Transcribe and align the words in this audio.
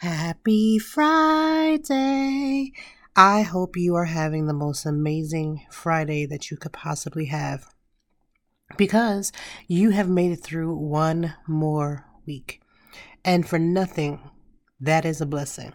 Happy 0.00 0.78
Friday! 0.78 1.92
I 3.14 3.42
hope 3.42 3.76
you 3.76 3.96
are 3.96 4.06
having 4.06 4.46
the 4.46 4.54
most 4.54 4.86
amazing 4.86 5.66
Friday 5.70 6.24
that 6.24 6.50
you 6.50 6.56
could 6.56 6.72
possibly 6.72 7.26
have 7.26 7.66
because 8.78 9.30
you 9.68 9.90
have 9.90 10.08
made 10.08 10.32
it 10.32 10.42
through 10.42 10.74
one 10.74 11.34
more 11.46 12.06
week. 12.26 12.62
And 13.26 13.46
for 13.46 13.58
nothing, 13.58 14.20
that 14.80 15.04
is 15.04 15.20
a 15.20 15.26
blessing. 15.26 15.74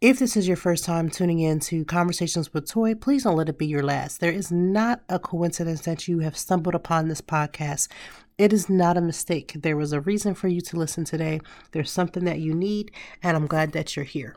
If 0.00 0.18
this 0.18 0.36
is 0.36 0.48
your 0.48 0.56
first 0.56 0.84
time 0.84 1.08
tuning 1.08 1.38
in 1.38 1.60
to 1.60 1.84
Conversations 1.84 2.52
with 2.52 2.68
Toy, 2.68 2.96
please 2.96 3.22
don't 3.22 3.36
let 3.36 3.48
it 3.48 3.58
be 3.58 3.66
your 3.68 3.84
last. 3.84 4.18
There 4.18 4.32
is 4.32 4.50
not 4.50 5.02
a 5.08 5.20
coincidence 5.20 5.82
that 5.82 6.08
you 6.08 6.18
have 6.18 6.36
stumbled 6.36 6.74
upon 6.74 7.06
this 7.06 7.20
podcast 7.20 7.86
it 8.40 8.54
is 8.54 8.70
not 8.70 8.96
a 8.96 9.02
mistake. 9.02 9.52
There 9.54 9.76
was 9.76 9.92
a 9.92 10.00
reason 10.00 10.34
for 10.34 10.48
you 10.48 10.62
to 10.62 10.78
listen 10.78 11.04
today. 11.04 11.40
There's 11.72 11.90
something 11.90 12.24
that 12.24 12.38
you 12.38 12.54
need, 12.54 12.90
and 13.22 13.36
I'm 13.36 13.46
glad 13.46 13.72
that 13.72 13.94
you're 13.94 14.06
here. 14.06 14.34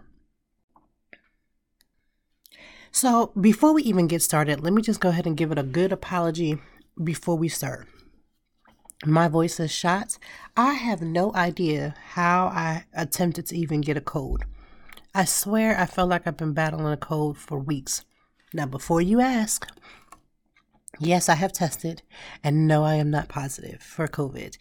So, 2.92 3.32
before 3.40 3.74
we 3.74 3.82
even 3.84 4.08
get 4.08 4.22
started, 4.22 4.62
let 4.62 4.74
me 4.74 4.82
just 4.82 5.00
go 5.00 5.08
ahead 5.08 5.26
and 5.26 5.38
give 5.38 5.54
it 5.54 5.58
a 5.58 5.64
good 5.64 5.94
apology 5.94 6.60
before 7.02 7.38
we 7.38 7.48
start. 7.48 7.88
My 9.06 9.30
voice 9.30 9.58
is 9.58 9.72
shot. 9.72 10.18
I 10.58 10.74
have 10.74 11.02
no 11.02 11.34
idea 11.34 11.96
how 12.10 12.48
I 12.48 12.84
attempted 12.94 13.46
to 13.48 13.58
even 13.58 13.80
get 13.80 13.96
a 13.96 14.02
cold. 14.02 14.44
I 15.16 15.24
swear 15.24 15.80
I 15.80 15.86
felt 15.86 16.10
like 16.10 16.28
I've 16.28 16.36
been 16.36 16.54
battling 16.54 16.92
a 16.92 16.98
cold 16.98 17.38
for 17.38 17.58
weeks. 17.58 18.04
Now, 18.54 18.66
before 18.66 19.02
you 19.02 19.22
ask, 19.22 19.66
Yes, 21.00 21.28
I 21.28 21.34
have 21.34 21.52
tested, 21.52 22.04
and 22.44 22.68
no, 22.68 22.84
I 22.84 22.96
am 22.96 23.10
not 23.10 23.28
positive 23.28 23.82
for 23.82 24.08
COVID. 24.08 24.58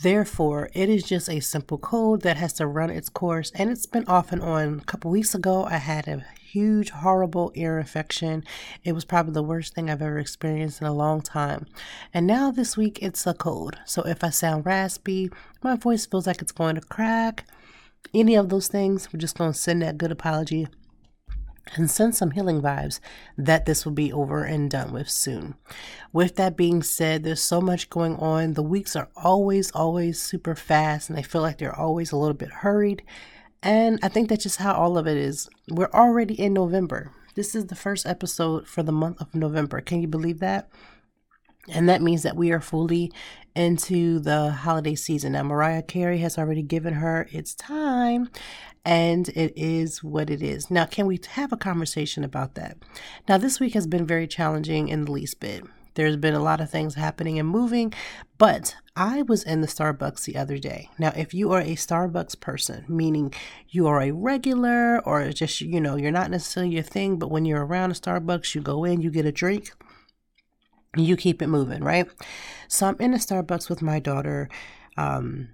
Therefore, 0.00 0.70
it 0.74 0.88
is 0.88 1.02
just 1.02 1.28
a 1.28 1.40
simple 1.40 1.76
cold 1.76 2.22
that 2.22 2.36
has 2.36 2.52
to 2.54 2.68
run 2.68 2.88
its 2.88 3.08
course, 3.08 3.50
and 3.56 3.68
it's 3.68 3.86
been 3.86 4.06
off 4.06 4.30
and 4.30 4.40
on. 4.40 4.78
A 4.78 4.84
couple 4.84 5.10
weeks 5.10 5.34
ago, 5.34 5.64
I 5.64 5.78
had 5.78 6.06
a 6.06 6.24
huge, 6.40 6.90
horrible 6.90 7.50
ear 7.56 7.80
infection. 7.80 8.44
It 8.84 8.92
was 8.92 9.04
probably 9.04 9.32
the 9.32 9.42
worst 9.42 9.74
thing 9.74 9.90
I've 9.90 10.00
ever 10.00 10.20
experienced 10.20 10.80
in 10.80 10.86
a 10.86 10.94
long 10.94 11.20
time. 11.20 11.66
And 12.14 12.28
now 12.28 12.52
this 12.52 12.76
week, 12.76 13.00
it's 13.02 13.26
a 13.26 13.34
cold. 13.34 13.76
So 13.84 14.02
if 14.02 14.22
I 14.22 14.30
sound 14.30 14.64
raspy, 14.64 15.30
my 15.64 15.74
voice 15.74 16.06
feels 16.06 16.28
like 16.28 16.40
it's 16.40 16.52
going 16.52 16.76
to 16.76 16.80
crack, 16.80 17.44
any 18.14 18.36
of 18.36 18.50
those 18.50 18.68
things, 18.68 19.12
we're 19.12 19.18
just 19.18 19.36
going 19.36 19.52
to 19.52 19.58
send 19.58 19.82
that 19.82 19.98
good 19.98 20.12
apology 20.12 20.68
and 21.74 21.90
send 21.90 22.14
some 22.14 22.32
healing 22.32 22.60
vibes 22.60 23.00
that 23.36 23.66
this 23.66 23.84
will 23.84 23.92
be 23.92 24.12
over 24.12 24.44
and 24.44 24.70
done 24.70 24.92
with 24.92 25.08
soon. 25.08 25.54
With 26.12 26.36
that 26.36 26.56
being 26.56 26.82
said, 26.82 27.22
there's 27.22 27.42
so 27.42 27.60
much 27.60 27.90
going 27.90 28.16
on. 28.16 28.54
The 28.54 28.62
weeks 28.62 28.96
are 28.96 29.08
always, 29.16 29.70
always 29.72 30.20
super 30.20 30.54
fast, 30.54 31.08
and 31.08 31.18
I 31.18 31.22
feel 31.22 31.40
like 31.40 31.58
they're 31.58 31.78
always 31.78 32.12
a 32.12 32.16
little 32.16 32.34
bit 32.34 32.50
hurried. 32.50 33.02
And 33.62 33.98
I 34.02 34.08
think 34.08 34.28
that's 34.28 34.42
just 34.42 34.58
how 34.58 34.74
all 34.74 34.98
of 34.98 35.06
it 35.06 35.16
is. 35.16 35.48
We're 35.68 35.90
already 35.92 36.34
in 36.34 36.52
November. 36.52 37.12
This 37.34 37.54
is 37.54 37.66
the 37.66 37.74
first 37.74 38.06
episode 38.06 38.66
for 38.66 38.82
the 38.82 38.92
month 38.92 39.20
of 39.20 39.34
November. 39.34 39.80
Can 39.80 40.02
you 40.02 40.08
believe 40.08 40.40
that? 40.40 40.68
And 41.68 41.88
that 41.88 42.02
means 42.02 42.22
that 42.22 42.36
we 42.36 42.50
are 42.50 42.60
fully 42.60 43.12
into 43.54 44.18
the 44.18 44.50
holiday 44.50 44.94
season. 44.94 45.32
Now, 45.32 45.42
Mariah 45.44 45.82
Carey 45.82 46.18
has 46.18 46.38
already 46.38 46.62
given 46.62 46.94
her 46.94 47.28
its 47.30 47.54
time, 47.54 48.30
and 48.84 49.28
it 49.28 49.52
is 49.54 50.02
what 50.02 50.30
it 50.30 50.42
is. 50.42 50.70
Now, 50.70 50.86
can 50.86 51.06
we 51.06 51.20
have 51.30 51.52
a 51.52 51.56
conversation 51.56 52.24
about 52.24 52.54
that? 52.56 52.78
Now, 53.28 53.38
this 53.38 53.60
week 53.60 53.74
has 53.74 53.86
been 53.86 54.06
very 54.06 54.26
challenging 54.26 54.88
in 54.88 55.04
the 55.04 55.12
least 55.12 55.38
bit. 55.38 55.64
There's 55.94 56.16
been 56.16 56.34
a 56.34 56.42
lot 56.42 56.62
of 56.62 56.70
things 56.70 56.94
happening 56.94 57.38
and 57.38 57.46
moving, 57.46 57.92
but 58.38 58.74
I 58.96 59.22
was 59.22 59.42
in 59.42 59.60
the 59.60 59.66
Starbucks 59.66 60.24
the 60.24 60.36
other 60.36 60.56
day. 60.56 60.88
Now, 60.98 61.12
if 61.14 61.34
you 61.34 61.52
are 61.52 61.60
a 61.60 61.76
Starbucks 61.76 62.40
person, 62.40 62.86
meaning 62.88 63.34
you 63.68 63.86
are 63.86 64.00
a 64.00 64.10
regular 64.10 65.00
or 65.04 65.30
just, 65.32 65.60
you 65.60 65.80
know, 65.82 65.96
you're 65.96 66.10
not 66.10 66.30
necessarily 66.30 66.72
your 66.72 66.82
thing, 66.82 67.18
but 67.18 67.30
when 67.30 67.44
you're 67.44 67.66
around 67.66 67.90
a 67.90 67.94
Starbucks, 67.94 68.54
you 68.54 68.62
go 68.62 68.84
in, 68.84 69.02
you 69.02 69.10
get 69.10 69.26
a 69.26 69.32
drink, 69.32 69.72
you 70.96 71.16
keep 71.16 71.42
it 71.42 71.46
moving, 71.46 71.82
right? 71.82 72.08
So 72.68 72.86
I'm 72.86 72.96
in 72.98 73.14
a 73.14 73.18
Starbucks 73.18 73.68
with 73.68 73.82
my 73.82 73.98
daughter. 73.98 74.48
Um, 74.96 75.48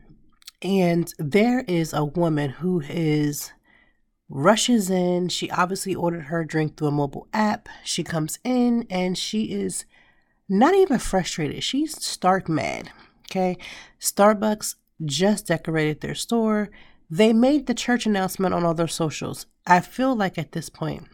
and 0.63 1.13
there 1.19 1.65
is 1.69 1.93
a 1.93 2.05
woman 2.05 2.51
who 2.51 2.81
is 2.81 3.53
rushes 4.29 4.91
in. 4.91 5.29
She 5.29 5.51
obviously 5.51 5.95
ordered 5.95 6.25
her 6.25 6.45
drink 6.45 6.77
through 6.77 6.89
a 6.89 6.93
mobile 6.93 7.29
app. 7.33 7.69
She 7.85 8.03
comes 8.03 8.39
in 8.45 8.87
and 8.91 9.17
she 9.17 9.45
is 9.53 9.85
not 10.49 10.75
even 10.75 10.99
frustrated. 10.99 11.63
She's 11.63 12.03
stark 12.05 12.49
mad. 12.49 12.91
Okay. 13.31 13.57
Starbucks 14.01 14.77
just 15.05 15.47
decorated 15.47 16.01
their 16.01 16.15
store. 16.15 16.71
They 17.11 17.33
made 17.33 17.67
the 17.67 17.75
church 17.75 18.07
announcement 18.07 18.55
on 18.55 18.65
all 18.65 18.75
their 18.75 18.89
socials. 18.89 19.47
I 19.67 19.81
feel 19.81 20.15
like 20.15 20.39
at 20.39 20.53
this 20.53 20.69
point, 20.69 21.07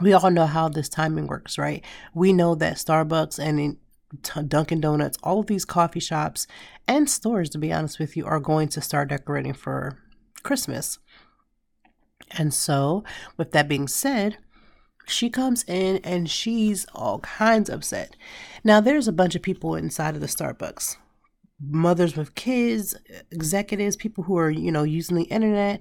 we 0.00 0.12
all 0.12 0.30
know 0.30 0.46
how 0.46 0.68
this 0.68 0.88
timing 0.88 1.26
works, 1.26 1.58
right? 1.58 1.84
We 2.14 2.32
know 2.32 2.54
that 2.56 2.76
Starbucks 2.76 3.38
and 3.38 3.76
Dunkin' 4.48 4.80
Donuts, 4.80 5.18
all 5.22 5.40
of 5.40 5.46
these 5.46 5.64
coffee 5.64 6.00
shops 6.00 6.46
and 6.88 7.08
stores, 7.08 7.50
to 7.50 7.58
be 7.58 7.72
honest 7.72 7.98
with 7.98 8.16
you, 8.16 8.26
are 8.26 8.40
going 8.40 8.68
to 8.68 8.80
start 8.80 9.08
decorating 9.08 9.54
for 9.54 9.98
Christmas. 10.42 10.98
And 12.32 12.52
so, 12.52 13.04
with 13.36 13.52
that 13.52 13.68
being 13.68 13.86
said, 13.86 14.38
she 15.06 15.30
comes 15.30 15.64
in 15.64 15.98
and 15.98 16.28
she's 16.28 16.86
all 16.94 17.20
kinds 17.20 17.70
upset. 17.70 18.16
Now, 18.64 18.80
there's 18.80 19.06
a 19.06 19.12
bunch 19.12 19.34
of 19.34 19.42
people 19.42 19.74
inside 19.74 20.14
of 20.14 20.20
the 20.20 20.26
Starbucks 20.26 20.96
mothers 21.60 22.16
with 22.16 22.34
kids, 22.34 22.94
executives, 23.30 23.96
people 23.96 24.24
who 24.24 24.36
are, 24.38 24.50
you 24.50 24.72
know, 24.72 24.82
using 24.82 25.16
the 25.16 25.24
internet. 25.24 25.80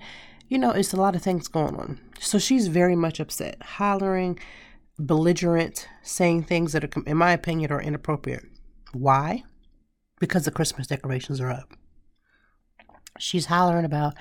You 0.54 0.60
know, 0.60 0.70
it's 0.70 0.94
a 0.94 0.98
lot 0.98 1.16
of 1.16 1.24
things 1.24 1.48
going 1.48 1.76
on. 1.78 2.00
So 2.20 2.38
she's 2.38 2.68
very 2.68 2.96
much 2.96 3.20
upset, 3.20 3.58
hollering, 3.64 4.38
belligerent, 5.00 5.88
saying 6.04 6.44
things 6.44 6.74
that 6.74 6.84
are, 6.84 7.04
in 7.08 7.18
my 7.18 7.32
opinion, 7.32 7.72
are 7.72 7.82
inappropriate. 7.82 8.44
Why? 8.92 9.46
Because 10.20 10.46
the 10.46 10.52
Christmas 10.52 10.86
decorations 10.86 11.42
are 11.42 11.50
up. 11.50 11.74
She's 13.18 13.48
hollering 13.48 13.84
about, 13.84 14.14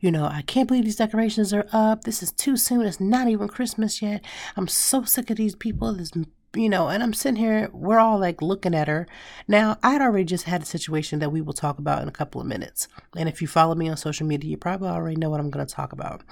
you 0.00 0.10
know, 0.10 0.26
I 0.26 0.42
can't 0.42 0.68
believe 0.68 0.84
these 0.84 0.96
decorations 0.96 1.54
are 1.54 1.66
up. 1.72 2.04
This 2.04 2.22
is 2.22 2.30
too 2.30 2.58
soon. 2.58 2.82
It's 2.82 3.00
not 3.00 3.28
even 3.28 3.48
Christmas 3.48 4.02
yet. 4.02 4.22
I'm 4.58 4.68
so 4.68 5.04
sick 5.04 5.30
of 5.30 5.38
these 5.38 5.56
people. 5.56 5.94
This, 5.94 6.10
you 6.54 6.68
know, 6.68 6.88
and 6.88 7.02
I'm 7.02 7.14
sitting 7.14 7.36
here, 7.36 7.70
we're 7.72 7.98
all 7.98 8.18
like 8.18 8.42
looking 8.42 8.74
at 8.74 8.88
her. 8.88 9.06
Now, 9.46 9.78
I'd 9.82 10.00
already 10.00 10.24
just 10.24 10.44
had 10.44 10.62
a 10.62 10.66
situation 10.66 11.18
that 11.20 11.30
we 11.30 11.40
will 11.40 11.52
talk 11.52 11.78
about 11.78 12.02
in 12.02 12.08
a 12.08 12.12
couple 12.12 12.40
of 12.40 12.46
minutes. 12.46 12.88
And 13.16 13.28
if 13.28 13.40
you 13.40 13.48
follow 13.48 13.74
me 13.74 13.88
on 13.88 13.96
social 13.96 14.26
media, 14.26 14.50
you 14.50 14.56
probably 14.56 14.88
already 14.88 15.16
know 15.16 15.30
what 15.30 15.40
I'm 15.40 15.50
going 15.50 15.64
to 15.64 15.74
talk 15.74 15.92
about. 15.92 16.22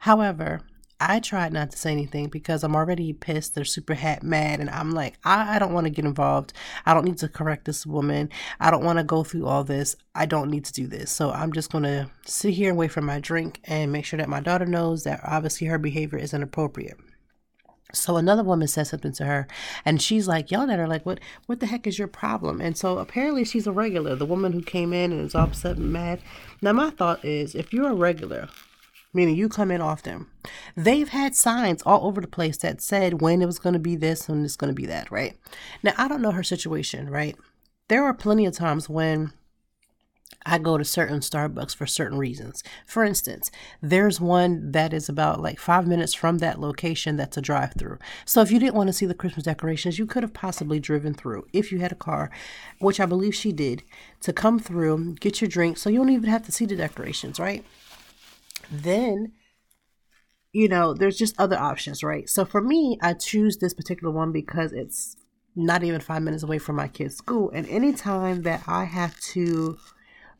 However, 0.00 0.60
I 1.04 1.18
tried 1.18 1.52
not 1.52 1.72
to 1.72 1.76
say 1.76 1.90
anything 1.90 2.28
because 2.28 2.62
I'm 2.62 2.76
already 2.76 3.12
pissed. 3.12 3.56
They're 3.56 3.64
super 3.64 3.94
hat 3.94 4.22
mad, 4.22 4.60
and 4.60 4.70
I'm 4.70 4.92
like, 4.92 5.18
I, 5.24 5.56
I 5.56 5.58
don't 5.58 5.72
want 5.72 5.86
to 5.86 5.90
get 5.90 6.04
involved. 6.04 6.52
I 6.86 6.94
don't 6.94 7.04
need 7.04 7.18
to 7.18 7.28
correct 7.28 7.64
this 7.64 7.84
woman. 7.84 8.30
I 8.60 8.70
don't 8.70 8.84
want 8.84 8.98
to 8.98 9.04
go 9.04 9.24
through 9.24 9.46
all 9.46 9.64
this. 9.64 9.96
I 10.14 10.26
don't 10.26 10.48
need 10.48 10.64
to 10.66 10.72
do 10.72 10.86
this. 10.86 11.10
So 11.10 11.32
I'm 11.32 11.52
just 11.52 11.72
going 11.72 11.84
to 11.84 12.08
sit 12.24 12.54
here 12.54 12.68
and 12.68 12.78
wait 12.78 12.92
for 12.92 13.00
my 13.00 13.18
drink 13.18 13.60
and 13.64 13.90
make 13.90 14.04
sure 14.04 14.18
that 14.18 14.28
my 14.28 14.38
daughter 14.38 14.64
knows 14.64 15.02
that 15.02 15.20
obviously 15.24 15.66
her 15.66 15.78
behavior 15.78 16.18
is 16.18 16.34
inappropriate. 16.34 16.98
So 17.92 18.16
another 18.16 18.42
woman 18.42 18.68
says 18.68 18.90
something 18.90 19.12
to 19.12 19.24
her, 19.24 19.46
and 19.84 20.00
she's 20.00 20.26
like 20.26 20.50
yelling 20.50 20.70
at 20.70 20.78
her, 20.78 20.88
like, 20.88 21.04
"What? 21.04 21.20
What 21.46 21.60
the 21.60 21.66
heck 21.66 21.86
is 21.86 21.98
your 21.98 22.08
problem?" 22.08 22.60
And 22.60 22.76
so 22.76 22.98
apparently 22.98 23.44
she's 23.44 23.66
a 23.66 23.72
regular, 23.72 24.14
the 24.16 24.26
woman 24.26 24.52
who 24.52 24.62
came 24.62 24.92
in 24.92 25.12
and 25.12 25.20
is 25.20 25.34
all 25.34 25.44
upset 25.44 25.76
and 25.76 25.92
mad. 25.92 26.20
Now 26.60 26.72
my 26.72 26.90
thought 26.90 27.24
is, 27.24 27.54
if 27.54 27.72
you're 27.72 27.90
a 27.90 27.94
regular, 27.94 28.48
meaning 29.12 29.36
you 29.36 29.48
come 29.48 29.70
in 29.70 29.80
often. 29.80 30.26
They've 30.76 31.08
had 31.08 31.34
signs 31.34 31.82
all 31.82 32.06
over 32.06 32.20
the 32.20 32.26
place 32.26 32.56
that 32.58 32.80
said 32.80 33.20
when 33.20 33.42
it 33.42 33.46
was 33.46 33.58
going 33.58 33.74
to 33.74 33.78
be 33.78 33.96
this 33.96 34.28
and 34.28 34.44
it's 34.44 34.56
going 34.56 34.74
to 34.74 34.80
be 34.80 34.86
that, 34.86 35.10
right? 35.10 35.36
Now, 35.82 35.92
I 35.98 36.08
don't 36.08 36.22
know 36.22 36.30
her 36.30 36.42
situation, 36.42 37.10
right? 37.10 37.36
There 37.88 38.04
are 38.04 38.14
plenty 38.14 38.46
of 38.46 38.54
times 38.54 38.88
when 38.88 39.32
I 40.44 40.58
go 40.58 40.76
to 40.76 40.84
certain 40.84 41.20
Starbucks 41.20 41.74
for 41.74 41.86
certain 41.86 42.18
reasons. 42.18 42.64
For 42.86 43.04
instance, 43.04 43.50
there's 43.80 44.20
one 44.20 44.72
that 44.72 44.92
is 44.92 45.08
about 45.08 45.40
like 45.40 45.58
five 45.60 45.86
minutes 45.86 46.14
from 46.14 46.38
that 46.38 46.60
location 46.60 47.16
that's 47.16 47.36
a 47.36 47.42
drive 47.42 47.74
through. 47.74 47.98
So 48.24 48.40
if 48.40 48.50
you 48.50 48.58
didn't 48.58 48.74
want 48.74 48.88
to 48.88 48.92
see 48.92 49.06
the 49.06 49.14
Christmas 49.14 49.44
decorations, 49.44 49.98
you 49.98 50.06
could 50.06 50.22
have 50.22 50.34
possibly 50.34 50.80
driven 50.80 51.14
through 51.14 51.46
if 51.52 51.70
you 51.70 51.78
had 51.78 51.92
a 51.92 51.96
car, 51.96 52.30
which 52.80 52.98
I 52.98 53.06
believe 53.06 53.34
she 53.34 53.52
did, 53.52 53.82
to 54.20 54.32
come 54.32 54.58
through, 54.58 55.14
get 55.20 55.40
your 55.40 55.48
drink, 55.48 55.78
so 55.78 55.90
you 55.90 55.98
don't 55.98 56.10
even 56.10 56.30
have 56.30 56.44
to 56.46 56.52
see 56.52 56.66
the 56.66 56.76
decorations, 56.76 57.38
right? 57.38 57.64
Then 58.70 59.32
you 60.52 60.68
know, 60.68 60.92
there's 60.92 61.16
just 61.16 61.34
other 61.38 61.58
options, 61.58 62.02
right? 62.02 62.28
So 62.28 62.44
for 62.44 62.60
me, 62.60 62.98
I 63.00 63.14
choose 63.14 63.56
this 63.56 63.72
particular 63.72 64.12
one 64.12 64.32
because 64.32 64.72
it's 64.72 65.16
not 65.56 65.82
even 65.82 66.00
five 66.00 66.22
minutes 66.22 66.42
away 66.42 66.58
from 66.58 66.76
my 66.76 66.88
kid's 66.88 67.16
school. 67.16 67.50
And 67.54 67.66
anytime 67.68 68.42
that 68.42 68.62
I 68.66 68.84
have 68.84 69.18
to 69.20 69.78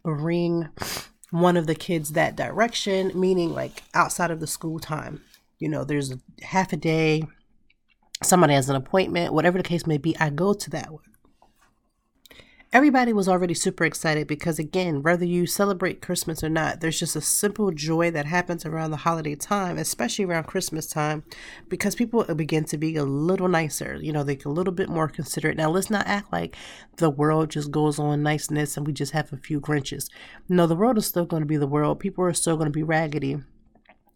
bring 0.04 0.68
one 1.30 1.56
of 1.56 1.66
the 1.66 1.74
kids 1.74 2.12
that 2.12 2.36
direction, 2.36 3.12
meaning 3.18 3.52
like 3.52 3.82
outside 3.94 4.30
of 4.30 4.40
the 4.40 4.46
school 4.46 4.78
time. 4.78 5.22
You 5.58 5.68
know, 5.68 5.84
there's 5.84 6.12
a 6.12 6.18
half 6.42 6.72
a 6.72 6.76
day, 6.76 7.22
somebody 8.22 8.54
has 8.54 8.68
an 8.68 8.76
appointment, 8.76 9.32
whatever 9.32 9.58
the 9.58 9.64
case 9.64 9.86
may 9.86 9.98
be, 9.98 10.16
I 10.18 10.30
go 10.30 10.52
to 10.54 10.70
that 10.70 10.92
one 10.92 11.11
everybody 12.72 13.12
was 13.12 13.28
already 13.28 13.54
super 13.54 13.84
excited 13.84 14.26
because 14.26 14.58
again 14.58 15.02
whether 15.02 15.24
you 15.24 15.46
celebrate 15.46 16.02
christmas 16.02 16.42
or 16.42 16.48
not 16.48 16.80
there's 16.80 16.98
just 16.98 17.14
a 17.14 17.20
simple 17.20 17.70
joy 17.70 18.10
that 18.10 18.26
happens 18.26 18.64
around 18.64 18.90
the 18.90 18.96
holiday 18.98 19.34
time 19.34 19.78
especially 19.78 20.24
around 20.24 20.44
christmas 20.44 20.86
time 20.86 21.22
because 21.68 21.94
people 21.94 22.24
begin 22.34 22.64
to 22.64 22.78
be 22.78 22.96
a 22.96 23.04
little 23.04 23.48
nicer 23.48 23.96
you 24.02 24.12
know 24.12 24.22
they're 24.22 24.32
a 24.44 24.48
little 24.48 24.72
bit 24.72 24.88
more 24.88 25.08
considerate. 25.08 25.56
Now 25.56 25.70
let's 25.70 25.90
not 25.90 26.06
act 26.06 26.32
like 26.32 26.56
the 26.96 27.10
world 27.10 27.50
just 27.50 27.70
goes 27.70 27.98
on 27.98 28.22
niceness 28.22 28.76
and 28.76 28.86
we 28.86 28.92
just 28.92 29.12
have 29.12 29.32
a 29.32 29.36
few 29.36 29.60
grinches. 29.60 30.08
No 30.48 30.66
the 30.66 30.76
world 30.76 30.98
is 30.98 31.06
still 31.06 31.24
going 31.24 31.42
to 31.42 31.46
be 31.46 31.56
the 31.56 31.66
world. 31.66 32.00
People 32.00 32.24
are 32.24 32.32
still 32.32 32.56
going 32.56 32.66
to 32.66 32.72
be 32.72 32.82
raggedy 32.82 33.38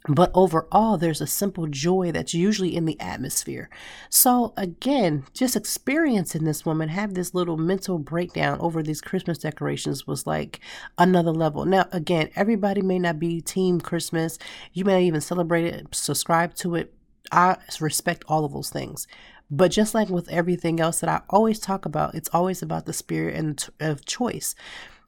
but 0.09 0.31
overall, 0.35 0.97
there's 0.97 1.21
a 1.21 1.27
simple 1.27 1.67
joy 1.67 2.13
that's 2.13 2.35
usually 2.35 2.77
in 2.77 2.85
the 2.85 2.99
atmosphere. 3.01 3.69
So, 4.09 4.53
again, 4.57 5.25
just 5.33 5.57
experiencing 5.57 6.45
this 6.45 6.65
woman 6.65 6.89
have 6.91 7.15
this 7.15 7.35
little 7.35 7.57
mental 7.57 7.99
breakdown 7.99 8.59
over 8.61 8.83
these 8.83 9.01
Christmas 9.01 9.39
decorations 9.39 10.07
was 10.07 10.27
like 10.27 10.61
another 10.97 11.33
level. 11.33 11.65
Now, 11.65 11.87
again, 11.93 12.31
everybody 12.37 12.83
may 12.83 12.99
not 12.99 13.19
be 13.19 13.41
team 13.41 13.81
Christmas. 13.81 14.39
You 14.73 14.85
may 14.85 14.93
not 14.93 15.03
even 15.03 15.21
celebrate 15.21 15.65
it, 15.65 15.95
subscribe 15.95 16.55
to 16.57 16.77
it. 16.77 16.93
I 17.33 17.57
respect 17.81 18.25
all 18.29 18.45
of 18.45 18.53
those 18.53 18.71
things. 18.71 19.09
But 19.51 19.71
just 19.71 19.95
like 19.95 20.09
with 20.09 20.29
everything 20.29 20.81
else 20.81 21.01
that 21.01 21.11
I 21.11 21.23
always 21.31 21.59
talk 21.59 21.85
about, 21.85 22.15
it's 22.15 22.31
always 22.33 22.63
about 22.63 22.87
the 22.87 22.93
spirit 22.93 23.37
and 23.37 23.65
of 23.81 24.05
choice 24.05 24.55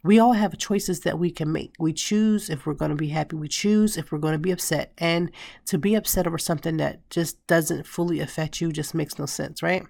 we 0.02 0.18
all 0.18 0.32
have 0.32 0.56
choices 0.58 1.00
that 1.00 1.18
we 1.18 1.30
can 1.30 1.50
make. 1.52 1.72
We 1.78 1.92
choose 1.92 2.48
if 2.48 2.66
we're 2.66 2.74
going 2.74 2.90
to 2.90 2.96
be 2.96 3.08
happy. 3.08 3.36
We 3.36 3.48
choose 3.48 3.96
if 3.96 4.12
we're 4.12 4.18
going 4.18 4.32
to 4.32 4.38
be 4.38 4.52
upset. 4.52 4.92
And 4.98 5.30
to 5.66 5.78
be 5.78 5.94
upset 5.94 6.26
over 6.26 6.38
something 6.38 6.76
that 6.76 7.08
just 7.10 7.44
doesn't 7.46 7.86
fully 7.86 8.20
affect 8.20 8.60
you 8.60 8.72
just 8.72 8.94
makes 8.94 9.18
no 9.18 9.26
sense, 9.26 9.62
right? 9.62 9.84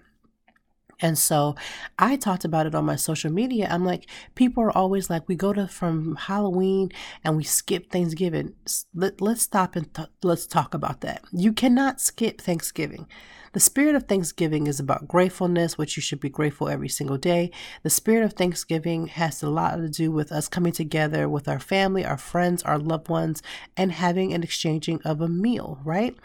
And 1.01 1.17
so 1.17 1.55
I 1.99 2.17
talked 2.17 2.45
about 2.45 2.67
it 2.67 2.75
on 2.75 2.85
my 2.85 2.97
social 2.97 3.31
media. 3.31 3.69
I'm 3.71 3.85
like, 3.85 4.09
people 4.35 4.65
are 4.65 4.77
always 4.77 5.09
like, 5.09 5.29
we 5.29 5.37
go 5.37 5.53
to 5.53 5.69
from 5.69 6.17
Halloween 6.17 6.91
and 7.23 7.37
we 7.37 7.45
skip 7.45 7.93
Thanksgiving. 7.93 8.55
Let, 8.95 9.21
let's 9.21 9.43
stop 9.43 9.77
and 9.77 9.93
th- 9.95 10.09
let's 10.23 10.47
talk 10.47 10.75
about 10.75 11.03
that. 11.03 11.23
You 11.33 11.53
cannot 11.53 12.01
skip 12.01 12.41
Thanksgiving. 12.41 13.07
The 13.53 13.61
spirit 13.61 13.95
of 13.95 14.05
Thanksgiving 14.05 14.67
is 14.67 14.79
about 14.79 15.09
gratefulness, 15.09 15.79
which 15.79 15.97
you 15.97 16.03
should 16.03 16.21
be 16.21 16.29
grateful 16.29 16.69
every 16.69 16.89
single 16.89 17.17
day. 17.17 17.51
The 17.83 17.91
spirit 17.91 18.25
of 18.25 18.35
Thanksgiving 18.35 19.07
has 19.07 19.43
a 19.43 19.49
lot 19.49 19.77
to 19.77 19.89
do 19.89 20.11
with 20.11 20.31
us 20.33 20.49
coming 20.49 20.73
together 20.73 21.29
with 21.29 21.49
our 21.49 21.59
family, 21.59 22.05
our 22.05 22.19
friends, 22.19 22.63
our 22.63 22.79
loved 22.79 23.09
ones, 23.09 23.43
and 23.77 23.93
having 23.93 24.33
an 24.35 24.43
exchanging 24.43 25.01
of 25.05 25.21
a 25.21 25.29
meal, 25.29 25.81
right? 25.85 26.17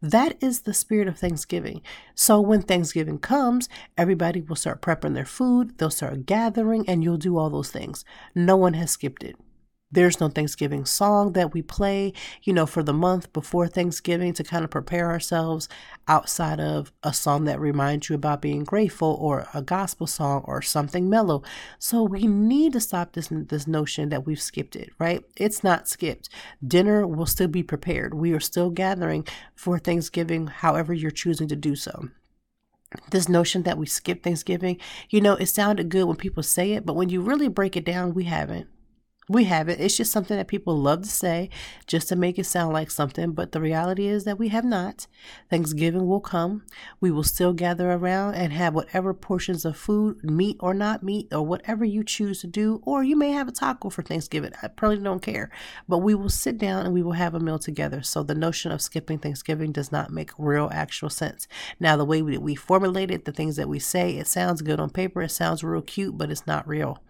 That 0.00 0.36
is 0.42 0.62
the 0.62 0.74
spirit 0.74 1.06
of 1.06 1.18
Thanksgiving. 1.18 1.80
So 2.16 2.40
when 2.40 2.62
Thanksgiving 2.62 3.18
comes, 3.18 3.68
everybody 3.96 4.40
will 4.40 4.56
start 4.56 4.82
prepping 4.82 5.14
their 5.14 5.24
food, 5.24 5.78
they'll 5.78 5.90
start 5.90 6.26
gathering, 6.26 6.84
and 6.88 7.04
you'll 7.04 7.16
do 7.16 7.38
all 7.38 7.50
those 7.50 7.70
things. 7.70 8.04
No 8.34 8.56
one 8.56 8.74
has 8.74 8.90
skipped 8.90 9.22
it. 9.22 9.36
There's 9.92 10.20
no 10.20 10.28
Thanksgiving 10.28 10.86
song 10.86 11.34
that 11.34 11.52
we 11.52 11.60
play, 11.60 12.14
you 12.42 12.54
know, 12.54 12.64
for 12.64 12.82
the 12.82 12.94
month 12.94 13.32
before 13.32 13.68
Thanksgiving 13.68 14.32
to 14.34 14.42
kind 14.42 14.64
of 14.64 14.70
prepare 14.70 15.10
ourselves 15.10 15.68
outside 16.08 16.60
of 16.60 16.92
a 17.02 17.12
song 17.12 17.44
that 17.44 17.60
reminds 17.60 18.08
you 18.08 18.14
about 18.14 18.40
being 18.40 18.64
grateful 18.64 19.16
or 19.20 19.46
a 19.52 19.60
gospel 19.60 20.06
song 20.06 20.42
or 20.46 20.62
something 20.62 21.10
mellow. 21.10 21.42
So 21.78 22.02
we 22.02 22.26
need 22.26 22.72
to 22.72 22.80
stop 22.80 23.12
this 23.12 23.28
this 23.30 23.66
notion 23.66 24.08
that 24.08 24.26
we've 24.26 24.40
skipped 24.40 24.76
it, 24.76 24.90
right? 24.98 25.22
It's 25.36 25.62
not 25.62 25.88
skipped. 25.88 26.30
Dinner 26.66 27.06
will 27.06 27.26
still 27.26 27.48
be 27.48 27.62
prepared. 27.62 28.14
We 28.14 28.32
are 28.32 28.40
still 28.40 28.70
gathering 28.70 29.26
for 29.54 29.78
Thanksgiving 29.78 30.46
however 30.46 30.94
you're 30.94 31.10
choosing 31.10 31.48
to 31.48 31.56
do 31.56 31.76
so 31.76 32.08
this 33.10 33.28
notion 33.28 33.62
that 33.62 33.78
we 33.78 33.86
skip 33.86 34.22
Thanksgiving, 34.22 34.78
you 35.08 35.20
know, 35.20 35.34
it 35.34 35.46
sounded 35.46 35.88
good 35.88 36.04
when 36.04 36.16
people 36.16 36.42
say 36.42 36.72
it, 36.72 36.84
but 36.84 36.94
when 36.94 37.08
you 37.08 37.22
really 37.22 37.48
break 37.48 37.76
it 37.76 37.84
down, 37.86 38.14
we 38.14 38.24
haven't. 38.24 38.68
We 39.28 39.44
have 39.44 39.68
it. 39.68 39.80
It's 39.80 39.96
just 39.96 40.10
something 40.10 40.36
that 40.36 40.48
people 40.48 40.76
love 40.76 41.02
to 41.02 41.08
say 41.08 41.48
just 41.86 42.08
to 42.08 42.16
make 42.16 42.40
it 42.40 42.44
sound 42.44 42.72
like 42.72 42.90
something, 42.90 43.32
but 43.32 43.52
the 43.52 43.60
reality 43.60 44.08
is 44.08 44.24
that 44.24 44.38
we 44.38 44.48
have 44.48 44.64
not. 44.64 45.06
Thanksgiving 45.48 46.08
will 46.08 46.20
come. 46.20 46.64
We 47.00 47.12
will 47.12 47.22
still 47.22 47.52
gather 47.52 47.92
around 47.92 48.34
and 48.34 48.52
have 48.52 48.74
whatever 48.74 49.14
portions 49.14 49.64
of 49.64 49.76
food, 49.76 50.24
meat 50.24 50.56
or 50.58 50.74
not 50.74 51.04
meat, 51.04 51.28
or 51.32 51.46
whatever 51.46 51.84
you 51.84 52.02
choose 52.02 52.40
to 52.40 52.48
do, 52.48 52.82
or 52.84 53.04
you 53.04 53.14
may 53.14 53.30
have 53.30 53.46
a 53.46 53.52
taco 53.52 53.90
for 53.90 54.02
Thanksgiving. 54.02 54.52
I 54.60 54.66
probably 54.66 54.98
don't 54.98 55.22
care. 55.22 55.50
But 55.88 55.98
we 55.98 56.16
will 56.16 56.28
sit 56.28 56.58
down 56.58 56.84
and 56.84 56.92
we 56.92 57.02
will 57.02 57.12
have 57.12 57.34
a 57.34 57.40
meal 57.40 57.60
together. 57.60 58.02
So 58.02 58.24
the 58.24 58.34
notion 58.34 58.72
of 58.72 58.82
skipping 58.82 59.18
Thanksgiving 59.18 59.70
does 59.70 59.92
not 59.92 60.10
make 60.10 60.32
real 60.36 60.68
actual 60.72 61.10
sense. 61.10 61.46
Now, 61.78 61.96
the 61.96 62.04
way 62.04 62.22
we, 62.22 62.38
we 62.38 62.56
formulate 62.56 63.12
it, 63.12 63.24
the 63.24 63.32
things 63.32 63.54
that 63.54 63.68
we 63.68 63.78
say, 63.78 64.16
it 64.16 64.26
sounds 64.26 64.62
good 64.62 64.80
on 64.80 64.90
paper, 64.90 65.22
it 65.22 65.30
sounds 65.30 65.62
real 65.62 65.80
cute, 65.80 66.18
but 66.18 66.32
it's 66.32 66.46
not 66.46 66.66
real. 66.66 67.00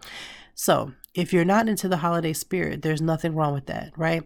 So, 0.53 0.93
if 1.13 1.31
you're 1.31 1.45
not 1.45 1.69
into 1.69 1.87
the 1.87 1.97
holiday 1.97 2.33
spirit, 2.33 2.81
there's 2.81 3.01
nothing 3.01 3.35
wrong 3.35 3.53
with 3.53 3.67
that, 3.67 3.91
right? 3.95 4.23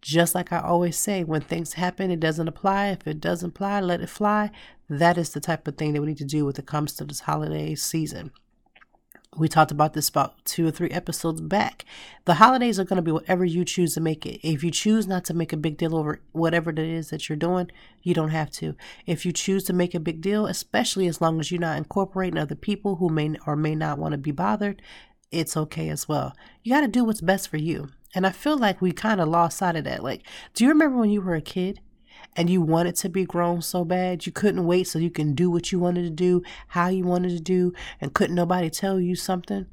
Just 0.00 0.34
like 0.34 0.52
I 0.52 0.60
always 0.60 0.96
say, 0.96 1.22
when 1.22 1.42
things 1.42 1.74
happen, 1.74 2.10
it 2.10 2.20
doesn't 2.20 2.48
apply. 2.48 2.88
If 2.88 3.06
it 3.06 3.20
doesn't 3.20 3.50
apply, 3.50 3.80
let 3.80 4.00
it 4.00 4.08
fly. 4.08 4.50
That 4.88 5.18
is 5.18 5.30
the 5.30 5.40
type 5.40 5.68
of 5.68 5.76
thing 5.76 5.92
that 5.92 6.00
we 6.00 6.08
need 6.08 6.18
to 6.18 6.24
do 6.24 6.46
when 6.46 6.54
it 6.56 6.66
comes 6.66 6.94
to 6.94 7.04
this 7.04 7.20
holiday 7.20 7.74
season. 7.74 8.32
We 9.36 9.46
talked 9.46 9.70
about 9.70 9.92
this 9.92 10.08
about 10.08 10.44
two 10.44 10.66
or 10.66 10.72
three 10.72 10.90
episodes 10.90 11.40
back. 11.40 11.84
The 12.24 12.34
holidays 12.34 12.80
are 12.80 12.84
going 12.84 12.96
to 12.96 13.02
be 13.02 13.12
whatever 13.12 13.44
you 13.44 13.64
choose 13.64 13.94
to 13.94 14.00
make 14.00 14.26
it. 14.26 14.40
If 14.42 14.64
you 14.64 14.72
choose 14.72 15.06
not 15.06 15.24
to 15.26 15.34
make 15.34 15.52
a 15.52 15.56
big 15.56 15.76
deal 15.76 15.94
over 15.94 16.20
whatever 16.32 16.70
it 16.70 16.80
is 16.80 17.10
that 17.10 17.28
you're 17.28 17.36
doing, 17.36 17.70
you 18.02 18.12
don't 18.12 18.30
have 18.30 18.50
to. 18.52 18.74
If 19.06 19.24
you 19.24 19.30
choose 19.30 19.62
to 19.64 19.72
make 19.72 19.94
a 19.94 20.00
big 20.00 20.20
deal, 20.20 20.46
especially 20.46 21.06
as 21.06 21.20
long 21.20 21.38
as 21.38 21.52
you're 21.52 21.60
not 21.60 21.78
incorporating 21.78 22.38
other 22.38 22.56
people 22.56 22.96
who 22.96 23.08
may 23.08 23.36
or 23.46 23.54
may 23.54 23.76
not 23.76 23.98
want 23.98 24.12
to 24.12 24.18
be 24.18 24.32
bothered, 24.32 24.82
it's 25.30 25.56
okay 25.56 25.88
as 25.88 26.08
well. 26.08 26.34
You 26.62 26.72
got 26.72 26.80
to 26.82 26.88
do 26.88 27.04
what's 27.04 27.20
best 27.20 27.48
for 27.48 27.56
you. 27.56 27.88
And 28.14 28.26
I 28.26 28.30
feel 28.30 28.58
like 28.58 28.80
we 28.80 28.92
kind 28.92 29.20
of 29.20 29.28
lost 29.28 29.58
sight 29.58 29.76
of 29.76 29.84
that. 29.84 30.02
Like, 30.02 30.22
do 30.54 30.64
you 30.64 30.70
remember 30.70 30.98
when 30.98 31.10
you 31.10 31.20
were 31.20 31.36
a 31.36 31.40
kid 31.40 31.80
and 32.36 32.50
you 32.50 32.60
wanted 32.60 32.96
to 32.96 33.08
be 33.08 33.24
grown 33.24 33.62
so 33.62 33.84
bad? 33.84 34.26
You 34.26 34.32
couldn't 34.32 34.66
wait 34.66 34.88
so 34.88 34.98
you 34.98 35.10
can 35.10 35.34
do 35.34 35.50
what 35.50 35.70
you 35.70 35.78
wanted 35.78 36.02
to 36.02 36.10
do, 36.10 36.42
how 36.68 36.88
you 36.88 37.04
wanted 37.04 37.30
to 37.30 37.40
do, 37.40 37.72
and 38.00 38.12
couldn't 38.12 38.34
nobody 38.34 38.68
tell 38.68 39.00
you 39.00 39.14
something? 39.14 39.66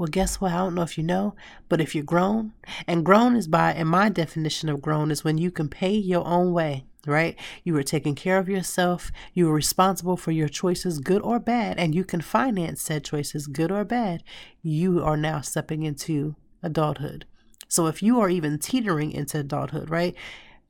Well, 0.00 0.08
guess 0.08 0.40
what? 0.40 0.52
I 0.52 0.56
don't 0.56 0.74
know 0.74 0.80
if 0.80 0.96
you 0.96 1.04
know, 1.04 1.34
but 1.68 1.78
if 1.78 1.94
you're 1.94 2.02
grown, 2.02 2.54
and 2.86 3.04
grown 3.04 3.36
is 3.36 3.46
by, 3.46 3.74
in 3.74 3.86
my 3.86 4.08
definition 4.08 4.70
of 4.70 4.80
grown, 4.80 5.10
is 5.10 5.24
when 5.24 5.36
you 5.36 5.50
can 5.50 5.68
pay 5.68 5.92
your 5.92 6.26
own 6.26 6.54
way 6.54 6.86
right? 7.06 7.38
You 7.64 7.72
were 7.72 7.82
taking 7.82 8.14
care 8.14 8.38
of 8.38 8.48
yourself. 8.48 9.10
You 9.32 9.46
were 9.46 9.54
responsible 9.54 10.18
for 10.18 10.32
your 10.32 10.48
choices, 10.48 10.98
good 10.98 11.22
or 11.22 11.38
bad, 11.38 11.78
and 11.78 11.94
you 11.94 12.04
can 12.04 12.20
finance 12.20 12.82
said 12.82 13.04
choices, 13.04 13.46
good 13.46 13.70
or 13.70 13.84
bad. 13.84 14.22
You 14.62 15.02
are 15.02 15.16
now 15.16 15.40
stepping 15.40 15.82
into 15.82 16.36
adulthood. 16.62 17.24
So 17.68 17.86
if 17.86 18.02
you 18.02 18.20
are 18.20 18.28
even 18.28 18.58
teetering 18.58 19.12
into 19.12 19.38
adulthood, 19.38 19.88
right? 19.88 20.14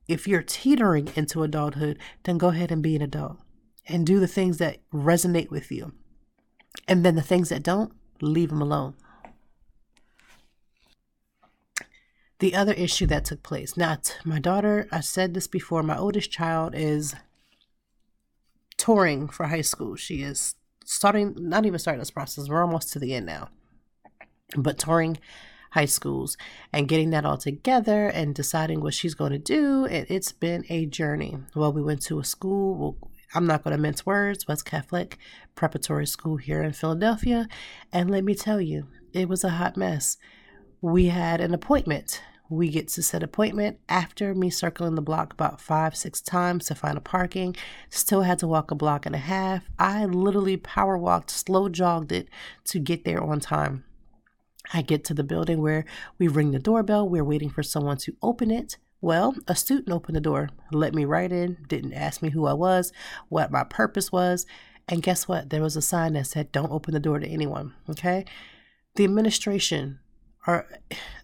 If 0.06 0.28
you're 0.28 0.42
teetering 0.42 1.08
into 1.16 1.42
adulthood, 1.42 1.98
then 2.22 2.38
go 2.38 2.48
ahead 2.48 2.70
and 2.70 2.82
be 2.82 2.94
an 2.94 3.02
adult 3.02 3.38
and 3.88 4.06
do 4.06 4.20
the 4.20 4.28
things 4.28 4.58
that 4.58 4.78
resonate 4.92 5.50
with 5.50 5.72
you. 5.72 5.92
And 6.86 7.04
then 7.04 7.16
the 7.16 7.22
things 7.22 7.48
that 7.48 7.64
don't, 7.64 7.92
leave 8.20 8.50
them 8.50 8.62
alone. 8.62 8.94
The 12.40 12.54
other 12.54 12.72
issue 12.72 13.06
that 13.06 13.24
took 13.24 13.42
place. 13.42 13.76
Now, 13.76 13.98
my 14.24 14.38
daughter, 14.38 14.88
I 14.90 15.00
said 15.00 15.34
this 15.34 15.46
before, 15.46 15.82
my 15.82 15.96
oldest 15.96 16.30
child 16.30 16.74
is 16.74 17.14
touring 18.76 19.28
for 19.28 19.46
high 19.46 19.60
school. 19.60 19.94
She 19.94 20.22
is 20.22 20.56
starting, 20.84 21.34
not 21.36 21.66
even 21.66 21.78
starting 21.78 22.00
this 22.00 22.10
process, 22.10 22.48
we're 22.48 22.62
almost 22.62 22.92
to 22.92 22.98
the 22.98 23.14
end 23.14 23.26
now, 23.26 23.48
but 24.56 24.78
touring 24.78 25.18
high 25.72 25.84
schools 25.84 26.36
and 26.72 26.88
getting 26.88 27.10
that 27.10 27.24
all 27.24 27.36
together 27.36 28.08
and 28.08 28.34
deciding 28.34 28.80
what 28.80 28.94
she's 28.94 29.14
going 29.14 29.32
to 29.32 29.38
do. 29.38 29.84
And 29.84 30.06
it's 30.08 30.32
been 30.32 30.64
a 30.68 30.86
journey. 30.86 31.36
Well, 31.54 31.72
we 31.72 31.82
went 31.82 32.02
to 32.06 32.18
a 32.18 32.24
school. 32.24 32.74
Well, 32.74 33.10
I'm 33.34 33.46
not 33.46 33.62
going 33.62 33.76
to 33.76 33.80
mince 33.80 34.04
words, 34.04 34.48
West 34.48 34.64
Catholic 34.64 35.18
Preparatory 35.54 36.06
School 36.06 36.38
here 36.38 36.62
in 36.62 36.72
Philadelphia. 36.72 37.46
And 37.92 38.10
let 38.10 38.24
me 38.24 38.34
tell 38.34 38.60
you, 38.60 38.88
it 39.12 39.28
was 39.28 39.44
a 39.44 39.50
hot 39.50 39.76
mess 39.76 40.16
we 40.80 41.06
had 41.06 41.40
an 41.40 41.52
appointment. 41.52 42.22
We 42.50 42.68
get 42.68 42.88
to 42.88 43.02
set 43.02 43.22
appointment 43.22 43.78
after 43.88 44.34
me 44.34 44.50
circling 44.50 44.96
the 44.96 45.02
block 45.02 45.32
about 45.32 45.60
five, 45.60 45.94
six 45.94 46.20
times 46.20 46.66
to 46.66 46.74
find 46.74 46.98
a 46.98 47.00
parking. 47.00 47.54
Still 47.90 48.22
had 48.22 48.40
to 48.40 48.48
walk 48.48 48.72
a 48.72 48.74
block 48.74 49.06
and 49.06 49.14
a 49.14 49.18
half. 49.18 49.70
I 49.78 50.04
literally 50.04 50.56
power 50.56 50.98
walked, 50.98 51.30
slow 51.30 51.68
jogged 51.68 52.10
it 52.10 52.28
to 52.64 52.80
get 52.80 53.04
there 53.04 53.22
on 53.22 53.38
time. 53.38 53.84
I 54.74 54.82
get 54.82 55.04
to 55.04 55.14
the 55.14 55.22
building 55.22 55.62
where 55.62 55.84
we 56.18 56.26
ring 56.26 56.50
the 56.50 56.58
doorbell. 56.58 57.08
We're 57.08 57.24
waiting 57.24 57.50
for 57.50 57.62
someone 57.62 57.98
to 57.98 58.16
open 58.20 58.50
it. 58.50 58.78
Well, 59.00 59.36
a 59.46 59.54
student 59.54 59.90
opened 59.90 60.16
the 60.16 60.20
door, 60.20 60.50
let 60.72 60.92
me 60.92 61.04
right 61.04 61.30
in, 61.30 61.56
didn't 61.68 61.94
ask 61.94 62.20
me 62.20 62.30
who 62.30 62.46
I 62.46 62.52
was, 62.52 62.92
what 63.28 63.50
my 63.50 63.64
purpose 63.64 64.12
was. 64.12 64.44
And 64.88 65.02
guess 65.02 65.28
what? 65.28 65.50
There 65.50 65.62
was 65.62 65.76
a 65.76 65.82
sign 65.82 66.14
that 66.14 66.26
said, 66.26 66.52
don't 66.52 66.72
open 66.72 66.94
the 66.94 67.00
door 67.00 67.20
to 67.20 67.26
anyone. 67.28 67.74
Okay. 67.88 68.24
The 68.96 69.04
administration 69.04 70.00
are 70.46 70.66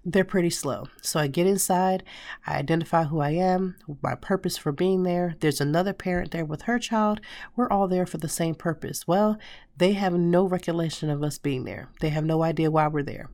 they're 0.04 0.24
pretty 0.24 0.50
slow. 0.50 0.86
So 1.02 1.18
I 1.18 1.26
get 1.26 1.46
inside, 1.46 2.04
I 2.46 2.58
identify 2.58 3.04
who 3.04 3.20
I 3.20 3.30
am, 3.30 3.76
my 4.02 4.14
purpose 4.14 4.56
for 4.56 4.70
being 4.70 5.02
there. 5.02 5.34
There's 5.40 5.60
another 5.60 5.92
parent 5.92 6.30
there 6.30 6.44
with 6.44 6.62
her 6.62 6.78
child. 6.78 7.20
We're 7.56 7.70
all 7.70 7.88
there 7.88 8.06
for 8.06 8.18
the 8.18 8.28
same 8.28 8.54
purpose. 8.54 9.08
Well, 9.08 9.36
they 9.76 9.94
have 9.94 10.12
no 10.12 10.46
recollection 10.46 11.10
of 11.10 11.22
us 11.22 11.38
being 11.38 11.64
there. 11.64 11.88
They 12.00 12.10
have 12.10 12.24
no 12.24 12.42
idea 12.42 12.70
why 12.70 12.86
we're 12.86 13.02
there. 13.02 13.30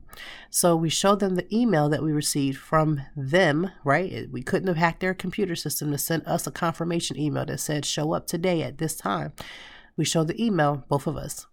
So 0.49 0.75
we 0.75 0.89
show 0.89 1.15
them 1.15 1.35
the 1.35 1.55
email 1.55 1.89
that 1.89 2.03
we 2.03 2.11
received 2.11 2.57
from 2.57 3.01
them, 3.15 3.69
right? 3.83 4.27
We 4.31 4.41
couldn't 4.41 4.67
have 4.67 4.77
hacked 4.77 5.01
their 5.01 5.13
computer 5.13 5.55
system 5.55 5.91
to 5.91 5.97
send 5.97 6.25
us 6.25 6.47
a 6.47 6.51
confirmation 6.51 7.19
email 7.19 7.45
that 7.45 7.59
said 7.59 7.85
show 7.85 8.13
up 8.13 8.25
today 8.25 8.63
at 8.63 8.79
this 8.79 8.95
time. 8.95 9.33
We 9.95 10.05
show 10.05 10.23
the 10.23 10.43
email, 10.43 10.85
both 10.89 11.05
of 11.05 11.17
us 11.17 11.45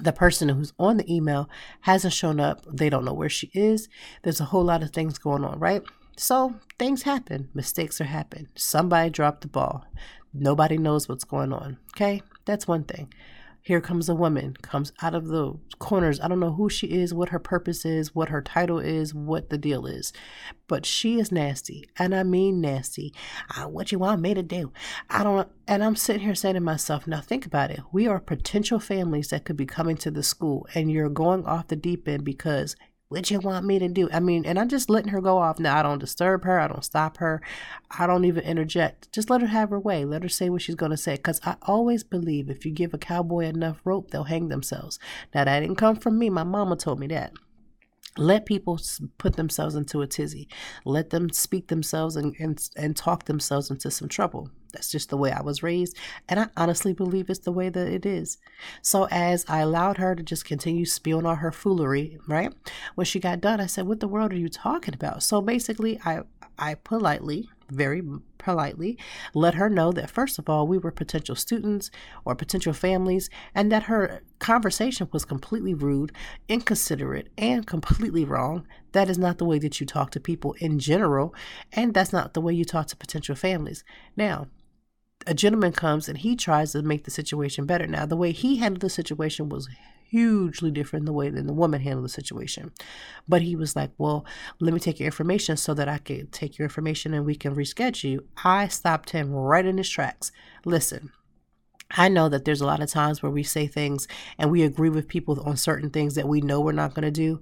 the 0.00 0.12
person 0.12 0.48
who's 0.48 0.72
on 0.78 0.96
the 0.96 1.14
email 1.14 1.48
hasn't 1.82 2.14
shown 2.14 2.40
up. 2.40 2.64
They 2.70 2.90
don't 2.90 3.04
know 3.04 3.14
where 3.14 3.28
she 3.28 3.50
is. 3.54 3.88
There's 4.22 4.40
a 4.40 4.46
whole 4.46 4.64
lot 4.64 4.82
of 4.82 4.90
things 4.90 5.18
going 5.18 5.44
on, 5.44 5.58
right? 5.58 5.82
So 6.16 6.54
things 6.78 7.02
happen. 7.02 7.48
Mistakes 7.54 8.00
are 8.00 8.04
happen. 8.04 8.48
Somebody 8.56 9.10
dropped 9.10 9.42
the 9.42 9.48
ball. 9.48 9.84
Nobody 10.32 10.78
knows 10.78 11.08
what's 11.08 11.24
going 11.24 11.52
on. 11.52 11.78
Okay? 11.94 12.22
That's 12.44 12.66
one 12.66 12.84
thing. 12.84 13.12
Here 13.64 13.80
comes 13.80 14.10
a 14.10 14.14
woman, 14.14 14.58
comes 14.60 14.92
out 15.00 15.14
of 15.14 15.28
the 15.28 15.58
corners. 15.78 16.20
I 16.20 16.28
don't 16.28 16.38
know 16.38 16.52
who 16.52 16.68
she 16.68 16.88
is, 16.88 17.14
what 17.14 17.30
her 17.30 17.38
purpose 17.38 17.86
is, 17.86 18.14
what 18.14 18.28
her 18.28 18.42
title 18.42 18.78
is, 18.78 19.14
what 19.14 19.48
the 19.48 19.56
deal 19.56 19.86
is. 19.86 20.12
But 20.68 20.84
she 20.84 21.18
is 21.18 21.32
nasty. 21.32 21.88
And 21.98 22.14
I 22.14 22.24
mean 22.24 22.60
nasty. 22.60 23.14
Uh, 23.56 23.62
what 23.62 23.90
you 23.90 23.98
want 23.98 24.20
me 24.20 24.34
to 24.34 24.42
do? 24.42 24.70
I 25.08 25.24
don't 25.24 25.48
and 25.66 25.82
I'm 25.82 25.96
sitting 25.96 26.20
here 26.20 26.34
saying 26.34 26.56
to 26.56 26.60
myself, 26.60 27.06
now 27.06 27.22
think 27.22 27.46
about 27.46 27.70
it. 27.70 27.80
We 27.90 28.06
are 28.06 28.20
potential 28.20 28.78
families 28.78 29.28
that 29.28 29.46
could 29.46 29.56
be 29.56 29.64
coming 29.64 29.96
to 29.96 30.10
the 30.10 30.22
school 30.22 30.66
and 30.74 30.92
you're 30.92 31.08
going 31.08 31.46
off 31.46 31.68
the 31.68 31.76
deep 31.76 32.06
end 32.06 32.22
because 32.22 32.76
what 33.14 33.30
you 33.30 33.40
want 33.40 33.64
me 33.64 33.78
to 33.78 33.88
do? 33.88 34.08
I 34.12 34.20
mean, 34.20 34.44
and 34.44 34.58
I'm 34.58 34.68
just 34.68 34.90
letting 34.90 35.10
her 35.10 35.20
go 35.20 35.38
off. 35.38 35.58
Now 35.58 35.78
I 35.78 35.82
don't 35.82 35.98
disturb 35.98 36.44
her. 36.44 36.60
I 36.60 36.68
don't 36.68 36.84
stop 36.84 37.18
her. 37.18 37.40
I 37.98 38.06
don't 38.06 38.24
even 38.24 38.44
interject. 38.44 39.10
Just 39.12 39.30
let 39.30 39.40
her 39.40 39.46
have 39.46 39.70
her 39.70 39.80
way. 39.80 40.04
Let 40.04 40.22
her 40.22 40.28
say 40.28 40.50
what 40.50 40.62
she's 40.62 40.74
going 40.74 40.90
to 40.90 40.96
say. 40.96 41.14
Because 41.14 41.40
I 41.44 41.56
always 41.62 42.02
believe 42.04 42.50
if 42.50 42.66
you 42.66 42.72
give 42.72 42.92
a 42.92 42.98
cowboy 42.98 43.46
enough 43.46 43.80
rope, 43.84 44.10
they'll 44.10 44.24
hang 44.24 44.48
themselves. 44.48 44.98
Now 45.34 45.44
that 45.44 45.60
didn't 45.60 45.76
come 45.76 45.96
from 45.96 46.18
me. 46.18 46.28
My 46.30 46.44
mama 46.44 46.76
told 46.76 47.00
me 47.00 47.06
that. 47.08 47.32
Let 48.16 48.46
people 48.46 48.78
put 49.18 49.36
themselves 49.36 49.74
into 49.74 50.00
a 50.00 50.06
tizzy. 50.06 50.48
Let 50.84 51.10
them 51.10 51.30
speak 51.30 51.68
themselves 51.68 52.16
and, 52.16 52.34
and, 52.38 52.68
and 52.76 52.96
talk 52.96 53.24
themselves 53.24 53.70
into 53.70 53.90
some 53.90 54.08
trouble. 54.08 54.50
That's 54.72 54.90
just 54.90 55.08
the 55.08 55.16
way 55.16 55.30
I 55.30 55.40
was 55.40 55.62
raised. 55.62 55.96
And 56.28 56.38
I 56.40 56.48
honestly 56.56 56.92
believe 56.92 57.30
it's 57.30 57.38
the 57.40 57.52
way 57.52 57.68
that 57.68 57.86
it 57.88 58.04
is. 58.04 58.38
So 58.82 59.06
as 59.10 59.44
I 59.48 59.60
allowed 59.60 59.98
her 59.98 60.14
to 60.14 60.22
just 60.22 60.44
continue 60.44 60.84
spewing 60.84 61.26
all 61.26 61.36
her 61.36 61.52
foolery, 61.52 62.18
right? 62.26 62.52
When 62.96 63.04
she 63.04 63.20
got 63.20 63.40
done, 63.40 63.60
I 63.60 63.66
said, 63.66 63.86
What 63.86 64.00
the 64.00 64.08
world 64.08 64.32
are 64.32 64.38
you 64.38 64.48
talking 64.48 64.94
about? 64.94 65.22
So 65.22 65.40
basically, 65.40 66.00
I, 66.04 66.22
I 66.58 66.74
politely, 66.74 67.48
very 67.70 68.02
politely, 68.38 68.98
let 69.34 69.54
her 69.54 69.68
know 69.68 69.92
that 69.92 70.10
first 70.10 70.38
of 70.38 70.48
all, 70.48 70.66
we 70.66 70.78
were 70.78 70.90
potential 70.90 71.34
students 71.34 71.90
or 72.24 72.34
potential 72.34 72.72
families, 72.72 73.30
and 73.54 73.70
that 73.72 73.84
her 73.84 74.22
conversation 74.38 75.08
was 75.12 75.24
completely 75.24 75.74
rude, 75.74 76.12
inconsiderate, 76.48 77.30
and 77.38 77.66
completely 77.66 78.24
wrong. 78.24 78.66
That 78.92 79.08
is 79.08 79.18
not 79.18 79.38
the 79.38 79.44
way 79.44 79.58
that 79.58 79.80
you 79.80 79.86
talk 79.86 80.10
to 80.12 80.20
people 80.20 80.54
in 80.58 80.78
general, 80.78 81.34
and 81.72 81.94
that's 81.94 82.12
not 82.12 82.34
the 82.34 82.40
way 82.40 82.52
you 82.52 82.64
talk 82.64 82.86
to 82.88 82.96
potential 82.96 83.34
families. 83.34 83.84
Now, 84.16 84.48
a 85.26 85.34
gentleman 85.34 85.72
comes 85.72 86.08
and 86.08 86.18
he 86.18 86.36
tries 86.36 86.72
to 86.72 86.82
make 86.82 87.04
the 87.04 87.10
situation 87.10 87.66
better. 87.66 87.86
Now, 87.86 88.06
the 88.06 88.16
way 88.16 88.32
he 88.32 88.56
handled 88.56 88.82
the 88.82 88.90
situation 88.90 89.48
was 89.48 89.68
hugely 90.08 90.70
different 90.70 91.06
the 91.06 91.12
way 91.12 91.30
than 91.30 91.46
the 91.46 91.52
woman 91.52 91.80
handled 91.80 92.04
the 92.04 92.08
situation. 92.10 92.72
But 93.28 93.42
he 93.42 93.56
was 93.56 93.74
like, 93.74 93.90
Well, 93.98 94.24
let 94.60 94.74
me 94.74 94.80
take 94.80 95.00
your 95.00 95.06
information 95.06 95.56
so 95.56 95.74
that 95.74 95.88
I 95.88 95.98
can 95.98 96.28
take 96.28 96.58
your 96.58 96.66
information 96.66 97.14
and 97.14 97.26
we 97.26 97.34
can 97.34 97.54
reschedule 97.54 98.10
you. 98.10 98.24
I 98.44 98.68
stopped 98.68 99.10
him 99.10 99.32
right 99.32 99.64
in 99.64 99.78
his 99.78 99.88
tracks. 99.88 100.30
Listen, 100.64 101.10
I 101.90 102.08
know 102.08 102.28
that 102.28 102.44
there's 102.44 102.60
a 102.60 102.66
lot 102.66 102.82
of 102.82 102.90
times 102.90 103.22
where 103.22 103.30
we 103.30 103.42
say 103.42 103.66
things 103.66 104.08
and 104.38 104.50
we 104.50 104.62
agree 104.62 104.88
with 104.90 105.08
people 105.08 105.40
on 105.40 105.56
certain 105.56 105.90
things 105.90 106.14
that 106.14 106.28
we 106.28 106.40
know 106.40 106.60
we're 106.60 106.72
not 106.72 106.94
going 106.94 107.04
to 107.04 107.10
do. 107.10 107.40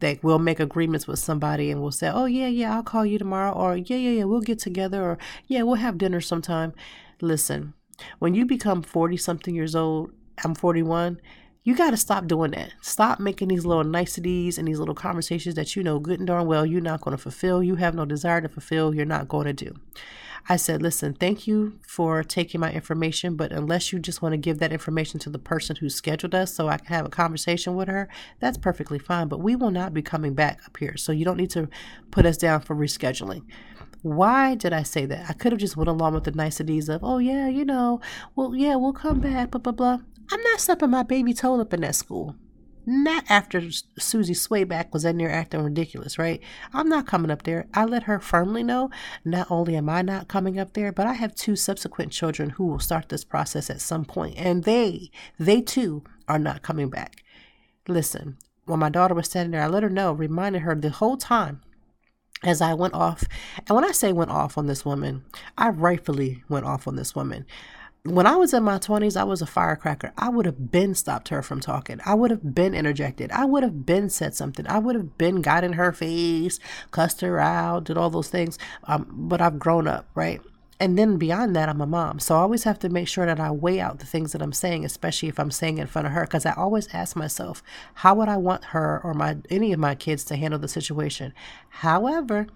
That 0.00 0.22
we'll 0.22 0.40
make 0.40 0.60
agreements 0.60 1.06
with 1.06 1.20
somebody 1.20 1.70
and 1.70 1.80
we'll 1.80 1.92
say, 1.92 2.10
Oh, 2.12 2.26
yeah, 2.26 2.48
yeah, 2.48 2.74
I'll 2.74 2.82
call 2.82 3.06
you 3.06 3.18
tomorrow. 3.18 3.52
Or, 3.52 3.76
Yeah, 3.76 3.96
yeah, 3.96 4.10
yeah, 4.10 4.24
we'll 4.24 4.40
get 4.40 4.58
together. 4.58 5.02
Or, 5.02 5.18
Yeah, 5.46 5.62
we'll 5.62 5.76
have 5.76 5.98
dinner 5.98 6.20
sometime. 6.20 6.74
Listen, 7.20 7.74
when 8.18 8.34
you 8.34 8.44
become 8.44 8.82
40 8.82 9.16
something 9.16 9.54
years 9.54 9.74
old, 9.74 10.10
I'm 10.42 10.54
41, 10.54 11.20
you 11.64 11.74
got 11.74 11.90
to 11.90 11.96
stop 11.96 12.26
doing 12.26 12.50
that. 12.50 12.74
Stop 12.82 13.18
making 13.18 13.48
these 13.48 13.64
little 13.64 13.84
niceties 13.84 14.58
and 14.58 14.68
these 14.68 14.78
little 14.78 14.94
conversations 14.94 15.54
that 15.54 15.74
you 15.74 15.82
know 15.82 15.98
good 15.98 16.20
and 16.20 16.26
darn 16.26 16.46
well 16.46 16.66
you're 16.66 16.80
not 16.80 17.00
going 17.00 17.16
to 17.16 17.22
fulfill. 17.22 17.62
You 17.62 17.76
have 17.76 17.94
no 17.94 18.04
desire 18.04 18.42
to 18.42 18.48
fulfill. 18.50 18.94
You're 18.94 19.06
not 19.06 19.28
going 19.28 19.46
to 19.46 19.52
do. 19.54 19.74
I 20.46 20.56
said, 20.56 20.82
listen, 20.82 21.14
thank 21.14 21.46
you 21.46 21.78
for 21.80 22.22
taking 22.22 22.60
my 22.60 22.70
information, 22.70 23.34
but 23.34 23.50
unless 23.50 23.94
you 23.94 23.98
just 23.98 24.20
want 24.20 24.34
to 24.34 24.36
give 24.36 24.58
that 24.58 24.74
information 24.74 25.18
to 25.20 25.30
the 25.30 25.38
person 25.38 25.76
who 25.76 25.88
scheduled 25.88 26.34
us 26.34 26.52
so 26.54 26.68
I 26.68 26.76
can 26.76 26.88
have 26.88 27.06
a 27.06 27.10
conversation 27.10 27.74
with 27.74 27.88
her, 27.88 28.10
that's 28.40 28.58
perfectly 28.58 28.98
fine. 28.98 29.28
But 29.28 29.40
we 29.40 29.56
will 29.56 29.70
not 29.70 29.94
be 29.94 30.02
coming 30.02 30.34
back 30.34 30.60
up 30.66 30.76
here. 30.76 30.98
So 30.98 31.12
you 31.12 31.24
don't 31.24 31.38
need 31.38 31.50
to 31.50 31.70
put 32.10 32.26
us 32.26 32.36
down 32.36 32.60
for 32.60 32.76
rescheduling. 32.76 33.44
Why 34.02 34.54
did 34.54 34.74
I 34.74 34.82
say 34.82 35.06
that? 35.06 35.30
I 35.30 35.32
could 35.32 35.52
have 35.52 35.60
just 35.62 35.78
went 35.78 35.88
along 35.88 36.12
with 36.12 36.24
the 36.24 36.32
niceties 36.32 36.90
of, 36.90 37.02
oh 37.02 37.16
yeah, 37.16 37.48
you 37.48 37.64
know, 37.64 38.02
well 38.36 38.54
yeah, 38.54 38.76
we'll 38.76 38.92
come 38.92 39.20
back, 39.20 39.52
blah 39.52 39.60
blah 39.62 39.72
blah. 39.72 39.98
I'm 40.30 40.42
not 40.42 40.60
stepping 40.60 40.90
my 40.90 41.02
baby 41.02 41.34
toe 41.34 41.60
up 41.60 41.72
in 41.74 41.80
that 41.82 41.94
school. 41.94 42.36
Not 42.86 43.24
after 43.30 43.62
Susie 43.98 44.34
Swayback 44.34 44.92
was 44.92 45.06
in 45.06 45.16
there 45.16 45.30
acting 45.30 45.62
ridiculous, 45.62 46.18
right? 46.18 46.42
I'm 46.74 46.88
not 46.88 47.06
coming 47.06 47.30
up 47.30 47.44
there. 47.44 47.66
I 47.72 47.86
let 47.86 48.02
her 48.02 48.20
firmly 48.20 48.62
know 48.62 48.90
not 49.24 49.50
only 49.50 49.74
am 49.74 49.88
I 49.88 50.02
not 50.02 50.28
coming 50.28 50.58
up 50.58 50.74
there, 50.74 50.92
but 50.92 51.06
I 51.06 51.14
have 51.14 51.34
two 51.34 51.56
subsequent 51.56 52.12
children 52.12 52.50
who 52.50 52.66
will 52.66 52.78
start 52.78 53.08
this 53.08 53.24
process 53.24 53.70
at 53.70 53.80
some 53.80 54.04
point, 54.04 54.34
and 54.36 54.64
they, 54.64 55.10
they 55.38 55.62
too, 55.62 56.04
are 56.28 56.38
not 56.38 56.62
coming 56.62 56.90
back. 56.90 57.22
Listen, 57.88 58.36
when 58.66 58.80
my 58.80 58.90
daughter 58.90 59.14
was 59.14 59.26
standing 59.26 59.52
there, 59.52 59.62
I 59.62 59.66
let 59.66 59.82
her 59.82 59.90
know, 59.90 60.12
reminded 60.12 60.62
her 60.62 60.74
the 60.74 60.90
whole 60.90 61.16
time 61.16 61.62
as 62.42 62.60
I 62.60 62.74
went 62.74 62.94
off. 62.94 63.24
And 63.66 63.74
when 63.74 63.84
I 63.84 63.92
say 63.92 64.12
went 64.12 64.30
off 64.30 64.58
on 64.58 64.66
this 64.66 64.84
woman, 64.84 65.24
I 65.56 65.70
rightfully 65.70 66.44
went 66.48 66.66
off 66.66 66.86
on 66.86 66.96
this 66.96 67.14
woman. 67.14 67.46
When 68.06 68.26
I 68.26 68.36
was 68.36 68.52
in 68.52 68.64
my 68.64 68.78
20s, 68.78 69.16
I 69.16 69.24
was 69.24 69.40
a 69.40 69.46
firecracker. 69.46 70.12
I 70.18 70.28
would 70.28 70.44
have 70.44 70.70
been 70.70 70.94
stopped 70.94 71.30
her 71.30 71.40
from 71.40 71.60
talking. 71.60 72.00
I 72.04 72.12
would 72.12 72.30
have 72.30 72.54
been 72.54 72.74
interjected. 72.74 73.32
I 73.32 73.46
would 73.46 73.62
have 73.62 73.86
been 73.86 74.10
said 74.10 74.34
something. 74.34 74.66
I 74.66 74.78
would 74.78 74.94
have 74.94 75.16
been 75.16 75.40
got 75.40 75.64
in 75.64 75.72
her 75.72 75.90
face, 75.90 76.60
cussed 76.90 77.22
her 77.22 77.40
out, 77.40 77.84
did 77.84 77.96
all 77.96 78.10
those 78.10 78.28
things. 78.28 78.58
Um, 78.84 79.06
but 79.10 79.40
I've 79.40 79.58
grown 79.58 79.88
up, 79.88 80.06
right? 80.14 80.42
and 80.80 80.98
then 80.98 81.16
beyond 81.16 81.54
that, 81.54 81.68
I'm 81.68 81.80
a 81.80 81.86
mom. 81.86 82.18
So 82.18 82.34
I 82.34 82.40
always 82.40 82.64
have 82.64 82.78
to 82.80 82.88
make 82.88 83.08
sure 83.08 83.24
that 83.26 83.40
I 83.40 83.50
weigh 83.50 83.80
out 83.80 84.00
the 84.00 84.06
things 84.06 84.32
that 84.32 84.42
I'm 84.42 84.52
saying, 84.52 84.84
especially 84.84 85.28
if 85.28 85.38
I'm 85.38 85.50
saying 85.50 85.78
in 85.78 85.86
front 85.86 86.06
of 86.06 86.12
her, 86.12 86.22
because 86.22 86.44
I 86.44 86.52
always 86.52 86.92
ask 86.92 87.16
myself, 87.16 87.62
how 87.94 88.14
would 88.16 88.28
I 88.28 88.36
want 88.36 88.66
her 88.66 89.00
or 89.02 89.14
my 89.14 89.38
any 89.50 89.72
of 89.72 89.78
my 89.78 89.94
kids 89.94 90.24
to 90.24 90.36
handle 90.36 90.58
the 90.58 90.68
situation? 90.68 91.32
However, 91.68 92.48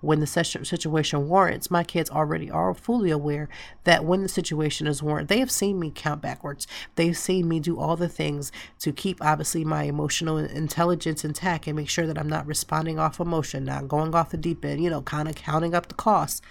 when 0.00 0.20
the 0.20 0.26
situation 0.26 1.28
warrants, 1.28 1.70
my 1.70 1.84
kids 1.84 2.10
already 2.10 2.50
are 2.50 2.74
fully 2.74 3.10
aware 3.10 3.48
that 3.84 4.04
when 4.04 4.22
the 4.22 4.28
situation 4.28 4.86
is 4.86 5.02
warranted, 5.02 5.28
they 5.28 5.38
have 5.38 5.50
seen 5.50 5.78
me 5.78 5.92
count 5.94 6.22
backwards. 6.22 6.66
They've 6.94 7.16
seen 7.16 7.48
me 7.48 7.60
do 7.60 7.78
all 7.78 7.96
the 7.96 8.08
things 8.08 8.52
to 8.80 8.92
keep, 8.92 9.22
obviously, 9.22 9.64
my 9.64 9.84
emotional 9.84 10.38
intelligence 10.38 11.24
intact 11.24 11.66
and 11.66 11.76
make 11.76 11.88
sure 11.88 12.06
that 12.06 12.18
I'm 12.18 12.28
not 12.28 12.46
responding 12.46 12.98
off 12.98 13.20
emotion, 13.20 13.64
not 13.64 13.88
going 13.88 14.14
off 14.14 14.30
the 14.30 14.36
deep 14.36 14.64
end, 14.64 14.82
you 14.82 14.90
know, 14.90 15.02
kind 15.02 15.28
of 15.28 15.34
counting 15.34 15.74
up 15.74 15.88
the 15.88 15.94
costs. 15.94 16.42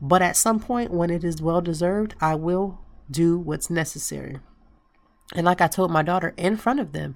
But 0.00 0.22
at 0.22 0.36
some 0.36 0.60
point, 0.60 0.90
when 0.90 1.10
it 1.10 1.24
is 1.24 1.40
well 1.40 1.60
deserved, 1.60 2.14
I 2.20 2.34
will 2.34 2.80
do 3.10 3.38
what's 3.38 3.70
necessary. 3.70 4.38
And 5.34 5.46
like 5.46 5.60
I 5.60 5.66
told 5.68 5.90
my 5.90 6.02
daughter 6.02 6.34
in 6.36 6.56
front 6.56 6.80
of 6.80 6.92
them, 6.92 7.14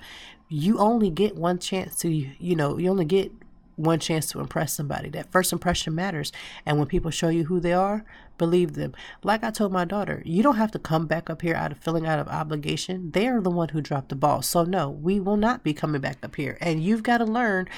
you 0.48 0.78
only 0.78 1.10
get 1.10 1.36
one 1.36 1.58
chance 1.58 1.96
to, 1.96 2.08
you 2.08 2.56
know, 2.56 2.78
you 2.78 2.88
only 2.90 3.04
get 3.04 3.32
one 3.78 4.00
chance 4.00 4.26
to 4.30 4.40
impress 4.40 4.74
somebody. 4.74 5.08
That 5.08 5.30
first 5.30 5.52
impression 5.52 5.94
matters. 5.94 6.32
And 6.66 6.78
when 6.78 6.88
people 6.88 7.10
show 7.10 7.28
you 7.28 7.44
who 7.44 7.60
they 7.60 7.72
are, 7.72 8.04
believe 8.38 8.74
them. 8.74 8.94
Like 9.22 9.42
I 9.42 9.50
told 9.50 9.72
my 9.72 9.84
daughter, 9.84 10.22
you 10.24 10.42
don't 10.42 10.56
have 10.56 10.70
to 10.72 10.78
come 10.78 11.06
back 11.06 11.28
up 11.28 11.42
here 11.42 11.54
out 11.54 11.72
of 11.72 11.78
feeling 11.78 12.06
out 12.06 12.18
of 12.18 12.28
obligation. 12.28 13.10
They 13.10 13.28
are 13.28 13.40
the 13.40 13.50
one 13.50 13.70
who 13.70 13.80
dropped 13.80 14.08
the 14.08 14.16
ball. 14.16 14.42
So 14.42 14.64
no, 14.64 14.88
we 14.90 15.20
will 15.20 15.36
not 15.36 15.62
be 15.62 15.74
coming 15.74 16.00
back 16.00 16.18
up 16.22 16.36
here. 16.36 16.58
And 16.60 16.82
you've 16.82 17.02
got 17.02 17.18
to 17.18 17.24
learn 17.24 17.68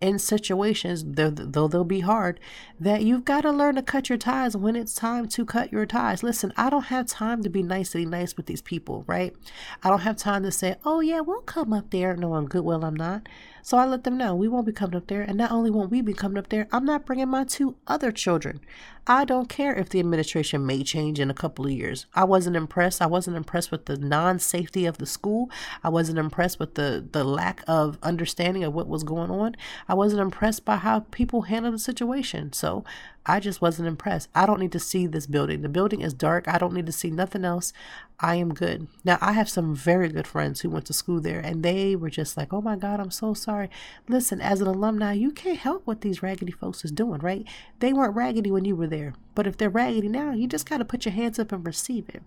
in 0.00 0.18
situations, 0.18 1.04
though, 1.04 1.30
though 1.30 1.66
they'll 1.66 1.84
be 1.84 2.00
hard, 2.00 2.38
that 2.78 3.02
you've 3.02 3.24
got 3.24 3.40
to 3.40 3.50
learn 3.50 3.74
to 3.74 3.82
cut 3.82 4.08
your 4.08 4.18
ties 4.18 4.56
when 4.56 4.76
it's 4.76 4.94
time 4.94 5.26
to 5.28 5.44
cut 5.44 5.72
your 5.72 5.86
ties. 5.86 6.22
Listen, 6.22 6.52
I 6.56 6.70
don't 6.70 6.84
have 6.84 7.06
time 7.06 7.42
to 7.42 7.48
be 7.48 7.62
nicely 7.62 8.04
nice 8.06 8.36
with 8.36 8.46
these 8.46 8.62
people, 8.62 9.04
right? 9.06 9.34
I 9.82 9.90
don't 9.90 10.00
have 10.00 10.16
time 10.16 10.44
to 10.44 10.52
say, 10.52 10.76
oh, 10.84 11.00
yeah, 11.00 11.20
we'll 11.20 11.40
come 11.40 11.72
up 11.72 11.90
there 11.90 12.16
knowing 12.16 12.46
good 12.46 12.64
well 12.64 12.84
I'm 12.84 12.94
not. 12.94 13.28
So 13.68 13.76
I 13.76 13.84
let 13.84 14.04
them 14.04 14.16
know 14.16 14.34
we 14.34 14.48
won't 14.48 14.64
be 14.64 14.72
coming 14.72 14.96
up 14.96 15.08
there. 15.08 15.20
And 15.20 15.36
not 15.36 15.50
only 15.50 15.68
won't 15.68 15.90
we 15.90 16.00
be 16.00 16.14
coming 16.14 16.38
up 16.38 16.48
there, 16.48 16.68
I'm 16.72 16.86
not 16.86 17.04
bringing 17.04 17.28
my 17.28 17.44
two 17.44 17.76
other 17.86 18.10
children. 18.10 18.60
I 19.06 19.26
don't 19.26 19.50
care 19.50 19.74
if 19.74 19.90
the 19.90 20.00
administration 20.00 20.64
may 20.64 20.82
change 20.82 21.20
in 21.20 21.30
a 21.30 21.34
couple 21.34 21.66
of 21.66 21.72
years. 21.72 22.06
I 22.14 22.24
wasn't 22.24 22.56
impressed. 22.56 23.02
I 23.02 23.06
wasn't 23.06 23.36
impressed 23.36 23.70
with 23.70 23.84
the 23.84 23.98
non 23.98 24.38
safety 24.38 24.86
of 24.86 24.96
the 24.96 25.04
school. 25.04 25.50
I 25.84 25.90
wasn't 25.90 26.18
impressed 26.18 26.58
with 26.58 26.76
the, 26.76 27.06
the 27.12 27.24
lack 27.24 27.62
of 27.68 27.98
understanding 28.02 28.64
of 28.64 28.72
what 28.72 28.88
was 28.88 29.04
going 29.04 29.30
on. 29.30 29.54
I 29.86 29.92
wasn't 29.92 30.22
impressed 30.22 30.64
by 30.64 30.76
how 30.76 31.00
people 31.00 31.42
handled 31.42 31.74
the 31.74 31.78
situation. 31.78 32.54
So 32.54 32.84
I 33.26 33.38
just 33.38 33.60
wasn't 33.60 33.88
impressed. 33.88 34.30
I 34.34 34.46
don't 34.46 34.60
need 34.60 34.72
to 34.72 34.80
see 34.80 35.06
this 35.06 35.26
building. 35.26 35.60
The 35.60 35.68
building 35.68 36.00
is 36.00 36.14
dark. 36.14 36.48
I 36.48 36.56
don't 36.56 36.72
need 36.72 36.86
to 36.86 36.92
see 36.92 37.10
nothing 37.10 37.44
else. 37.44 37.74
I 38.20 38.34
am 38.36 38.52
good. 38.52 38.88
Now, 39.04 39.18
I 39.20 39.32
have 39.32 39.48
some 39.48 39.76
very 39.76 40.08
good 40.08 40.26
friends 40.26 40.60
who 40.60 40.70
went 40.70 40.86
to 40.86 40.92
school 40.92 41.20
there 41.20 41.38
and 41.38 41.62
they 41.62 41.94
were 41.94 42.10
just 42.10 42.36
like, 42.36 42.52
oh 42.52 42.60
my 42.60 42.74
God, 42.74 42.98
I'm 42.98 43.12
so 43.12 43.32
sorry. 43.32 43.70
Listen, 44.08 44.40
as 44.40 44.60
an 44.60 44.66
alumni, 44.66 45.12
you 45.12 45.30
can't 45.30 45.58
help 45.58 45.86
what 45.86 46.00
these 46.00 46.22
raggedy 46.22 46.50
folks 46.50 46.84
is 46.84 46.90
doing, 46.90 47.20
right? 47.20 47.46
They 47.78 47.92
weren't 47.92 48.16
raggedy 48.16 48.50
when 48.50 48.64
you 48.64 48.74
were 48.74 48.88
there. 48.88 49.14
But 49.36 49.46
if 49.46 49.56
they're 49.56 49.70
raggedy 49.70 50.08
now, 50.08 50.32
you 50.32 50.48
just 50.48 50.68
got 50.68 50.78
to 50.78 50.84
put 50.84 51.04
your 51.04 51.14
hands 51.14 51.38
up 51.38 51.52
and 51.52 51.64
receive 51.64 52.08
it. 52.08 52.22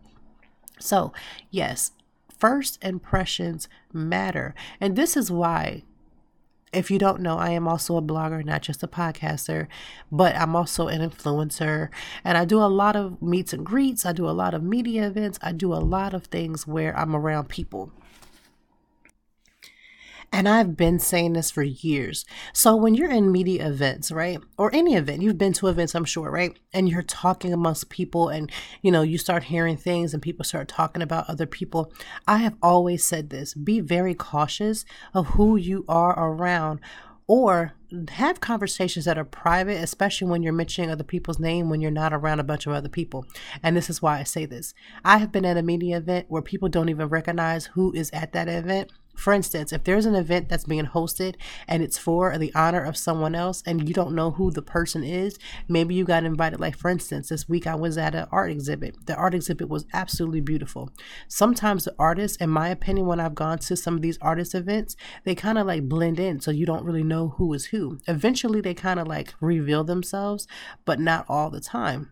So, 0.79 1.11
yes, 1.49 1.91
first 2.37 2.81
impressions 2.81 3.67
matter. 3.91 4.55
And 4.79 4.95
this 4.95 5.17
is 5.17 5.29
why 5.29 5.83
if 6.73 6.89
you 6.89 6.97
don't 6.97 7.19
know, 7.21 7.37
I 7.37 7.49
am 7.49 7.67
also 7.67 7.97
a 7.97 8.01
blogger, 8.01 8.45
not 8.45 8.61
just 8.61 8.81
a 8.81 8.87
podcaster, 8.87 9.67
but 10.11 10.35
I'm 10.35 10.55
also 10.55 10.87
an 10.87 11.07
influencer. 11.07 11.89
And 12.23 12.37
I 12.37 12.45
do 12.45 12.59
a 12.59 12.65
lot 12.67 12.95
of 12.95 13.21
meets 13.21 13.51
and 13.51 13.65
greets. 13.65 14.05
I 14.05 14.13
do 14.13 14.29
a 14.29 14.31
lot 14.31 14.53
of 14.53 14.63
media 14.63 15.07
events. 15.07 15.37
I 15.41 15.51
do 15.51 15.73
a 15.73 15.75
lot 15.83 16.13
of 16.13 16.25
things 16.25 16.65
where 16.65 16.97
I'm 16.97 17.15
around 17.15 17.49
people. 17.49 17.91
And 20.33 20.47
I've 20.47 20.77
been 20.77 20.97
saying 20.97 21.33
this 21.33 21.51
for 21.51 21.61
years. 21.61 22.25
So 22.53 22.73
when 22.75 22.95
you're 22.95 23.11
in 23.11 23.33
media 23.33 23.67
events, 23.67 24.11
right? 24.13 24.39
Or 24.57 24.73
any 24.73 24.95
event, 24.95 25.21
you've 25.21 25.37
been 25.37 25.51
to 25.53 25.67
events, 25.67 25.93
I'm 25.93 26.05
sure, 26.05 26.31
right? 26.31 26.57
And 26.73 26.87
you're 26.87 27.01
talking 27.01 27.51
amongst 27.51 27.89
people 27.89 28.29
and, 28.29 28.49
you 28.81 28.91
know, 28.91 29.01
you 29.01 29.17
start 29.17 29.43
hearing 29.43 29.75
things 29.75 30.13
and 30.13 30.23
people 30.23 30.45
start 30.45 30.69
talking 30.69 31.01
about 31.01 31.29
other 31.29 31.45
people. 31.45 31.91
I 32.27 32.37
have 32.37 32.55
always 32.61 33.05
said 33.05 33.29
this 33.29 33.53
be 33.53 33.81
very 33.81 34.15
cautious 34.15 34.85
of 35.13 35.27
who 35.27 35.57
you 35.57 35.83
are 35.89 36.17
around 36.17 36.79
or 37.27 37.73
have 38.09 38.39
conversations 38.39 39.05
that 39.05 39.17
are 39.17 39.25
private, 39.25 39.81
especially 39.83 40.29
when 40.29 40.43
you're 40.43 40.53
mentioning 40.53 40.89
other 40.89 41.03
people's 41.03 41.39
name 41.39 41.69
when 41.69 41.81
you're 41.81 41.91
not 41.91 42.13
around 42.13 42.39
a 42.39 42.43
bunch 42.43 42.67
of 42.67 42.73
other 42.73 42.89
people. 42.89 43.25
And 43.61 43.75
this 43.75 43.89
is 43.89 44.01
why 44.01 44.19
I 44.19 44.23
say 44.23 44.45
this. 44.45 44.73
I 45.03 45.17
have 45.17 45.31
been 45.31 45.45
at 45.45 45.57
a 45.57 45.61
media 45.61 45.97
event 45.97 46.27
where 46.29 46.41
people 46.41 46.69
don't 46.69 46.89
even 46.89 47.09
recognize 47.09 47.65
who 47.67 47.91
is 47.93 48.09
at 48.11 48.31
that 48.31 48.47
event 48.47 48.91
for 49.15 49.33
instance, 49.33 49.71
if 49.71 49.83
there's 49.83 50.05
an 50.05 50.15
event 50.15 50.49
that's 50.49 50.65
being 50.65 50.85
hosted 50.85 51.35
and 51.67 51.83
it's 51.83 51.97
for 51.97 52.37
the 52.37 52.53
honor 52.55 52.83
of 52.83 52.97
someone 52.97 53.35
else 53.35 53.61
and 53.65 53.87
you 53.87 53.93
don't 53.93 54.15
know 54.15 54.31
who 54.31 54.51
the 54.51 54.61
person 54.61 55.03
is, 55.03 55.37
maybe 55.67 55.93
you 55.95 56.05
got 56.05 56.23
invited. 56.23 56.59
Like, 56.59 56.77
for 56.77 56.89
instance, 56.89 57.29
this 57.29 57.47
week 57.47 57.67
I 57.67 57.75
was 57.75 57.97
at 57.97 58.15
an 58.15 58.27
art 58.31 58.51
exhibit. 58.51 59.05
The 59.05 59.15
art 59.15 59.33
exhibit 59.33 59.69
was 59.69 59.85
absolutely 59.93 60.41
beautiful. 60.41 60.91
Sometimes 61.27 61.85
the 61.85 61.95
artists, 61.99 62.37
in 62.37 62.49
my 62.49 62.69
opinion, 62.69 63.05
when 63.05 63.19
I've 63.19 63.35
gone 63.35 63.59
to 63.59 63.75
some 63.75 63.95
of 63.95 64.01
these 64.01 64.17
artist 64.21 64.55
events, 64.55 64.95
they 65.23 65.35
kind 65.35 65.57
of 65.57 65.67
like 65.67 65.87
blend 65.87 66.19
in 66.19 66.39
so 66.39 66.51
you 66.51 66.65
don't 66.65 66.85
really 66.85 67.03
know 67.03 67.29
who 67.37 67.53
is 67.53 67.65
who. 67.65 67.99
Eventually, 68.07 68.61
they 68.61 68.73
kind 68.73 68.99
of 68.99 69.07
like 69.07 69.33
reveal 69.39 69.83
themselves, 69.83 70.47
but 70.85 70.99
not 70.99 71.25
all 71.27 71.49
the 71.49 71.61
time. 71.61 72.11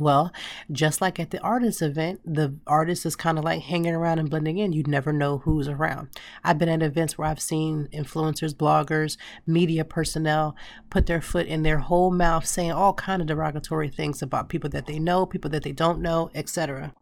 Well, 0.00 0.32
just 0.70 1.00
like 1.00 1.18
at 1.18 1.30
the 1.30 1.40
artist 1.40 1.82
event, 1.82 2.20
the 2.24 2.54
artist 2.66 3.06
is 3.06 3.16
kind 3.16 3.38
of 3.38 3.44
like 3.44 3.62
hanging 3.62 3.94
around 3.94 4.18
and 4.18 4.28
blending 4.28 4.58
in. 4.58 4.72
You 4.72 4.82
never 4.86 5.12
know 5.12 5.38
who's 5.38 5.68
around. 5.68 6.08
I've 6.44 6.58
been 6.58 6.68
at 6.68 6.82
events 6.82 7.16
where 7.16 7.28
I've 7.28 7.40
seen 7.40 7.88
influencers, 7.92 8.54
bloggers, 8.54 9.16
media 9.46 9.84
personnel 9.84 10.56
put 10.90 11.06
their 11.06 11.20
foot 11.20 11.46
in 11.46 11.62
their 11.62 11.78
whole 11.78 12.10
mouth 12.10 12.46
saying 12.46 12.72
all 12.72 12.94
kind 12.94 13.22
of 13.22 13.28
derogatory 13.28 13.88
things 13.88 14.22
about 14.22 14.48
people 14.48 14.70
that 14.70 14.86
they 14.86 14.98
know, 14.98 15.26
people 15.26 15.50
that 15.50 15.62
they 15.62 15.72
don't 15.72 16.00
know, 16.00 16.30
etc. 16.34 16.92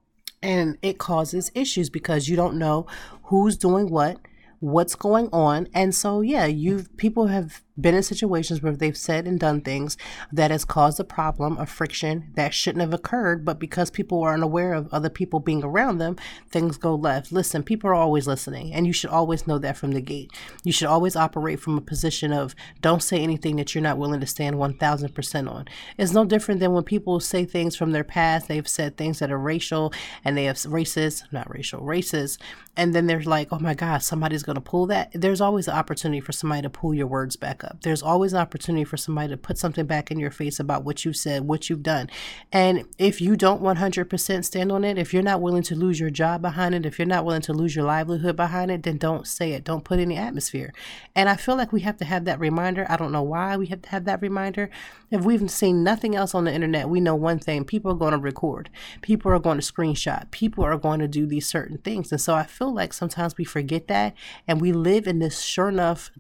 And 0.42 0.78
it 0.83 0.98
causes 0.98 1.50
issues 1.54 1.90
because 1.90 2.28
you 2.28 2.37
don't 2.37 2.59
know 2.59 2.87
who's 3.24 3.57
doing 3.57 3.88
what, 3.90 4.18
what's 4.61 4.94
going 4.94 5.28
on. 5.33 5.68
And 5.74 5.94
so 5.94 6.20
yeah, 6.20 6.46
you've 6.46 6.96
people 6.96 7.26
have 7.26 7.63
been 7.80 7.94
in 7.94 8.02
situations 8.02 8.62
where 8.62 8.76
they've 8.76 8.96
said 8.96 9.26
and 9.26 9.40
done 9.40 9.60
things 9.60 9.96
that 10.32 10.50
has 10.50 10.64
caused 10.64 11.00
a 11.00 11.04
problem, 11.04 11.58
a 11.58 11.66
friction 11.66 12.30
that 12.34 12.54
shouldn't 12.54 12.82
have 12.82 12.94
occurred, 12.94 13.44
but 13.44 13.58
because 13.58 13.90
people 13.90 14.22
are 14.22 14.34
unaware 14.34 14.74
of 14.74 14.92
other 14.92 15.10
people 15.10 15.40
being 15.40 15.64
around 15.64 15.98
them, 15.98 16.16
things 16.50 16.76
go 16.76 16.94
left. 16.94 17.32
Listen, 17.32 17.62
people 17.62 17.90
are 17.90 17.94
always 17.94 18.26
listening, 18.26 18.72
and 18.72 18.87
you 18.87 18.92
should 18.92 19.10
always 19.10 19.46
know 19.46 19.58
that 19.58 19.76
from 19.76 19.92
the 19.92 20.00
gate. 20.00 20.30
You 20.62 20.72
should 20.72 20.88
always 20.88 21.16
operate 21.16 21.60
from 21.60 21.76
a 21.76 21.80
position 21.80 22.32
of 22.32 22.54
don't 22.80 23.02
say 23.02 23.18
anything 23.18 23.56
that 23.56 23.74
you're 23.74 23.82
not 23.82 23.98
willing 23.98 24.20
to 24.20 24.26
stand 24.26 24.56
1000% 24.56 25.50
on. 25.50 25.64
It's 25.98 26.12
no 26.12 26.24
different 26.24 26.60
than 26.60 26.72
when 26.72 26.84
people 26.84 27.18
say 27.18 27.44
things 27.44 27.74
from 27.74 27.90
their 27.90 28.04
past, 28.04 28.46
they've 28.46 28.68
said 28.68 28.96
things 28.96 29.18
that 29.18 29.32
are 29.32 29.38
racial 29.38 29.92
and 30.24 30.37
they 30.37 30.44
have 30.44 30.56
racist, 30.56 31.24
not 31.32 31.50
racial, 31.50 31.80
racist, 31.80 32.38
and 32.76 32.94
then 32.94 33.06
they're 33.06 33.22
like, 33.22 33.48
oh 33.50 33.58
my 33.58 33.74
God, 33.74 34.02
somebody's 34.02 34.42
going 34.42 34.54
to 34.54 34.60
pull 34.60 34.87
that. 34.87 35.10
There's 35.12 35.40
always 35.40 35.68
an 35.68 35.74
opportunity 35.74 36.20
for 36.20 36.32
somebody 36.32 36.62
to 36.62 36.70
pull 36.70 36.94
your 36.94 37.06
words 37.06 37.37
back 37.37 37.63
up. 37.64 37.83
There's 37.83 38.03
always 38.03 38.33
an 38.33 38.40
opportunity 38.40 38.85
for 38.85 38.96
somebody 38.96 39.29
to 39.29 39.37
put 39.37 39.59
something 39.59 39.87
back 39.87 40.11
in 40.11 40.18
your 40.18 40.31
face 40.31 40.61
about 40.61 40.85
what 40.85 41.05
you 41.05 41.12
said, 41.12 41.44
what 41.44 41.68
you've 41.68 41.83
done. 41.83 42.11
And 42.53 42.85
if 42.98 43.20
you 43.20 43.37
don't 43.37 43.62
100% 43.62 44.44
stand 44.44 44.72
on 44.72 44.85
it, 44.85 44.98
if 44.98 45.12
you're 45.12 45.22
not 45.22 45.40
willing 45.40 45.62
to 45.64 45.74
lose 45.74 45.98
your 45.98 46.11
job 46.11 46.42
behind 46.42 46.74
it, 46.74 46.87
if 46.87 46.98
you're 46.98 47.07
not 47.07 47.24
willing 47.24 47.42
to 47.42 47.53
lose 47.53 47.74
your 47.74 47.85
livelihood 47.85 48.37
behind 48.37 48.70
it, 48.70 48.83
then 48.83 48.98
don't 48.98 49.27
say 49.27 49.53
it. 49.53 49.64
Don't 49.64 49.85
put 49.85 49.98
any 49.98 50.16
atmosphere. 50.16 50.72
And 51.14 51.29
I 51.29 51.37
feel 51.37 51.57
like 51.57 51.72
we 51.72 51.81
have 51.81 51.96
to 51.98 52.05
have 52.05 52.24
that 52.27 52.38
reminder. 52.38 52.87
I 52.88 52.96
don't 52.96 53.12
know 53.12 53.22
why 53.22 53.57
we 53.57 53.66
have 53.66 53.83
to 53.83 53.88
have 53.88 54.05
that 54.05 54.22
reminder. 54.22 54.70
If 55.11 55.24
we've 55.24 55.50
seen 55.50 55.85
nothing 55.85 56.14
else 56.14 56.35
on 56.35 56.44
the 56.44 56.53
internet, 56.53 56.88
we 56.88 57.00
know 57.00 57.14
one 57.14 57.38
thing 57.38 57.64
people 57.64 57.92
are 57.92 57.96
going 57.96 58.12
to 58.12 58.18
record, 58.18 58.70
people 59.00 59.31
are 59.33 59.38
going 59.38 59.61
to 59.61 59.72
screenshot, 59.72 60.31
people 60.31 60.64
are 60.64 60.77
going 60.77 61.00
to 61.00 61.09
do 61.09 61.27
these 61.27 61.46
certain 61.46 61.79
things. 61.79 62.11
And 62.11 62.20
so 62.20 62.35
I 62.35 62.44
feel 62.44 62.74
like 62.74 62.92
sometimes 62.92 63.37
we 63.37 63.44
forget 63.44 63.88
that 63.88 64.14
and 64.48 64.61
we 64.61 64.72
live 64.72 65.07
in 65.07 65.18
this 65.20 65.40
sure 65.40 65.68
enough 65.68 66.11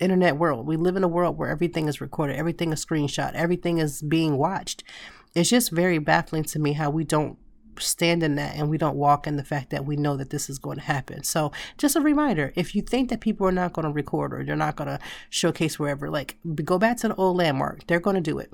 internet 0.00 0.36
world. 0.36 0.66
We 0.66 0.76
live 0.76 0.96
in 0.96 1.04
a 1.04 1.08
world 1.08 1.38
where 1.38 1.48
everything 1.48 1.88
is 1.88 2.00
recorded, 2.00 2.36
everything 2.36 2.72
is 2.72 2.84
screenshot, 2.84 3.34
everything 3.34 3.78
is 3.78 4.02
being 4.02 4.36
watched. 4.36 4.84
It's 5.34 5.50
just 5.50 5.70
very 5.70 5.98
baffling 5.98 6.44
to 6.44 6.58
me 6.58 6.74
how 6.74 6.90
we 6.90 7.04
don't 7.04 7.38
stand 7.78 8.22
in 8.22 8.34
that 8.36 8.54
and 8.56 8.68
we 8.68 8.78
don't 8.78 8.96
walk 8.96 9.26
in 9.26 9.36
the 9.36 9.44
fact 9.44 9.70
that 9.70 9.84
we 9.84 9.96
know 9.96 10.16
that 10.16 10.30
this 10.30 10.50
is 10.50 10.58
going 10.58 10.76
to 10.78 10.84
happen. 10.84 11.22
So, 11.22 11.52
just 11.78 11.96
a 11.96 12.00
reminder 12.00 12.52
if 12.54 12.74
you 12.74 12.82
think 12.82 13.08
that 13.10 13.20
people 13.20 13.46
are 13.46 13.52
not 13.52 13.72
going 13.72 13.86
to 13.86 13.92
record 13.92 14.34
or 14.34 14.44
they're 14.44 14.56
not 14.56 14.76
going 14.76 14.88
to 14.88 14.98
showcase 15.30 15.78
wherever, 15.78 16.10
like 16.10 16.36
go 16.64 16.78
back 16.78 16.98
to 16.98 17.08
the 17.08 17.14
old 17.14 17.36
landmark, 17.36 17.86
they're 17.86 18.00
going 18.00 18.16
to 18.16 18.20
do 18.20 18.38
it. 18.38 18.52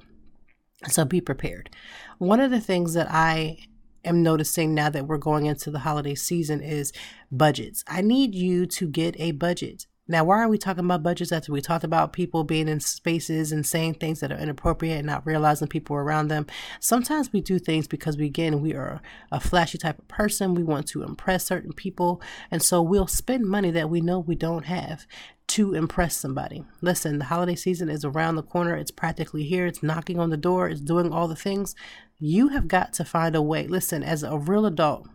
So, 0.87 1.05
be 1.05 1.21
prepared. 1.21 1.71
One 2.19 2.41
of 2.41 2.51
the 2.51 2.61
things 2.61 2.95
that 2.95 3.09
I 3.11 3.59
am 4.05 4.23
noticing 4.23 4.75
now 4.75 4.91
that 4.91 5.07
we're 5.07 5.19
going 5.19 5.47
into 5.47 5.71
the 5.71 5.81
holiday 5.81 6.15
season 6.15 6.63
is 6.63 6.93
budgets. 7.31 7.85
I 7.89 8.01
need 8.01 8.35
you 8.35 8.67
to 8.67 8.89
get 8.89 9.19
a 9.19 9.33
budget. 9.33 9.87
Now, 10.11 10.25
why 10.25 10.39
are 10.39 10.49
we 10.49 10.57
talking 10.57 10.87
about 10.87 11.03
budgets 11.03 11.33
after 11.33 11.53
we 11.53 11.61
talked 11.61 11.85
about 11.85 12.15
people 12.15 12.43
being 12.43 12.67
in 12.67 12.81
spaces 12.81 13.53
and 13.53 13.67
saying 13.67 13.95
things 13.95 14.21
that 14.21 14.33
are 14.33 14.39
inappropriate 14.39 14.97
and 14.97 15.07
not 15.07 15.27
realizing 15.27 15.69
people 15.69 15.97
around 15.97 16.29
them? 16.29 16.47
Sometimes 16.81 17.31
we 17.31 17.43
do 17.43 17.59
things 17.59 17.87
because 17.87 18.17
we, 18.17 18.25
again, 18.25 18.63
we 18.63 18.75
are 18.75 19.03
a 19.31 19.39
flashy 19.39 19.77
type 19.77 19.99
of 19.99 20.09
person. 20.09 20.55
We 20.55 20.65
want 20.65 20.89
to 20.89 21.03
impress 21.03 21.45
certain 21.45 21.75
people. 21.75 22.23
And 22.51 22.63
so 22.63 22.81
we'll 22.81 23.07
spend 23.07 23.45
money 23.45 23.71
that 23.73 23.91
we 23.91 24.01
know 24.01 24.19
we 24.19 24.35
don't 24.35 24.65
have 24.65 25.07
to 25.49 25.75
impress 25.75 26.17
somebody. 26.17 26.65
Listen, 26.81 27.19
the 27.19 27.27
holiday 27.27 27.55
season 27.55 27.91
is 27.91 28.05
around 28.05 28.37
the 28.37 28.43
corner. 28.43 28.77
It's 28.77 28.91
practically 28.91 29.45
here. 29.45 29.67
It's 29.67 29.83
knocking 29.83 30.19
on 30.19 30.31
the 30.31 30.37
door. 30.39 30.69
It's 30.69 30.81
doing 30.81 31.13
all 31.13 31.29
the 31.29 31.37
things. 31.37 31.75
You 32.19 32.49
have 32.49 32.67
got 32.67 32.95
to 32.95 33.05
find 33.05 33.37
a 33.37 33.43
way. 33.43 33.67
Listen, 33.67 34.03
as 34.03 34.23
a 34.23 34.39
real 34.39 34.67
adult, 34.67 35.07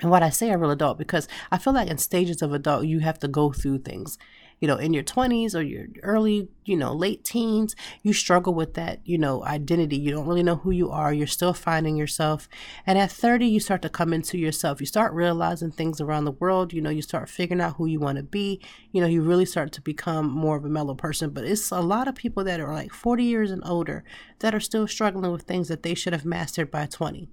and 0.00 0.10
what 0.10 0.22
I 0.22 0.30
say 0.30 0.50
a 0.50 0.58
real 0.58 0.70
adult, 0.70 0.98
because 0.98 1.28
I 1.50 1.58
feel 1.58 1.72
like 1.72 1.88
in 1.88 1.98
stages 1.98 2.42
of 2.42 2.52
adult, 2.52 2.86
you 2.86 3.00
have 3.00 3.18
to 3.20 3.28
go 3.28 3.52
through 3.52 3.78
things. 3.78 4.18
you 4.60 4.68
know, 4.68 4.76
in 4.76 4.94
your 4.94 5.02
20s 5.02 5.54
or 5.54 5.62
your 5.62 5.86
early, 6.02 6.48
you 6.64 6.76
know, 6.76 6.94
late 6.94 7.24
teens, 7.24 7.74
you 8.02 8.12
struggle 8.12 8.54
with 8.54 8.74
that, 8.74 9.00
you 9.04 9.18
know, 9.18 9.44
identity. 9.44 9.96
You 9.96 10.12
don't 10.12 10.26
really 10.26 10.42
know 10.42 10.56
who 10.56 10.70
you 10.70 10.90
are. 10.90 11.12
You're 11.12 11.26
still 11.26 11.52
finding 11.52 11.96
yourself. 11.96 12.48
And 12.86 12.98
at 12.98 13.10
30, 13.10 13.46
you 13.46 13.60
start 13.60 13.82
to 13.82 13.88
come 13.88 14.12
into 14.12 14.38
yourself. 14.38 14.80
You 14.80 14.86
start 14.86 15.12
realizing 15.12 15.70
things 15.70 16.00
around 16.00 16.24
the 16.24 16.30
world. 16.30 16.72
You 16.72 16.80
know, 16.80 16.90
you 16.90 17.02
start 17.02 17.28
figuring 17.28 17.60
out 17.60 17.76
who 17.76 17.86
you 17.86 18.00
want 18.00 18.16
to 18.16 18.22
be. 18.24 18.60
You 18.92 19.00
know, 19.00 19.06
you 19.06 19.22
really 19.22 19.44
start 19.44 19.72
to 19.72 19.82
become 19.82 20.30
more 20.30 20.56
of 20.56 20.64
a 20.64 20.68
mellow 20.68 20.94
person. 20.94 21.30
But 21.30 21.44
it's 21.44 21.70
a 21.70 21.80
lot 21.80 22.08
of 22.08 22.14
people 22.14 22.44
that 22.44 22.60
are 22.60 22.72
like 22.72 22.92
40 22.92 23.24
years 23.24 23.50
and 23.50 23.62
older 23.66 24.04
that 24.38 24.54
are 24.54 24.60
still 24.60 24.86
struggling 24.86 25.32
with 25.32 25.42
things 25.42 25.68
that 25.68 25.82
they 25.82 25.94
should 25.94 26.12
have 26.12 26.24
mastered 26.24 26.70
by 26.70 26.86
20 26.86 27.28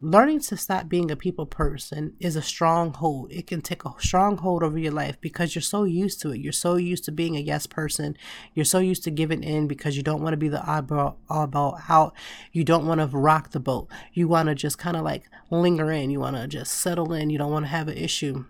learning 0.00 0.40
to 0.40 0.56
stop 0.56 0.88
being 0.88 1.10
a 1.10 1.16
people 1.16 1.46
person 1.46 2.12
is 2.20 2.36
a 2.36 2.42
stronghold. 2.42 3.32
It 3.32 3.46
can 3.46 3.60
take 3.60 3.84
a 3.84 3.92
stronghold 3.98 4.62
over 4.62 4.78
your 4.78 4.92
life 4.92 5.20
because 5.20 5.54
you're 5.54 5.62
so 5.62 5.84
used 5.84 6.20
to 6.20 6.30
it. 6.30 6.40
You're 6.40 6.52
so 6.52 6.76
used 6.76 7.04
to 7.04 7.12
being 7.12 7.36
a 7.36 7.40
yes 7.40 7.66
person. 7.66 8.16
You're 8.54 8.64
so 8.64 8.78
used 8.78 9.02
to 9.04 9.10
giving 9.10 9.42
in 9.42 9.66
because 9.66 9.96
you 9.96 10.02
don't 10.02 10.22
want 10.22 10.34
to 10.34 10.38
be 10.38 10.48
the 10.48 10.58
oddball, 10.58 11.16
oddball 11.28 11.82
out. 11.88 12.14
You 12.52 12.64
don't 12.64 12.86
want 12.86 13.00
to 13.00 13.16
rock 13.16 13.50
the 13.50 13.60
boat. 13.60 13.88
You 14.12 14.28
want 14.28 14.48
to 14.48 14.54
just 14.54 14.78
kind 14.78 14.96
of 14.96 15.02
like 15.02 15.24
linger 15.50 15.90
in. 15.90 16.10
You 16.10 16.20
want 16.20 16.36
to 16.36 16.46
just 16.46 16.74
settle 16.74 17.12
in. 17.12 17.30
You 17.30 17.38
don't 17.38 17.52
want 17.52 17.64
to 17.64 17.70
have 17.70 17.88
an 17.88 17.98
issue. 17.98 18.44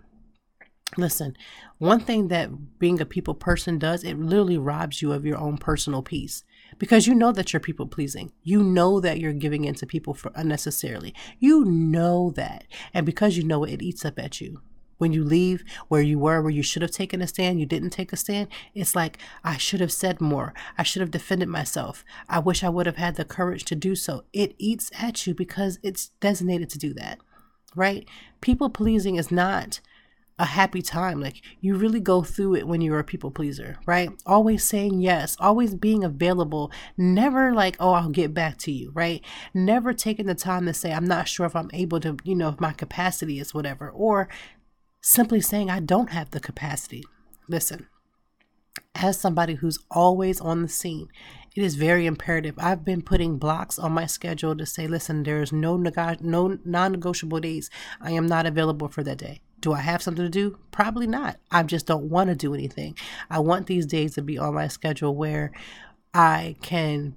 Listen, 0.97 1.35
one 1.77 1.99
thing 1.99 2.29
that 2.29 2.79
being 2.79 2.99
a 2.99 3.05
people 3.05 3.35
person 3.35 3.77
does, 3.77 4.03
it 4.03 4.19
literally 4.19 4.57
robs 4.57 5.01
you 5.01 5.13
of 5.13 5.25
your 5.25 5.37
own 5.37 5.57
personal 5.57 6.01
peace 6.01 6.43
because 6.79 7.05
you 7.05 7.13
know 7.13 7.31
that 7.31 7.53
you're 7.53 7.59
people 7.59 7.85
pleasing. 7.85 8.31
You 8.41 8.63
know 8.63 8.99
that 9.01 9.19
you're 9.19 9.33
giving 9.33 9.65
in 9.65 9.75
to 9.75 9.85
people 9.85 10.15
for 10.15 10.31
unnecessarily. 10.33 11.13
You 11.37 11.65
know 11.65 12.31
that. 12.35 12.63
And 12.93 13.05
because 13.05 13.37
you 13.37 13.43
know 13.43 13.63
it, 13.63 13.73
it 13.73 13.81
eats 13.83 14.03
up 14.03 14.17
at 14.17 14.41
you. 14.41 14.61
When 14.97 15.13
you 15.13 15.23
leave 15.23 15.63
where 15.87 16.01
you 16.01 16.19
were, 16.19 16.41
where 16.41 16.51
you 16.51 16.63
should 16.63 16.81
have 16.81 16.91
taken 16.91 17.21
a 17.21 17.27
stand, 17.27 17.59
you 17.59 17.65
didn't 17.65 17.91
take 17.91 18.11
a 18.11 18.17
stand. 18.17 18.49
It's 18.73 18.95
like, 18.95 19.17
I 19.45 19.55
should 19.55 19.79
have 19.79 19.93
said 19.93 20.19
more. 20.19 20.53
I 20.77 20.83
should 20.83 20.99
have 21.01 21.11
defended 21.11 21.47
myself. 21.47 22.03
I 22.27 22.39
wish 22.39 22.63
I 22.63 22.69
would 22.69 22.85
have 22.85 22.97
had 22.97 23.15
the 23.15 23.23
courage 23.23 23.63
to 23.65 23.75
do 23.75 23.95
so. 23.95 24.23
It 24.33 24.55
eats 24.57 24.91
at 24.99 25.25
you 25.25 25.33
because 25.33 25.79
it's 25.83 26.07
designated 26.19 26.69
to 26.71 26.77
do 26.77 26.93
that, 26.95 27.19
right? 27.75 28.05
People 28.41 28.69
pleasing 28.69 29.15
is 29.15 29.31
not 29.31 29.79
a 30.39 30.45
happy 30.45 30.81
time. 30.81 31.21
Like 31.21 31.41
you 31.59 31.75
really 31.75 31.99
go 31.99 32.23
through 32.23 32.55
it 32.55 32.67
when 32.67 32.81
you're 32.81 32.97
a 32.97 33.03
people 33.03 33.29
pleaser, 33.29 33.77
right? 33.85 34.09
Always 34.25 34.63
saying 34.63 35.01
yes, 35.01 35.35
always 35.39 35.75
being 35.75 36.03
available, 36.03 36.71
never 36.97 37.53
like, 37.53 37.75
oh, 37.79 37.91
I'll 37.91 38.09
get 38.09 38.33
back 38.33 38.57
to 38.59 38.71
you, 38.71 38.91
right? 38.93 39.23
Never 39.53 39.93
taking 39.93 40.25
the 40.25 40.35
time 40.35 40.65
to 40.65 40.73
say, 40.73 40.93
I'm 40.93 41.05
not 41.05 41.27
sure 41.27 41.45
if 41.45 41.55
I'm 41.55 41.69
able 41.73 41.99
to, 41.99 42.17
you 42.23 42.35
know, 42.35 42.49
if 42.49 42.59
my 42.59 42.71
capacity 42.71 43.39
is 43.39 43.53
whatever, 43.53 43.89
or 43.89 44.29
simply 45.01 45.41
saying, 45.41 45.69
I 45.69 45.81
don't 45.81 46.11
have 46.11 46.31
the 46.31 46.39
capacity. 46.39 47.03
Listen, 47.49 47.87
as 48.95 49.19
somebody 49.19 49.55
who's 49.55 49.79
always 49.91 50.39
on 50.39 50.61
the 50.61 50.69
scene, 50.69 51.09
it 51.55 51.63
is 51.63 51.75
very 51.75 52.05
imperative. 52.05 52.55
I've 52.57 52.85
been 52.85 53.01
putting 53.01 53.37
blocks 53.37 53.77
on 53.77 53.91
my 53.91 54.05
schedule 54.05 54.55
to 54.55 54.65
say, 54.65 54.87
listen, 54.87 55.23
there 55.23 55.41
is 55.41 55.51
no 55.51 55.75
neg- 55.75 56.21
no 56.21 56.59
non-negotiable 56.63 57.39
days. 57.41 57.69
I 57.99 58.11
am 58.11 58.27
not 58.27 58.45
available 58.45 58.87
for 58.87 59.03
that 59.03 59.17
day. 59.17 59.41
Do 59.61 59.73
I 59.73 59.79
have 59.79 60.01
something 60.01 60.23
to 60.23 60.29
do? 60.29 60.57
Probably 60.71 61.07
not. 61.07 61.37
I 61.51 61.63
just 61.63 61.85
don't 61.85 62.09
want 62.09 62.29
to 62.29 62.35
do 62.35 62.53
anything. 62.53 62.95
I 63.29 63.39
want 63.39 63.67
these 63.67 63.85
days 63.85 64.15
to 64.15 64.21
be 64.21 64.37
on 64.37 64.53
my 64.53 64.67
schedule 64.67 65.15
where 65.15 65.51
I 66.13 66.55
can 66.61 67.15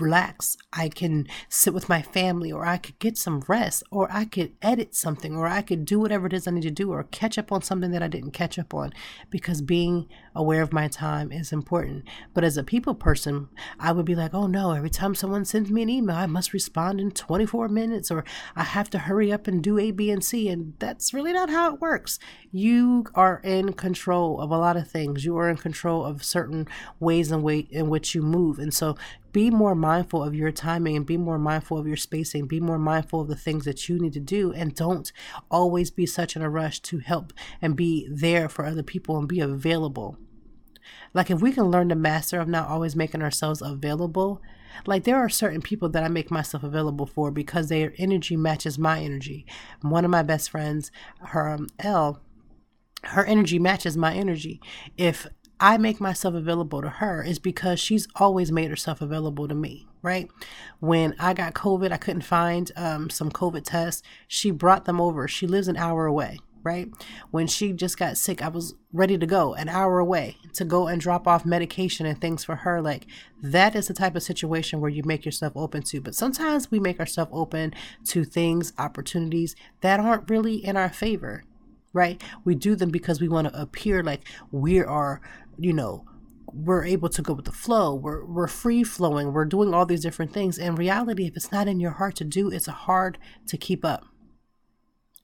relax. 0.00 0.56
I 0.72 0.88
can 0.88 1.26
sit 1.48 1.74
with 1.74 1.88
my 1.88 2.02
family, 2.02 2.52
or 2.52 2.66
I 2.66 2.76
could 2.76 2.98
get 2.98 3.16
some 3.16 3.42
rest, 3.48 3.82
or 3.90 4.08
I 4.10 4.24
could 4.24 4.52
edit 4.62 4.94
something, 4.94 5.36
or 5.36 5.46
I 5.46 5.62
could 5.62 5.84
do 5.84 5.98
whatever 5.98 6.26
it 6.26 6.32
is 6.32 6.46
I 6.46 6.50
need 6.50 6.62
to 6.62 6.70
do, 6.70 6.92
or 6.92 7.04
catch 7.04 7.38
up 7.38 7.52
on 7.52 7.62
something 7.62 7.90
that 7.92 8.02
I 8.02 8.08
didn't 8.08 8.32
catch 8.32 8.58
up 8.58 8.74
on 8.74 8.92
because 9.30 9.60
being 9.62 10.08
aware 10.34 10.62
of 10.62 10.72
my 10.72 10.88
time 10.88 11.32
is 11.32 11.52
important. 11.52 12.04
But 12.34 12.44
as 12.44 12.56
a 12.56 12.64
people 12.64 12.94
person, 12.94 13.48
I 13.78 13.92
would 13.92 14.06
be 14.06 14.14
like, 14.14 14.34
oh 14.34 14.46
no, 14.46 14.72
every 14.72 14.90
time 14.90 15.14
someone 15.14 15.44
sends 15.44 15.70
me 15.70 15.82
an 15.82 15.88
email, 15.88 16.16
I 16.16 16.26
must 16.26 16.52
respond 16.52 17.00
in 17.00 17.10
24 17.10 17.68
minutes, 17.68 18.10
or 18.10 18.24
I 18.54 18.64
have 18.64 18.90
to 18.90 18.98
hurry 18.98 19.32
up 19.32 19.46
and 19.46 19.62
do 19.62 19.78
A, 19.78 19.90
B, 19.90 20.10
and 20.10 20.24
C. 20.24 20.48
And 20.48 20.74
that's 20.78 21.14
really 21.14 21.32
not 21.32 21.50
how 21.50 21.72
it 21.74 21.80
works. 21.80 22.18
You 22.52 23.06
are 23.14 23.40
in 23.42 23.72
control 23.72 24.40
of 24.40 24.50
a 24.50 24.58
lot 24.58 24.76
of 24.76 24.88
things. 24.88 25.24
You 25.24 25.36
are 25.38 25.48
in 25.48 25.56
control 25.56 26.04
of 26.04 26.24
certain 26.24 26.68
ways 27.00 27.30
and 27.30 27.42
way 27.42 27.60
in 27.70 27.88
which 27.88 28.14
you 28.14 28.22
move. 28.22 28.58
And 28.58 28.72
so 28.72 28.96
be 29.32 29.50
more 29.50 29.74
mindful 29.74 30.22
of 30.22 30.34
your 30.34 30.50
timing 30.50 30.96
and 30.96 31.06
be 31.06 31.16
more 31.16 31.38
mindful 31.38 31.78
of 31.78 31.86
your 31.86 31.96
spacing. 31.96 32.46
Be 32.46 32.60
more 32.60 32.78
mindful 32.78 33.20
of 33.20 33.28
the 33.28 33.36
things 33.36 33.64
that 33.64 33.88
you 33.88 33.98
need 33.98 34.14
to 34.14 34.20
do 34.20 34.52
and 34.52 34.74
don't 34.74 35.12
always 35.50 35.90
be 35.90 36.06
such 36.06 36.36
in 36.36 36.42
a 36.42 36.50
rush 36.50 36.80
to 36.80 36.98
help 36.98 37.32
and 37.60 37.76
be 37.76 38.08
there 38.10 38.48
for 38.48 38.64
other 38.64 38.82
people 38.82 39.18
and 39.18 39.28
be 39.28 39.40
available. 39.40 40.16
Like 41.12 41.30
if 41.30 41.40
we 41.40 41.52
can 41.52 41.70
learn 41.70 41.88
to 41.88 41.94
master 41.94 42.40
of 42.40 42.48
not 42.48 42.68
always 42.68 42.96
making 42.96 43.22
ourselves 43.22 43.62
available, 43.62 44.40
like 44.84 45.04
there 45.04 45.16
are 45.16 45.28
certain 45.28 45.62
people 45.62 45.88
that 45.90 46.04
I 46.04 46.08
make 46.08 46.30
myself 46.30 46.62
available 46.62 47.06
for 47.06 47.30
because 47.30 47.68
their 47.68 47.94
energy 47.96 48.36
matches 48.36 48.78
my 48.78 49.00
energy. 49.00 49.46
One 49.80 50.04
of 50.04 50.10
my 50.10 50.22
best 50.22 50.50
friends, 50.50 50.90
her 51.20 51.48
um, 51.48 51.68
L, 51.78 52.20
her 53.04 53.24
energy 53.24 53.58
matches 53.58 53.96
my 53.96 54.14
energy. 54.14 54.60
If 54.96 55.26
I 55.58 55.78
make 55.78 56.00
myself 56.00 56.34
available 56.34 56.82
to 56.82 56.88
her 56.88 57.22
is 57.22 57.38
because 57.38 57.80
she's 57.80 58.06
always 58.16 58.52
made 58.52 58.68
herself 58.68 59.00
available 59.00 59.48
to 59.48 59.54
me, 59.54 59.86
right? 60.02 60.30
When 60.80 61.14
I 61.18 61.32
got 61.32 61.54
COVID, 61.54 61.92
I 61.92 61.96
couldn't 61.96 62.22
find 62.22 62.70
um, 62.76 63.08
some 63.08 63.30
COVID 63.30 63.64
tests. 63.64 64.02
She 64.28 64.50
brought 64.50 64.84
them 64.84 65.00
over. 65.00 65.26
She 65.26 65.46
lives 65.46 65.68
an 65.68 65.78
hour 65.78 66.04
away, 66.04 66.38
right? 66.62 66.90
When 67.30 67.46
she 67.46 67.72
just 67.72 67.96
got 67.96 68.18
sick, 68.18 68.42
I 68.42 68.48
was 68.48 68.74
ready 68.92 69.16
to 69.16 69.26
go 69.26 69.54
an 69.54 69.70
hour 69.70 69.98
away 69.98 70.36
to 70.52 70.64
go 70.64 70.88
and 70.88 71.00
drop 71.00 71.26
off 71.26 71.46
medication 71.46 72.04
and 72.04 72.20
things 72.20 72.44
for 72.44 72.56
her. 72.56 72.82
Like 72.82 73.06
that 73.42 73.74
is 73.74 73.88
the 73.88 73.94
type 73.94 74.14
of 74.14 74.22
situation 74.22 74.82
where 74.82 74.90
you 74.90 75.04
make 75.04 75.24
yourself 75.24 75.54
open 75.56 75.82
to. 75.84 76.02
But 76.02 76.14
sometimes 76.14 76.70
we 76.70 76.80
make 76.80 77.00
ourselves 77.00 77.30
open 77.32 77.72
to 78.06 78.24
things, 78.24 78.74
opportunities 78.78 79.56
that 79.80 80.00
aren't 80.00 80.28
really 80.28 80.56
in 80.56 80.76
our 80.76 80.90
favor 80.90 81.44
right? 81.96 82.22
We 82.44 82.54
do 82.54 82.76
them 82.76 82.90
because 82.90 83.20
we 83.20 83.28
want 83.28 83.48
to 83.48 83.60
appear 83.60 84.02
like 84.02 84.20
we 84.52 84.80
are 84.80 85.20
you 85.58 85.72
know, 85.72 86.04
we're 86.52 86.84
able 86.84 87.08
to 87.08 87.22
go 87.22 87.32
with 87.32 87.44
the 87.44 87.52
flow. 87.52 87.94
We're 87.94 88.24
we're 88.24 88.46
free 88.46 88.84
flowing. 88.84 89.32
We're 89.32 89.44
doing 89.44 89.74
all 89.74 89.86
these 89.86 90.02
different 90.02 90.32
things. 90.32 90.58
In 90.58 90.74
reality, 90.76 91.26
if 91.26 91.36
it's 91.36 91.52
not 91.52 91.68
in 91.68 91.80
your 91.80 91.92
heart 91.92 92.16
to 92.16 92.24
do, 92.24 92.50
it's 92.50 92.66
hard 92.66 93.18
to 93.48 93.56
keep 93.56 93.84
up. 93.84 94.06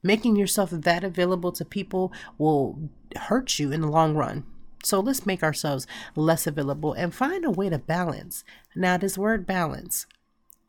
Making 0.03 0.37
yourself 0.37 0.71
that 0.71 1.05
available 1.05 1.53
to 1.53 1.65
people 1.65 2.13
will 2.37 2.91
hurt 3.17 3.59
you 3.59 3.71
in 3.71 3.81
the 3.83 3.89
long 3.89 4.15
run. 4.15 4.45
So 4.83 4.99
let's 4.99 5.25
make 5.25 5.45
ourselves 5.45 5.87
less 6.17 6.47
available 6.47 6.93
and 6.93 7.15
find 7.15 7.45
a 7.45 7.51
way 7.51 7.69
to 7.69 7.79
balance. 7.79 8.43
Now, 8.75 8.97
this 8.97 9.17
word 9.17 9.47
balance 9.47 10.07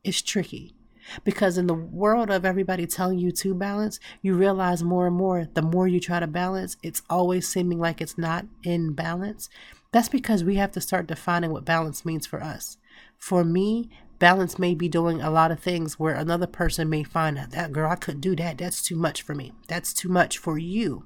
is 0.04 0.22
tricky 0.22 0.76
because 1.24 1.58
in 1.58 1.68
the 1.68 1.74
world 1.74 2.30
of 2.30 2.46
everybody 2.46 2.86
telling 2.86 3.20
you 3.20 3.32
to 3.32 3.54
balance, 3.54 4.00
you 4.22 4.36
realize 4.36 4.84
more 4.84 5.08
and 5.08 5.16
more 5.16 5.48
the 5.54 5.62
more 5.62 5.88
you 5.88 6.00
try 6.00 6.20
to 6.20 6.28
balance, 6.28 6.78
it's 6.84 7.02
always 7.10 7.48
seeming 7.48 7.80
like 7.80 8.02
it's 8.02 8.18
not 8.18 8.46
in 8.64 8.94
balance. 8.94 9.50
That's 9.92 10.10
because 10.10 10.44
we 10.44 10.56
have 10.56 10.72
to 10.72 10.82
start 10.82 11.08
defining 11.08 11.52
what 11.52 11.66
balance 11.66 12.04
means 12.04 12.26
for 12.26 12.42
us. 12.42 12.78
For 13.18 13.44
me, 13.44 13.90
balance 14.20 14.58
may 14.58 14.74
be 14.74 14.88
doing 14.90 15.22
a 15.22 15.30
lot 15.30 15.52
of 15.52 15.60
things 15.60 16.00
where 16.00 16.16
another 16.16 16.48
person 16.48 16.90
may 16.90 17.04
find 17.04 17.38
out 17.38 17.52
that 17.52 17.72
girl, 17.72 17.92
I 17.92 17.96
couldn't 17.96 18.22
do 18.22 18.36
that. 18.38 18.58
That's 18.58 18.82
too 18.82 18.96
much 18.96 19.22
for 19.22 19.36
me. 19.36 19.54
That's 19.68 19.94
too 19.94 20.10
much 20.10 20.38
for 20.38 20.58
you. 20.58 21.06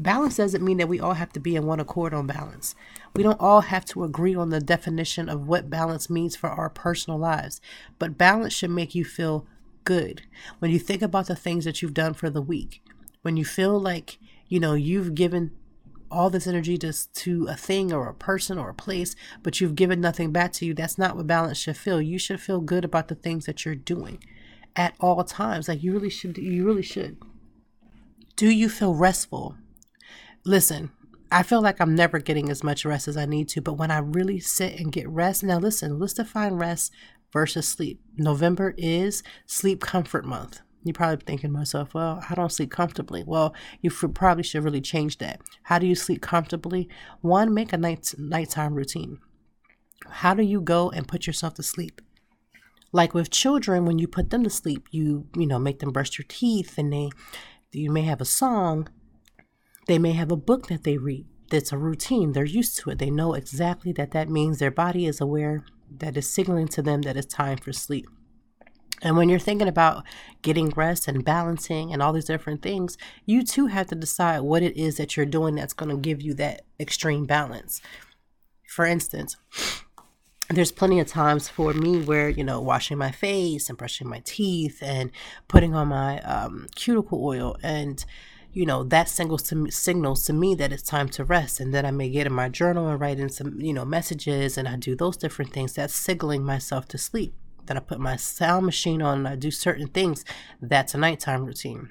Balance 0.00 0.36
doesn't 0.36 0.64
mean 0.64 0.76
that 0.76 0.88
we 0.88 1.00
all 1.00 1.14
have 1.14 1.32
to 1.32 1.40
be 1.40 1.56
in 1.56 1.66
one 1.66 1.80
accord 1.80 2.14
on 2.14 2.28
balance. 2.28 2.76
We 3.14 3.24
don't 3.24 3.40
all 3.40 3.62
have 3.62 3.84
to 3.86 4.04
agree 4.04 4.34
on 4.34 4.50
the 4.50 4.60
definition 4.60 5.28
of 5.28 5.48
what 5.48 5.70
balance 5.70 6.08
means 6.08 6.36
for 6.36 6.48
our 6.48 6.70
personal 6.70 7.18
lives, 7.18 7.60
but 7.98 8.16
balance 8.16 8.52
should 8.52 8.70
make 8.70 8.94
you 8.94 9.04
feel 9.04 9.44
good. 9.82 10.22
When 10.60 10.70
you 10.70 10.78
think 10.78 11.02
about 11.02 11.26
the 11.26 11.34
things 11.34 11.64
that 11.64 11.82
you've 11.82 11.94
done 11.94 12.14
for 12.14 12.30
the 12.30 12.42
week, 12.42 12.80
when 13.22 13.36
you 13.36 13.44
feel 13.44 13.78
like, 13.80 14.18
you 14.46 14.60
know, 14.60 14.74
you've 14.74 15.16
given 15.16 15.50
all 16.10 16.30
this 16.30 16.46
energy 16.46 16.78
just 16.78 17.12
to 17.14 17.46
a 17.48 17.56
thing 17.56 17.92
or 17.92 18.08
a 18.08 18.14
person 18.14 18.56
or 18.56 18.70
a 18.70 18.74
place, 18.74 19.16
but 19.42 19.60
you've 19.60 19.74
given 19.74 20.00
nothing 20.00 20.30
back 20.30 20.52
to 20.52 20.64
you, 20.64 20.74
that's 20.74 20.96
not 20.96 21.16
what 21.16 21.26
balance 21.26 21.58
should 21.58 21.76
feel. 21.76 22.00
You 22.00 22.18
should 22.18 22.40
feel 22.40 22.60
good 22.60 22.84
about 22.84 23.08
the 23.08 23.16
things 23.16 23.46
that 23.46 23.64
you're 23.64 23.74
doing 23.74 24.22
at 24.76 24.94
all 25.00 25.22
times. 25.24 25.68
Like 25.68 25.82
you 25.82 25.92
really 25.92 26.10
should 26.10 26.38
you 26.38 26.64
really 26.64 26.82
should. 26.82 27.18
Do 28.36 28.48
you 28.48 28.68
feel 28.68 28.94
restful? 28.94 29.56
Listen, 30.48 30.90
I 31.30 31.42
feel 31.42 31.60
like 31.60 31.78
I'm 31.78 31.94
never 31.94 32.20
getting 32.20 32.48
as 32.48 32.64
much 32.64 32.86
rest 32.86 33.06
as 33.06 33.18
I 33.18 33.26
need 33.26 33.50
to, 33.50 33.60
but 33.60 33.74
when 33.74 33.90
I 33.90 33.98
really 33.98 34.40
sit 34.40 34.80
and 34.80 34.90
get 34.90 35.06
rest, 35.06 35.44
now 35.44 35.58
listen, 35.58 35.98
let's 35.98 36.14
define 36.14 36.54
rest 36.54 36.90
versus 37.34 37.68
sleep. 37.68 38.00
November 38.16 38.74
is 38.78 39.22
sleep 39.44 39.82
comfort 39.82 40.24
month. 40.24 40.60
You're 40.84 40.94
probably 40.94 41.22
thinking 41.26 41.50
to 41.50 41.58
myself, 41.58 41.92
well, 41.92 42.24
I 42.30 42.34
don't 42.34 42.50
sleep 42.50 42.70
comfortably. 42.70 43.22
Well, 43.26 43.54
you 43.82 43.90
probably 43.90 44.42
should 44.42 44.64
really 44.64 44.80
change 44.80 45.18
that. 45.18 45.42
How 45.64 45.78
do 45.78 45.86
you 45.86 45.94
sleep 45.94 46.22
comfortably? 46.22 46.88
One, 47.20 47.52
make 47.52 47.74
a 47.74 47.76
night 47.76 48.14
nighttime 48.16 48.74
routine. 48.74 49.18
How 50.08 50.32
do 50.32 50.42
you 50.42 50.62
go 50.62 50.88
and 50.88 51.06
put 51.06 51.26
yourself 51.26 51.52
to 51.56 51.62
sleep? 51.62 52.00
Like 52.90 53.12
with 53.12 53.28
children, 53.28 53.84
when 53.84 53.98
you 53.98 54.08
put 54.08 54.30
them 54.30 54.44
to 54.44 54.50
sleep, 54.50 54.88
you 54.92 55.26
you 55.36 55.46
know 55.46 55.58
make 55.58 55.80
them 55.80 55.92
brush 55.92 56.16
your 56.16 56.24
teeth, 56.26 56.78
and 56.78 56.90
they 56.90 57.10
you 57.70 57.90
may 57.90 58.02
have 58.04 58.22
a 58.22 58.24
song 58.24 58.88
They 59.88 59.98
may 59.98 60.12
have 60.12 60.30
a 60.30 60.36
book 60.36 60.68
that 60.68 60.84
they 60.84 60.98
read 60.98 61.26
that's 61.50 61.72
a 61.72 61.78
routine. 61.78 62.32
They're 62.32 62.44
used 62.44 62.78
to 62.78 62.90
it. 62.90 62.98
They 62.98 63.10
know 63.10 63.34
exactly 63.34 63.90
that 63.92 64.10
that 64.12 64.28
means 64.28 64.58
their 64.58 64.70
body 64.70 65.06
is 65.06 65.20
aware 65.20 65.64
that 65.98 66.16
is 66.16 66.30
signaling 66.30 66.68
to 66.68 66.82
them 66.82 67.02
that 67.02 67.16
it's 67.16 67.34
time 67.34 67.56
for 67.56 67.72
sleep. 67.72 68.06
And 69.00 69.16
when 69.16 69.28
you're 69.28 69.38
thinking 69.38 69.68
about 69.68 70.04
getting 70.42 70.70
rest 70.70 71.08
and 71.08 71.24
balancing 71.24 71.92
and 71.92 72.02
all 72.02 72.12
these 72.12 72.24
different 72.24 72.62
things, 72.62 72.98
you 73.24 73.42
too 73.44 73.66
have 73.66 73.86
to 73.86 73.94
decide 73.94 74.40
what 74.40 74.62
it 74.62 74.76
is 74.76 74.96
that 74.96 75.16
you're 75.16 75.24
doing 75.24 75.54
that's 75.54 75.72
going 75.72 75.90
to 75.90 75.96
give 75.96 76.20
you 76.20 76.34
that 76.34 76.62
extreme 76.80 77.24
balance. 77.24 77.80
For 78.66 78.84
instance, 78.84 79.36
there's 80.50 80.72
plenty 80.72 80.98
of 80.98 81.06
times 81.06 81.48
for 81.48 81.72
me 81.72 82.02
where, 82.02 82.28
you 82.28 82.42
know, 82.42 82.60
washing 82.60 82.98
my 82.98 83.12
face 83.12 83.68
and 83.68 83.78
brushing 83.78 84.08
my 84.08 84.20
teeth 84.24 84.82
and 84.82 85.10
putting 85.46 85.74
on 85.74 85.88
my 85.88 86.20
um, 86.20 86.66
cuticle 86.74 87.24
oil 87.24 87.56
and 87.62 88.04
you 88.52 88.64
know 88.66 88.82
that 88.82 89.08
signals 89.08 89.42
to 89.42 89.56
me, 89.56 89.70
signals 89.70 90.24
to 90.24 90.32
me 90.32 90.54
that 90.54 90.72
it's 90.72 90.82
time 90.82 91.08
to 91.08 91.24
rest 91.24 91.60
and 91.60 91.72
then 91.72 91.84
i 91.84 91.90
may 91.90 92.08
get 92.08 92.26
in 92.26 92.32
my 92.32 92.48
journal 92.48 92.88
and 92.88 93.00
write 93.00 93.20
in 93.20 93.28
some 93.28 93.60
you 93.60 93.72
know 93.72 93.84
messages 93.84 94.56
and 94.56 94.66
i 94.66 94.76
do 94.76 94.96
those 94.96 95.16
different 95.16 95.52
things 95.52 95.74
that's 95.74 95.94
signaling 95.94 96.42
myself 96.44 96.88
to 96.88 96.96
sleep 96.96 97.34
then 97.68 97.76
I 97.76 97.80
put 97.80 98.00
my 98.00 98.16
sound 98.16 98.66
machine 98.66 99.00
on 99.00 99.18
and 99.18 99.28
I 99.28 99.36
do 99.36 99.50
certain 99.50 99.88
things, 99.88 100.24
that's 100.60 100.94
a 100.94 100.98
nighttime 100.98 101.44
routine. 101.44 101.90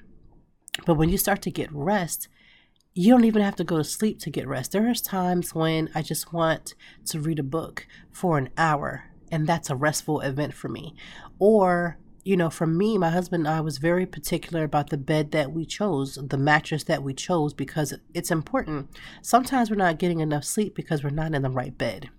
But 0.84 0.94
when 0.94 1.08
you 1.08 1.16
start 1.16 1.40
to 1.42 1.50
get 1.50 1.72
rest, 1.72 2.28
you 2.94 3.12
don't 3.12 3.24
even 3.24 3.42
have 3.42 3.56
to 3.56 3.64
go 3.64 3.78
to 3.78 3.84
sleep 3.84 4.18
to 4.20 4.30
get 4.30 4.46
rest. 4.46 4.72
There's 4.72 5.00
times 5.00 5.54
when 5.54 5.88
I 5.94 6.02
just 6.02 6.32
want 6.32 6.74
to 7.06 7.20
read 7.20 7.38
a 7.38 7.44
book 7.44 7.86
for 8.10 8.38
an 8.38 8.50
hour, 8.58 9.04
and 9.30 9.46
that's 9.46 9.70
a 9.70 9.76
restful 9.76 10.20
event 10.20 10.52
for 10.52 10.68
me. 10.68 10.94
Or, 11.38 11.98
you 12.28 12.36
know, 12.36 12.50
for 12.50 12.66
me, 12.66 12.98
my 12.98 13.08
husband 13.08 13.46
and 13.46 13.56
I 13.56 13.62
was 13.62 13.78
very 13.78 14.04
particular 14.04 14.62
about 14.62 14.90
the 14.90 14.98
bed 14.98 15.30
that 15.30 15.50
we 15.50 15.64
chose, 15.64 16.18
the 16.22 16.36
mattress 16.36 16.84
that 16.84 17.02
we 17.02 17.14
chose, 17.14 17.54
because 17.54 17.94
it's 18.12 18.30
important. 18.30 18.90
Sometimes 19.22 19.70
we're 19.70 19.76
not 19.76 19.98
getting 19.98 20.20
enough 20.20 20.44
sleep 20.44 20.74
because 20.74 21.02
we're 21.02 21.08
not 21.08 21.32
in 21.32 21.40
the 21.40 21.48
right 21.48 21.76
bed. 21.78 22.10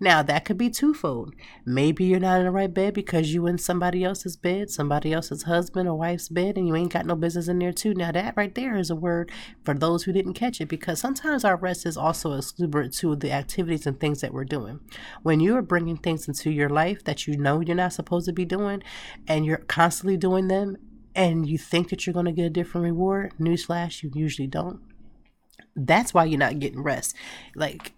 Now, 0.00 0.22
that 0.22 0.44
could 0.44 0.58
be 0.58 0.70
twofold. 0.70 1.34
Maybe 1.64 2.04
you're 2.04 2.20
not 2.20 2.40
in 2.40 2.44
the 2.44 2.50
right 2.50 2.72
bed 2.72 2.94
because 2.94 3.32
you 3.32 3.46
in 3.46 3.58
somebody 3.58 4.04
else's 4.04 4.36
bed, 4.36 4.70
somebody 4.70 5.12
else's 5.12 5.44
husband 5.44 5.88
or 5.88 5.94
wife's 5.96 6.28
bed, 6.28 6.56
and 6.56 6.66
you 6.66 6.74
ain't 6.74 6.92
got 6.92 7.06
no 7.06 7.14
business 7.14 7.48
in 7.48 7.58
there 7.58 7.72
too. 7.72 7.94
Now, 7.94 8.12
that 8.12 8.36
right 8.36 8.54
there 8.54 8.76
is 8.76 8.90
a 8.90 8.96
word 8.96 9.30
for 9.64 9.74
those 9.74 10.04
who 10.04 10.12
didn't 10.12 10.34
catch 10.34 10.60
it 10.60 10.66
because 10.66 11.00
sometimes 11.00 11.44
our 11.44 11.56
rest 11.56 11.86
is 11.86 11.96
also 11.96 12.32
exuberant 12.32 12.94
to 12.94 13.16
the 13.16 13.32
activities 13.32 13.86
and 13.86 13.98
things 13.98 14.20
that 14.20 14.32
we're 14.32 14.44
doing. 14.44 14.80
When 15.22 15.40
you 15.40 15.56
are 15.56 15.62
bringing 15.62 15.96
things 15.96 16.28
into 16.28 16.50
your 16.50 16.68
life 16.68 17.04
that 17.04 17.26
you 17.26 17.36
know 17.36 17.60
you're 17.60 17.76
not 17.76 17.92
supposed 17.92 18.26
to 18.26 18.32
be 18.32 18.44
doing 18.44 18.82
and 19.26 19.46
you're 19.46 19.58
constantly 19.58 20.16
doing 20.16 20.48
them 20.48 20.76
and 21.14 21.48
you 21.48 21.58
think 21.58 21.90
that 21.90 22.06
you're 22.06 22.14
going 22.14 22.26
to 22.26 22.32
get 22.32 22.46
a 22.46 22.50
different 22.50 22.84
reward, 22.84 23.32
newsflash, 23.38 24.02
you 24.02 24.10
usually 24.14 24.48
don't 24.48 24.80
that's 25.76 26.14
why 26.14 26.24
you're 26.24 26.38
not 26.38 26.58
getting 26.58 26.82
rest. 26.82 27.14
Like 27.54 27.92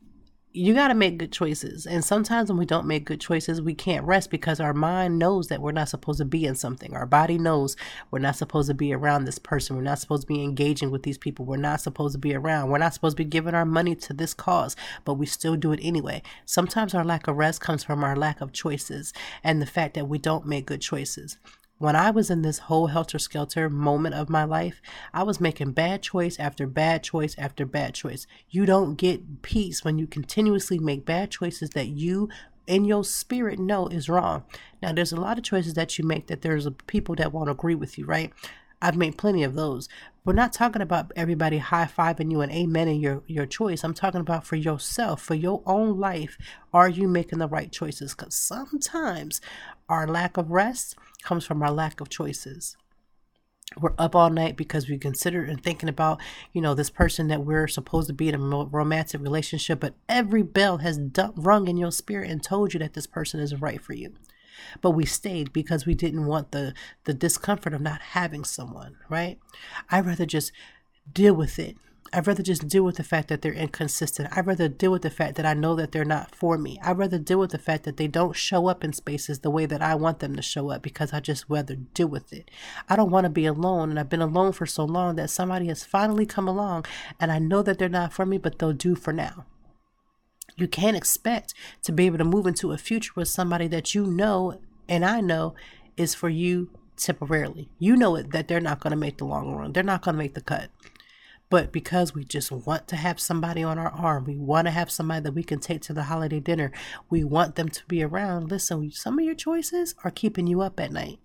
you 0.57 0.73
got 0.73 0.89
to 0.89 0.95
make 0.95 1.19
good 1.19 1.33
choices. 1.33 1.87
And 1.87 2.03
sometimes 2.03 2.49
when 2.49 2.59
we 2.59 2.65
don't 2.65 2.87
make 2.87 3.05
good 3.05 3.21
choices, 3.21 3.61
we 3.61 3.75
can't 3.75 4.07
rest 4.07 4.31
because 4.31 4.59
our 4.59 4.73
mind 4.73 5.19
knows 5.19 5.49
that 5.49 5.61
we're 5.61 5.73
not 5.73 5.91
supposed 5.91 6.19
to 6.19 6.25
be 6.25 6.47
in 6.47 6.55
something. 6.55 6.95
Our 6.95 7.05
body 7.05 7.37
knows 7.37 7.77
we're 8.11 8.21
not 8.21 8.37
supposed 8.37 8.69
to 8.69 8.75
be 8.75 8.95
around 8.95 9.27
this 9.27 9.39
person. 9.39 9.77
We're 9.77 9.83
not 9.83 9.99
supposed 9.99 10.23
to 10.23 10.27
be 10.27 10.43
engaging 10.43 10.91
with 10.91 11.03
these 11.03 11.19
people. 11.19 11.45
We're 11.45 11.59
not 11.59 11.83
supposed 11.83 12.15
to 12.15 12.19
be 12.19 12.35
around. 12.35 12.71
We're 12.71 12.79
not 12.79 12.95
supposed 12.95 13.19
to 13.19 13.23
be 13.23 13.29
giving 13.29 13.55
our 13.55 13.67
money 13.67 13.95
to 13.97 14.15
this 14.15 14.33
cause, 14.33 14.77
but 15.05 15.15
we 15.15 15.27
still 15.27 15.57
do 15.57 15.73
it 15.73 15.81
anyway. 15.83 16.23
Sometimes 16.47 16.95
our 16.95 17.05
lack 17.05 17.29
of 17.29 17.37
rest 17.37 17.61
comes 17.61 17.85
from 17.85 18.03
our 18.03 18.17
lack 18.17 18.41
of 18.41 18.53
choices 18.53 19.13
and 19.45 19.61
the 19.61 19.67
fact 19.67 19.93
that 19.95 20.09
we 20.09 20.17
don't 20.17 20.47
make 20.47 20.65
good 20.65 20.81
choices. 20.81 21.37
When 21.79 21.95
I 21.95 22.11
was 22.11 22.31
in 22.31 22.41
this 22.41 22.61
whole 22.61 22.87
helter 22.87 23.19
skelter 23.19 23.69
moment 23.69 24.15
of 24.15 24.31
my 24.31 24.45
life, 24.45 24.81
I 25.13 25.25
was 25.25 25.43
making 25.43 25.73
bad 25.73 26.03
choice 26.03 26.39
after 26.39 26.67
bad 26.67 27.03
choice 27.03 27.35
after 27.37 27.67
bad 27.67 27.93
choice. 27.93 28.27
You 28.49 28.65
don't 28.65 28.95
get 28.95 29.43
peace 29.43 29.85
when 29.85 29.99
you 29.99 30.07
continuously 30.07 30.79
make 30.79 31.05
bad 31.05 31.31
choices 31.31 31.71
that 31.71 31.89
you 31.89 32.31
in 32.67 32.87
your 32.87 33.05
spirit 33.05 33.59
know 33.59 33.89
is 33.89 34.09
wrong. 34.09 34.45
Now, 34.81 34.93
there's 34.93 35.13
a 35.13 35.21
lot 35.21 35.37
of 35.37 35.45
choices 35.45 35.75
that 35.75 35.99
you 35.99 36.07
make 36.07 36.29
that 36.29 36.41
there's 36.41 36.67
people 36.87 37.15
that 37.17 37.33
won't 37.33 37.51
agree 37.51 37.75
with 37.75 37.99
you, 37.99 38.07
right? 38.07 38.33
I've 38.81 38.97
made 38.97 39.19
plenty 39.19 39.43
of 39.43 39.55
those. 39.55 39.89
We're 40.25 40.33
not 40.33 40.53
talking 40.53 40.83
about 40.83 41.13
everybody 41.15 41.59
high 41.59 41.87
fiving 41.87 42.31
you 42.31 42.41
and 42.41 42.53
amen 42.53 42.89
in 42.89 43.01
your, 43.01 43.23
your 43.27 43.47
choice. 43.47 43.85
I'm 43.85 43.95
talking 43.95 44.21
about 44.21 44.47
for 44.47 44.57
yourself, 44.57 45.23
for 45.23 45.35
your 45.35 45.63
own 45.67 45.99
life. 45.99 46.37
Are 46.73 46.89
you 46.89 47.07
making 47.07 47.39
the 47.39 47.49
right 47.49 47.71
choices? 47.71 48.15
Because 48.15 48.35
sometimes 48.35 49.41
our 49.89 50.07
lack 50.07 50.37
of 50.37 50.51
rest 50.51 50.97
comes 51.27 51.45
from 51.45 51.63
our 51.63 51.73
lack 51.73 52.01
of 52.01 52.09
choices. 52.09 52.77
We're 53.79 53.95
up 53.99 54.15
all 54.15 54.31
night 54.31 54.57
because 54.57 54.89
we 54.89 54.97
consider 54.97 55.43
and 55.43 55.63
thinking 55.63 55.89
about, 55.89 56.21
you 56.53 56.63
know, 56.63 56.73
this 56.73 56.89
person 56.89 57.27
that 57.29 57.45
we're 57.45 57.67
supposed 57.67 58.07
to 58.07 58.15
be 58.15 58.29
in 58.29 58.35
a 58.37 58.39
romantic 58.39 59.21
relationship, 59.21 59.81
but 59.81 59.95
every 60.09 60.43
bell 60.43 60.79
has 60.79 61.01
rung 61.35 61.67
in 61.67 61.77
your 61.77 61.91
spirit 61.91 62.31
and 62.31 62.43
told 62.43 62.73
you 62.73 62.79
that 62.81 62.95
this 62.95 63.09
person 63.09 63.41
isn't 63.41 63.61
right 63.61 63.83
for 63.83 63.93
you 63.93 64.15
but 64.81 64.93
we 64.93 65.05
stayed 65.05 65.53
because 65.53 65.85
we 65.85 65.95
didn't 65.95 66.25
want 66.25 66.53
the 66.53 66.73
the 67.05 67.13
discomfort 67.13 67.75
of 67.75 67.81
not 67.83 68.01
having 68.01 68.43
someone 68.43 68.97
right 69.11 69.39
i'd 69.91 70.07
rather 70.07 70.25
just 70.25 70.51
deal 71.13 71.35
with 71.35 71.59
it 71.59 71.77
I'd 72.13 72.27
rather 72.27 72.43
just 72.43 72.69
deal 72.69 72.85
with 72.85 72.97
the 72.97 73.05
fact 73.05 73.29
that 73.29 73.43
they're 73.43 73.53
inconsistent. 73.53 74.29
I'd 74.37 74.47
rather 74.47 74.69
deal 74.69 74.93
with 74.93 75.03
the 75.03 75.11
fact 75.11 75.37
that 75.37 75.47
I 75.47 75.55
know 75.55 75.75
that 75.75 75.93
they're 75.93 76.05
not 76.05 76.35
for 76.35 76.57
me. 76.57 76.79
I'd 76.83 76.99
rather 76.99 77.19
deal 77.19 77.39
with 77.39 77.51
the 77.51 77.59
fact 77.59 77.85
that 77.85 77.97
they 77.97 78.07
don't 78.07 78.37
show 78.37 78.69
up 78.69 78.85
in 78.85 78.93
spaces 78.93 79.41
the 79.41 79.51
way 79.51 79.67
that 79.67 79.83
I 79.83 79.95
want 79.95 80.21
them 80.21 80.37
to 80.37 80.43
show 80.43 80.71
up 80.71 80.83
because 80.83 81.13
I 81.13 81.21
just 81.21 81.45
rather 81.49 81.75
deal 81.75 82.09
with 82.09 82.33
it. 82.33 82.51
I 82.89 82.97
don't 82.97 83.11
want 83.11 83.25
to 83.25 83.31
be 83.31 83.47
alone. 83.47 83.91
And 83.91 83.99
I've 83.99 84.09
been 84.09 84.23
alone 84.23 84.53
for 84.53 84.67
so 84.67 84.85
long 84.85 85.17
that 85.17 85.31
somebody 85.31 85.67
has 85.67 85.85
finally 85.85 86.27
come 86.27 86.49
along 86.49 86.87
and 87.21 87.33
I 87.33 87.39
know 87.39 87.63
that 87.63 87.79
they're 87.79 87.89
not 87.89 88.13
for 88.13 88.25
me, 88.25 88.39
but 88.39 88.59
they'll 88.59 88.73
do 88.73 88.95
for 88.95 89.13
now. 89.13 89.45
You 90.57 90.69
can't 90.69 90.97
expect 90.97 91.55
to 91.83 91.93
be 91.93 92.07
able 92.07 92.19
to 92.19 92.25
move 92.25 92.47
into 92.47 92.73
a 92.73 92.79
future 92.79 93.13
with 93.15 93.29
somebody 93.29 93.67
that 93.69 93.95
you 93.95 94.07
know 94.07 94.61
and 94.89 95.05
I 95.05 95.21
know 95.21 95.55
is 95.97 96.15
for 96.15 96.29
you 96.29 96.71
temporarily. 96.97 97.69
You 97.79 97.97
know 97.97 98.17
it 98.17 98.31
that 98.31 98.49
they're 98.49 98.61
not 98.61 98.81
going 98.81 98.93
to 98.93 98.97
make 98.97 99.19
the 99.19 99.25
long 99.25 99.55
run. 99.55 99.73
They're 99.73 99.83
not 99.83 100.03
going 100.03 100.15
to 100.15 100.19
make 100.19 100.35
the 100.35 100.41
cut. 100.41 100.71
But 101.49 101.73
because 101.73 102.15
we 102.15 102.25
just 102.25 102.51
want 102.51 102.89
to 102.89 102.97
have 102.97 103.21
somebody 103.21 103.63
on 103.63 103.79
our 103.79 103.91
arm, 103.91 104.25
we 104.25 104.37
want 104.37 104.67
to 104.67 104.73
have 104.73 104.91
somebody 104.91 105.23
that 105.23 105.35
we 105.35 105.45
can 105.45 105.61
take 105.61 105.83
to 105.83 105.93
the 105.93 106.05
holiday 106.05 106.41
dinner, 106.41 106.73
we 107.09 107.23
want 107.23 107.55
them 107.55 107.69
to 107.69 107.85
be 107.87 108.03
around. 108.03 108.51
Listen, 108.51 108.91
some 108.91 109.19
of 109.19 109.25
your 109.25 109.35
choices 109.35 109.95
are 110.03 110.11
keeping 110.11 110.47
you 110.47 110.61
up 110.61 110.81
at 110.81 110.93
night. 110.93 111.21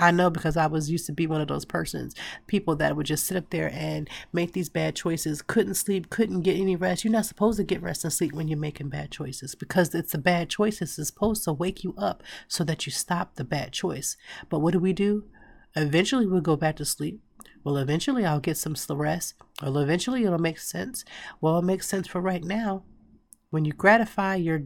I 0.00 0.10
know 0.12 0.30
because 0.30 0.56
I 0.56 0.66
was 0.66 0.90
used 0.90 1.06
to 1.06 1.12
be 1.12 1.26
one 1.26 1.40
of 1.40 1.48
those 1.48 1.64
persons, 1.64 2.14
people 2.46 2.76
that 2.76 2.96
would 2.96 3.06
just 3.06 3.26
sit 3.26 3.36
up 3.36 3.50
there 3.50 3.70
and 3.72 4.08
make 4.32 4.52
these 4.52 4.68
bad 4.68 4.94
choices, 4.94 5.42
couldn't 5.42 5.74
sleep, 5.74 6.08
couldn't 6.08 6.42
get 6.42 6.56
any 6.56 6.76
rest. 6.76 7.04
You're 7.04 7.12
not 7.12 7.26
supposed 7.26 7.58
to 7.58 7.64
get 7.64 7.82
rest 7.82 8.04
and 8.04 8.12
sleep 8.12 8.32
when 8.32 8.48
you're 8.48 8.58
making 8.58 8.90
bad 8.90 9.10
choices 9.10 9.54
because 9.54 9.94
it's 9.94 10.12
the 10.12 10.18
bad 10.18 10.48
choices 10.48 10.98
is 10.98 11.08
supposed 11.08 11.44
to 11.44 11.52
wake 11.52 11.82
you 11.82 11.94
up 11.98 12.22
so 12.46 12.62
that 12.64 12.86
you 12.86 12.92
stop 12.92 13.34
the 13.34 13.44
bad 13.44 13.72
choice. 13.72 14.16
But 14.48 14.60
what 14.60 14.72
do 14.72 14.78
we 14.78 14.92
do? 14.92 15.24
Eventually, 15.74 16.26
we'll 16.26 16.40
go 16.40 16.56
back 16.56 16.76
to 16.76 16.84
sleep. 16.84 17.20
Well, 17.64 17.76
eventually, 17.76 18.24
I'll 18.24 18.40
get 18.40 18.56
some 18.56 18.74
rest. 18.90 19.34
Well, 19.62 19.78
eventually, 19.78 20.24
it'll 20.24 20.38
make 20.38 20.58
sense. 20.58 21.04
Well, 21.40 21.58
it 21.58 21.64
makes 21.64 21.86
sense 21.86 22.08
for 22.08 22.20
right 22.20 22.42
now. 22.42 22.84
When 23.50 23.64
you 23.64 23.72
gratify 23.72 24.36
your 24.36 24.62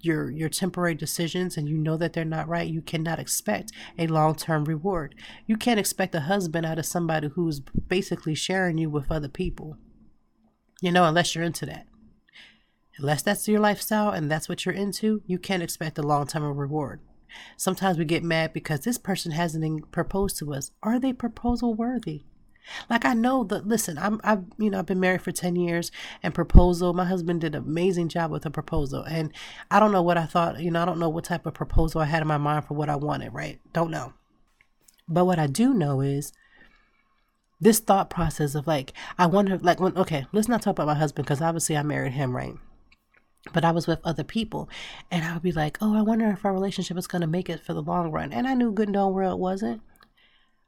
your 0.00 0.30
your 0.30 0.48
temporary 0.48 0.94
decisions 0.94 1.56
and 1.56 1.68
you 1.68 1.78
know 1.78 1.96
that 1.96 2.12
they're 2.12 2.24
not 2.24 2.48
right, 2.48 2.68
you 2.68 2.82
cannot 2.82 3.18
expect 3.18 3.72
a 3.98 4.06
long-term 4.06 4.64
reward. 4.64 5.14
You 5.46 5.56
can't 5.56 5.80
expect 5.80 6.14
a 6.14 6.20
husband 6.20 6.66
out 6.66 6.78
of 6.78 6.86
somebody 6.86 7.28
who's 7.28 7.60
basically 7.60 8.34
sharing 8.34 8.76
you 8.78 8.90
with 8.90 9.10
other 9.10 9.28
people. 9.28 9.78
You 10.80 10.92
know, 10.92 11.04
unless 11.04 11.34
you're 11.34 11.44
into 11.44 11.66
that. 11.66 11.86
Unless 12.98 13.22
that's 13.22 13.48
your 13.48 13.60
lifestyle 13.60 14.10
and 14.10 14.30
that's 14.30 14.48
what 14.48 14.64
you're 14.64 14.74
into, 14.74 15.22
you 15.26 15.38
can't 15.38 15.62
expect 15.62 15.98
a 15.98 16.02
long-term 16.02 16.44
reward. 16.56 17.00
Sometimes 17.56 17.98
we 17.98 18.04
get 18.04 18.22
mad 18.22 18.52
because 18.52 18.80
this 18.80 18.98
person 18.98 19.32
hasn't 19.32 19.90
proposed 19.90 20.38
to 20.38 20.54
us. 20.54 20.70
Are 20.82 21.00
they 21.00 21.12
proposal 21.12 21.74
worthy? 21.74 22.24
Like 22.88 23.04
I 23.04 23.14
know 23.14 23.44
that 23.44 23.66
listen, 23.66 23.98
I'm 23.98 24.20
I've 24.24 24.44
you 24.58 24.70
know 24.70 24.78
I've 24.78 24.86
been 24.86 25.00
married 25.00 25.22
for 25.22 25.32
10 25.32 25.56
years 25.56 25.90
and 26.22 26.34
proposal, 26.34 26.94
my 26.94 27.04
husband 27.04 27.40
did 27.40 27.54
an 27.54 27.64
amazing 27.64 28.08
job 28.08 28.30
with 28.30 28.46
a 28.46 28.50
proposal 28.50 29.02
and 29.02 29.32
I 29.70 29.80
don't 29.80 29.92
know 29.92 30.02
what 30.02 30.18
I 30.18 30.26
thought, 30.26 30.60
you 30.60 30.70
know, 30.70 30.82
I 30.82 30.84
don't 30.84 30.98
know 30.98 31.08
what 31.08 31.24
type 31.24 31.46
of 31.46 31.54
proposal 31.54 32.00
I 32.00 32.06
had 32.06 32.22
in 32.22 32.28
my 32.28 32.38
mind 32.38 32.66
for 32.66 32.74
what 32.74 32.88
I 32.88 32.96
wanted, 32.96 33.32
right? 33.32 33.60
Don't 33.72 33.90
know. 33.90 34.14
But 35.08 35.26
what 35.26 35.38
I 35.38 35.46
do 35.46 35.74
know 35.74 36.00
is 36.00 36.32
this 37.60 37.80
thought 37.80 38.10
process 38.10 38.54
of 38.54 38.66
like 38.66 38.92
I 39.18 39.26
wonder 39.26 39.58
like 39.58 39.80
when 39.80 39.96
okay, 39.96 40.26
let's 40.32 40.48
not 40.48 40.62
talk 40.62 40.72
about 40.72 40.86
my 40.86 40.94
husband 40.94 41.26
because 41.26 41.42
obviously 41.42 41.76
I 41.76 41.82
married 41.82 42.12
him, 42.12 42.34
right? 42.34 42.54
But 43.52 43.64
I 43.64 43.72
was 43.72 43.86
with 43.86 44.00
other 44.04 44.24
people 44.24 44.70
and 45.10 45.24
I 45.24 45.34
would 45.34 45.42
be 45.42 45.52
like, 45.52 45.76
oh, 45.80 45.96
I 45.96 46.02
wonder 46.02 46.30
if 46.30 46.44
our 46.44 46.52
relationship 46.52 46.96
is 46.96 47.06
going 47.06 47.20
to 47.20 47.26
make 47.26 47.50
it 47.50 47.60
for 47.60 47.74
the 47.74 47.82
long 47.82 48.10
run. 48.10 48.32
And 48.32 48.46
I 48.46 48.54
knew 48.54 48.72
good 48.72 48.88
and 48.88 48.94
darn 48.94 49.12
well 49.12 49.32
it 49.32 49.38
wasn't. 49.38 49.82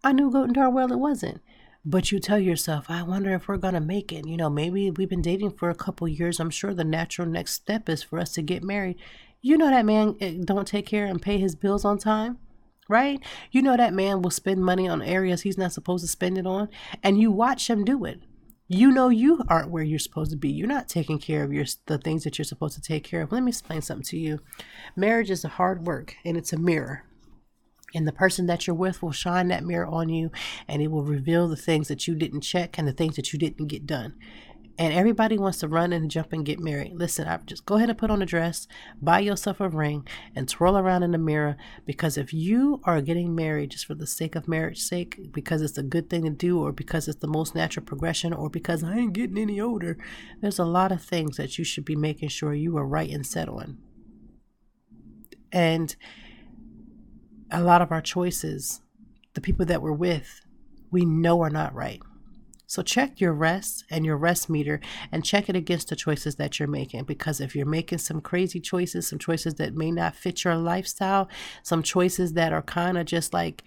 I 0.04 0.12
knew 0.12 0.30
good 0.30 0.44
and 0.44 0.54
darn 0.54 0.74
well 0.74 0.92
it 0.92 0.98
wasn't. 0.98 1.40
But 1.88 2.10
you 2.10 2.18
tell 2.18 2.40
yourself, 2.40 2.86
I 2.88 3.04
wonder 3.04 3.32
if 3.32 3.46
we're 3.46 3.58
going 3.58 3.74
to 3.74 3.80
make 3.80 4.10
it. 4.10 4.26
You 4.26 4.36
know, 4.36 4.50
maybe 4.50 4.90
we've 4.90 5.08
been 5.08 5.22
dating 5.22 5.52
for 5.52 5.70
a 5.70 5.74
couple 5.74 6.08
years. 6.08 6.40
I'm 6.40 6.50
sure 6.50 6.74
the 6.74 6.82
natural 6.82 7.28
next 7.28 7.52
step 7.52 7.88
is 7.88 8.02
for 8.02 8.18
us 8.18 8.32
to 8.32 8.42
get 8.42 8.64
married. 8.64 8.96
You 9.40 9.56
know 9.56 9.70
that 9.70 9.86
man 9.86 10.16
eh, 10.20 10.38
don't 10.44 10.66
take 10.66 10.84
care 10.84 11.06
and 11.06 11.22
pay 11.22 11.38
his 11.38 11.54
bills 11.54 11.84
on 11.84 11.98
time, 11.98 12.38
right? 12.88 13.20
You 13.52 13.62
know 13.62 13.76
that 13.76 13.94
man 13.94 14.20
will 14.20 14.32
spend 14.32 14.64
money 14.64 14.88
on 14.88 15.00
areas 15.00 15.42
he's 15.42 15.56
not 15.56 15.72
supposed 15.72 16.02
to 16.02 16.08
spend 16.08 16.38
it 16.38 16.46
on, 16.46 16.68
and 17.04 17.20
you 17.20 17.30
watch 17.30 17.70
him 17.70 17.84
do 17.84 18.04
it. 18.04 18.20
You 18.66 18.90
know 18.90 19.08
you 19.08 19.44
aren't 19.46 19.70
where 19.70 19.84
you're 19.84 20.00
supposed 20.00 20.32
to 20.32 20.36
be. 20.36 20.50
You're 20.50 20.66
not 20.66 20.88
taking 20.88 21.20
care 21.20 21.44
of 21.44 21.52
your 21.52 21.66
the 21.86 21.98
things 21.98 22.24
that 22.24 22.36
you're 22.36 22.44
supposed 22.44 22.74
to 22.74 22.82
take 22.82 23.04
care 23.04 23.22
of. 23.22 23.30
Let 23.30 23.44
me 23.44 23.50
explain 23.50 23.80
something 23.80 24.06
to 24.06 24.18
you. 24.18 24.40
Marriage 24.96 25.30
is 25.30 25.44
a 25.44 25.48
hard 25.48 25.86
work 25.86 26.16
and 26.24 26.36
it's 26.36 26.52
a 26.52 26.58
mirror. 26.58 27.04
And 27.96 28.06
the 28.06 28.12
person 28.12 28.46
that 28.46 28.66
you're 28.66 28.76
with 28.76 29.02
will 29.02 29.10
shine 29.10 29.48
that 29.48 29.64
mirror 29.64 29.86
on 29.86 30.08
you 30.08 30.30
and 30.68 30.80
it 30.80 30.92
will 30.92 31.02
reveal 31.02 31.48
the 31.48 31.56
things 31.56 31.88
that 31.88 32.06
you 32.06 32.14
didn't 32.14 32.42
check 32.42 32.78
and 32.78 32.86
the 32.86 32.92
things 32.92 33.16
that 33.16 33.32
you 33.32 33.38
didn't 33.38 33.66
get 33.66 33.86
done 33.86 34.14
and 34.78 34.92
everybody 34.92 35.38
wants 35.38 35.58
to 35.58 35.68
run 35.68 35.92
and 35.92 36.10
jump 36.10 36.32
and 36.32 36.44
get 36.44 36.60
married. 36.60 36.92
Listen, 36.94 37.26
I 37.26 37.38
just 37.38 37.64
go 37.64 37.76
ahead 37.76 37.88
and 37.88 37.98
put 37.98 38.10
on 38.10 38.20
a 38.20 38.26
dress, 38.26 38.66
buy 39.00 39.20
yourself 39.20 39.60
a 39.60 39.68
ring, 39.68 40.06
and 40.34 40.48
twirl 40.48 40.76
around 40.76 41.02
in 41.02 41.12
the 41.12 41.18
mirror. 41.18 41.56
Because 41.86 42.18
if 42.18 42.34
you 42.34 42.80
are 42.84 43.00
getting 43.00 43.34
married 43.34 43.70
just 43.70 43.86
for 43.86 43.94
the 43.94 44.06
sake 44.06 44.34
of 44.34 44.48
marriage 44.48 44.80
sake, 44.80 45.32
because 45.32 45.62
it's 45.62 45.78
a 45.78 45.82
good 45.82 46.10
thing 46.10 46.24
to 46.24 46.30
do, 46.30 46.60
or 46.60 46.72
because 46.72 47.08
it's 47.08 47.20
the 47.20 47.26
most 47.26 47.54
natural 47.54 47.86
progression, 47.86 48.32
or 48.32 48.50
because 48.50 48.84
I 48.84 48.96
ain't 48.96 49.14
getting 49.14 49.38
any 49.38 49.60
older, 49.60 49.96
there's 50.40 50.58
a 50.58 50.64
lot 50.64 50.92
of 50.92 51.02
things 51.02 51.36
that 51.38 51.58
you 51.58 51.64
should 51.64 51.84
be 51.84 51.96
making 51.96 52.28
sure 52.28 52.52
you 52.52 52.76
are 52.76 52.86
right 52.86 53.10
and 53.10 53.26
set 53.26 53.48
on. 53.48 53.78
And 55.52 55.96
a 57.50 57.62
lot 57.62 57.82
of 57.82 57.92
our 57.92 58.00
choices, 58.00 58.80
the 59.34 59.40
people 59.40 59.66
that 59.66 59.82
we're 59.82 59.92
with, 59.92 60.42
we 60.90 61.04
know 61.04 61.42
are 61.42 61.50
not 61.50 61.74
right. 61.74 62.00
So 62.68 62.82
check 62.82 63.20
your 63.20 63.32
rest 63.32 63.84
and 63.90 64.04
your 64.04 64.16
rest 64.16 64.50
meter 64.50 64.80
and 65.12 65.24
check 65.24 65.48
it 65.48 65.54
against 65.54 65.88
the 65.88 65.96
choices 65.96 66.34
that 66.36 66.58
you're 66.58 66.68
making. 66.68 67.04
Because 67.04 67.40
if 67.40 67.54
you're 67.54 67.64
making 67.64 67.98
some 67.98 68.20
crazy 68.20 68.60
choices, 68.60 69.06
some 69.06 69.20
choices 69.20 69.54
that 69.54 69.74
may 69.74 69.92
not 69.92 70.16
fit 70.16 70.42
your 70.42 70.56
lifestyle, 70.56 71.28
some 71.62 71.82
choices 71.82 72.32
that 72.32 72.52
are 72.52 72.62
kind 72.62 72.98
of 72.98 73.06
just 73.06 73.32
like 73.32 73.62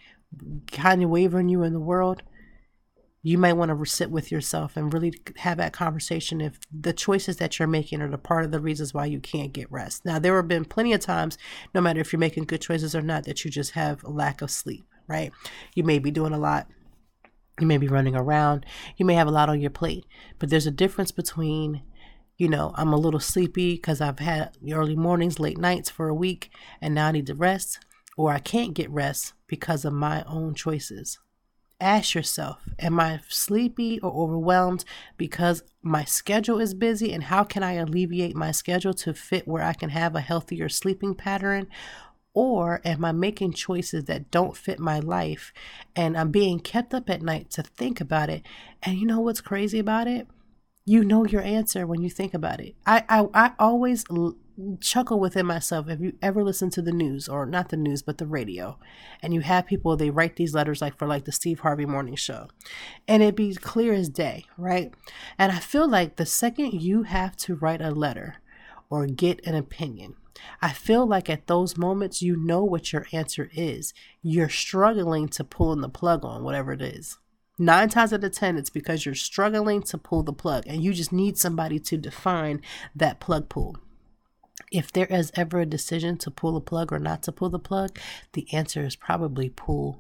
kind 0.68 1.02
of 1.02 1.10
wavering 1.10 1.48
you 1.48 1.64
in 1.64 1.74
the 1.74 1.80
world, 1.80 2.24
you 3.22 3.38
might 3.38 3.54
want 3.54 3.70
to 3.70 3.86
sit 3.86 4.10
with 4.10 4.32
yourself 4.32 4.78
and 4.78 4.94
really 4.94 5.14
have 5.38 5.58
that 5.58 5.74
conversation 5.74 6.40
if 6.40 6.60
the 6.72 6.94
choices 6.94 7.38
that 7.38 7.60
you're 7.60 7.68
making 7.68 8.02
are 8.02 8.10
the 8.10 8.18
part 8.18 8.46
of 8.46 8.52
the 8.52 8.60
reasons 8.60 8.94
why 8.94 9.06
you 9.06 9.20
can't 9.20 9.52
get 9.52 9.72
rest. 9.72 10.06
Now, 10.06 10.20
there 10.20 10.36
have 10.38 10.48
been 10.48 10.66
plenty 10.66 10.94
of 10.94 11.02
times, 11.02 11.38
no 11.74 11.82
matter 11.82 12.00
if 12.00 12.14
you're 12.14 12.20
making 12.20 12.46
good 12.46 12.62
choices 12.62 12.96
or 12.96 13.02
not, 13.02 13.26
that 13.26 13.44
you 13.44 13.52
just 13.52 13.72
have 13.72 14.04
a 14.04 14.10
lack 14.10 14.42
of 14.42 14.50
sleep, 14.50 14.86
right? 15.08 15.32
You 15.76 15.84
may 15.84 16.00
be 16.00 16.12
doing 16.12 16.34
a 16.34 16.40
lot 16.40 16.68
you 17.60 17.68
may 17.68 17.78
be 17.78 17.88
running 17.88 18.16
around. 18.16 18.66
You 18.98 19.06
may 19.06 19.16
have 19.16 19.28
a 19.28 19.32
lot 19.32 19.50
on 19.50 19.62
your 19.62 19.70
plate. 19.70 20.06
But 20.38 20.50
there's 20.50 20.68
a 20.68 20.72
difference 20.72 21.12
between, 21.12 21.82
you 22.38 22.48
know, 22.48 22.72
I'm 22.76 22.94
a 22.94 22.98
little 22.98 23.20
sleepy 23.20 23.76
because 23.76 24.02
I've 24.02 24.20
had 24.20 24.58
early 24.72 24.96
mornings, 24.96 25.40
late 25.40 25.58
nights 25.58 25.90
for 25.90 26.08
a 26.08 26.16
week, 26.16 26.50
and 26.82 26.96
now 26.96 27.08
I 27.08 27.12
need 27.12 27.28
to 27.28 27.36
rest, 27.36 27.80
or 28.18 28.32
I 28.32 28.40
can't 28.40 28.74
get 28.74 28.90
rest 28.90 29.34
because 29.48 29.86
of 29.86 29.94
my 29.94 30.24
own 30.24 30.54
choices. 30.54 31.20
Ask 31.82 32.14
yourself, 32.14 32.68
am 32.78 33.00
I 33.00 33.22
sleepy 33.30 34.02
or 34.02 34.12
overwhelmed 34.12 34.84
because 35.16 35.64
my 35.82 36.04
schedule 36.04 36.60
is 36.60 36.74
busy? 36.74 37.14
And 37.14 37.24
how 37.24 37.46
can 37.46 37.64
I 37.64 37.74
alleviate 37.74 38.36
my 38.36 38.52
schedule 38.52 38.94
to 38.96 39.14
fit 39.14 39.48
where 39.48 39.64
I 39.64 39.74
can 39.74 39.90
have 39.90 40.14
a 40.14 40.20
healthier 40.20 40.68
sleeping 40.68 41.16
pattern? 41.16 41.68
Or 42.34 42.82
am 42.84 43.06
I 43.06 43.14
making 43.14 43.54
choices 43.54 44.06
that 44.06 44.30
don't 44.30 44.58
fit 44.58 44.80
my 44.80 45.00
life 45.00 45.54
and 45.96 46.18
I'm 46.18 46.32
being 46.32 46.60
kept 46.60 46.94
up 46.94 47.10
at 47.10 47.22
night 47.22 47.50
to 47.52 47.64
think 47.64 48.02
about 48.02 48.30
it? 48.30 48.46
And 48.84 48.98
you 48.98 49.06
know 49.06 49.22
what's 49.22 49.42
crazy 49.42 49.80
about 49.80 50.08
it? 50.08 50.28
You 50.86 51.06
know 51.06 51.26
your 51.26 51.42
answer 51.42 51.88
when 51.88 52.02
you 52.02 52.10
think 52.10 52.34
about 52.34 52.60
it. 52.60 52.76
I, 52.86 53.04
I, 53.08 53.28
I 53.34 53.52
always 53.58 54.04
chuckle 54.80 55.20
within 55.20 55.46
myself 55.46 55.88
if 55.90 56.00
you 56.00 56.14
ever 56.22 56.44
listen 56.44 56.70
to 56.70 56.82
the 56.82 56.92
news 56.92 57.28
or 57.28 57.46
not 57.46 57.70
the 57.70 57.78
news 57.78 58.02
but 58.02 58.18
the 58.18 58.26
radio 58.28 58.78
and 59.22 59.34
you 59.34 59.42
have 59.42 59.66
people 59.66 59.96
they 59.96 60.10
write 60.10 60.36
these 60.36 60.54
letters 60.54 60.82
like 60.82 60.98
for 60.98 61.08
like 61.08 61.26
the 61.26 61.32
steve 61.32 61.60
harvey 61.60 61.86
morning 61.86 62.16
show 62.16 62.48
and 63.08 63.24
it 63.24 63.36
be 63.36 63.54
clear 63.56 63.94
as 63.94 64.10
day 64.10 64.46
right 64.58 64.94
and 65.38 65.52
i 65.52 65.60
feel 65.60 65.88
like 65.88 66.16
the 66.16 66.26
second 66.26 66.74
you 66.74 67.04
have 67.04 67.36
to 67.36 67.56
write 67.56 67.82
a 67.82 67.92
letter 67.92 68.36
or 68.90 69.06
get 69.06 69.46
an 69.46 69.56
opinion 69.56 70.16
I 70.62 70.72
feel 70.72 71.06
like 71.06 71.30
at 71.30 71.48
those 71.48 71.78
moments, 71.78 72.22
you 72.22 72.38
know 72.38 72.64
what 72.64 72.94
your 72.94 73.08
answer 73.12 73.50
is. 73.54 73.94
You're 74.22 74.50
struggling 74.50 75.28
to 75.30 75.44
pull 75.44 75.74
in 75.74 75.82
the 75.82 75.90
plug 75.90 76.24
on 76.24 76.44
whatever 76.44 76.72
it 76.72 76.82
is. 76.82 77.18
Nine 77.58 77.90
times 77.90 78.14
out 78.14 78.24
of 78.24 78.32
10, 78.32 78.58
it's 78.58 78.70
because 78.70 79.06
you're 79.06 79.16
struggling 79.16 79.82
to 79.84 79.98
pull 79.98 80.24
the 80.24 80.32
plug 80.32 80.64
and 80.66 80.82
you 80.82 80.94
just 80.94 81.12
need 81.12 81.38
somebody 81.38 81.78
to 81.80 81.98
define 81.98 82.62
that 82.96 83.20
plug 83.20 83.50
pull. 83.50 83.76
If 84.72 84.92
there 84.92 85.08
is 85.08 85.32
ever 85.36 85.60
a 85.60 85.66
decision 85.66 86.18
to 86.20 86.32
pull 86.32 86.54
the 86.54 86.62
plug 86.62 86.94
or 86.94 87.00
not 87.00 87.24
to 87.24 87.32
pull 87.32 87.50
the 87.50 87.60
plug, 87.60 87.98
the 88.34 88.52
answer 88.54 88.84
is 88.84 88.96
probably 88.96 89.50
pull 89.50 90.00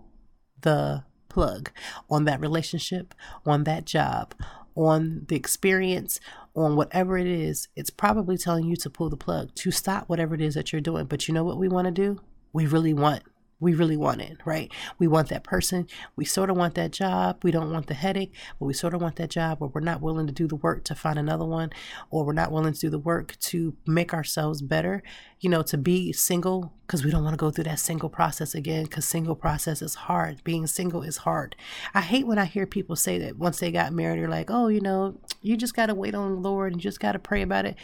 the 0.61 1.03
plug 1.29 1.71
on 2.09 2.25
that 2.25 2.39
relationship, 2.39 3.15
on 3.45 3.63
that 3.63 3.85
job, 3.85 4.35
on 4.75 5.25
the 5.27 5.35
experience, 5.35 6.19
on 6.55 6.75
whatever 6.75 7.17
it 7.17 7.27
is, 7.27 7.67
it's 7.75 7.89
probably 7.89 8.37
telling 8.37 8.65
you 8.65 8.75
to 8.75 8.89
pull 8.89 9.09
the 9.09 9.17
plug, 9.17 9.53
to 9.55 9.71
stop 9.71 10.07
whatever 10.07 10.35
it 10.35 10.41
is 10.41 10.55
that 10.55 10.71
you're 10.71 10.81
doing. 10.81 11.05
But 11.05 11.27
you 11.27 11.33
know 11.33 11.43
what 11.43 11.57
we 11.57 11.67
want 11.67 11.85
to 11.85 11.91
do? 11.91 12.21
We 12.53 12.65
really 12.65 12.93
want 12.93 13.23
we 13.59 13.73
really 13.73 13.97
want 13.97 14.21
it, 14.21 14.37
right? 14.45 14.71
We 14.97 15.07
want 15.07 15.29
that 15.29 15.43
person. 15.43 15.87
We 16.15 16.25
sort 16.25 16.49
of 16.49 16.57
want 16.57 16.75
that 16.75 16.91
job. 16.91 17.43
We 17.43 17.51
don't 17.51 17.71
want 17.71 17.87
the 17.87 17.93
headache, 17.93 18.33
but 18.57 18.65
we 18.65 18.73
sort 18.73 18.93
of 18.93 19.01
want 19.01 19.17
that 19.17 19.29
job, 19.29 19.59
but 19.59 19.73
we're 19.73 19.81
not 19.81 20.01
willing 20.01 20.27
to 20.27 20.33
do 20.33 20.47
the 20.47 20.55
work 20.55 20.83
to 20.85 20.95
find 20.95 21.19
another 21.19 21.45
one, 21.45 21.71
or 22.09 22.25
we're 22.25 22.33
not 22.33 22.51
willing 22.51 22.73
to 22.73 22.79
do 22.79 22.89
the 22.89 22.99
work 22.99 23.37
to 23.39 23.75
make 23.85 24.13
ourselves 24.13 24.61
better, 24.61 25.03
you 25.39 25.49
know, 25.49 25.61
to 25.63 25.77
be 25.77 26.13
single 26.13 26.73
because 26.87 27.05
we 27.05 27.11
don't 27.11 27.23
want 27.23 27.33
to 27.33 27.37
go 27.37 27.51
through 27.51 27.65
that 27.65 27.79
single 27.79 28.09
process 28.09 28.55
again 28.55 28.83
because 28.83 29.05
single 29.05 29.35
process 29.35 29.81
is 29.81 29.93
hard. 29.93 30.43
Being 30.43 30.65
single 30.65 31.03
is 31.03 31.17
hard. 31.17 31.55
I 31.93 32.01
hate 32.01 32.25
when 32.25 32.39
I 32.39 32.45
hear 32.45 32.65
people 32.65 32.95
say 32.95 33.19
that 33.19 33.37
once 33.37 33.59
they 33.59 33.71
got 33.71 33.93
married, 33.93 34.19
they're 34.19 34.29
like, 34.29 34.49
oh, 34.49 34.69
you 34.69 34.81
know, 34.81 35.19
you 35.41 35.55
just 35.55 35.75
got 35.75 35.87
to 35.87 35.93
wait 35.93 36.15
on 36.15 36.33
the 36.33 36.41
Lord 36.49 36.71
and 36.71 36.81
just 36.81 36.99
got 36.99 37.11
to 37.11 37.19
pray 37.19 37.41
about 37.41 37.65
it. 37.65 37.75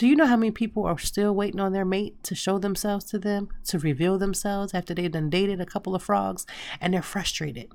Do 0.00 0.08
you 0.08 0.16
know 0.16 0.24
how 0.24 0.38
many 0.38 0.50
people 0.50 0.86
are 0.86 0.96
still 0.96 1.34
waiting 1.34 1.60
on 1.60 1.74
their 1.74 1.84
mate 1.84 2.22
to 2.22 2.34
show 2.34 2.58
themselves 2.58 3.04
to 3.10 3.18
them, 3.18 3.50
to 3.66 3.78
reveal 3.78 4.16
themselves 4.16 4.72
after 4.72 4.94
they've 4.94 5.12
done 5.12 5.28
dated 5.28 5.60
a 5.60 5.66
couple 5.66 5.94
of 5.94 6.02
frogs 6.02 6.46
and 6.80 6.94
they're 6.94 7.02
frustrated? 7.02 7.70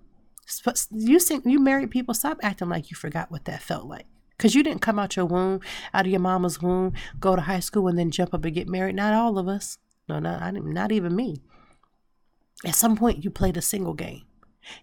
You 0.89 1.19
you 1.45 1.59
married 1.59 1.91
people, 1.91 2.15
stop 2.15 2.39
acting 2.41 2.67
like 2.67 2.89
you 2.89 2.95
forgot 2.95 3.29
what 3.29 3.45
that 3.45 3.61
felt 3.61 3.85
like. 3.85 4.07
Because 4.31 4.55
you 4.55 4.63
didn't 4.63 4.81
come 4.81 4.97
out 4.97 5.15
your 5.15 5.27
womb, 5.27 5.59
out 5.93 6.07
of 6.07 6.11
your 6.11 6.19
mama's 6.19 6.59
womb, 6.59 6.93
go 7.19 7.35
to 7.35 7.43
high 7.43 7.59
school, 7.59 7.87
and 7.87 7.99
then 7.99 8.09
jump 8.09 8.33
up 8.33 8.43
and 8.43 8.55
get 8.55 8.67
married. 8.67 8.95
Not 8.95 9.13
all 9.13 9.37
of 9.37 9.47
us. 9.47 9.77
No, 10.09 10.17
not, 10.17 10.51
not 10.51 10.91
even 10.91 11.15
me. 11.15 11.43
At 12.65 12.73
some 12.73 12.97
point, 12.97 13.23
you 13.23 13.29
played 13.29 13.55
a 13.55 13.61
single 13.61 13.93
game 13.93 14.23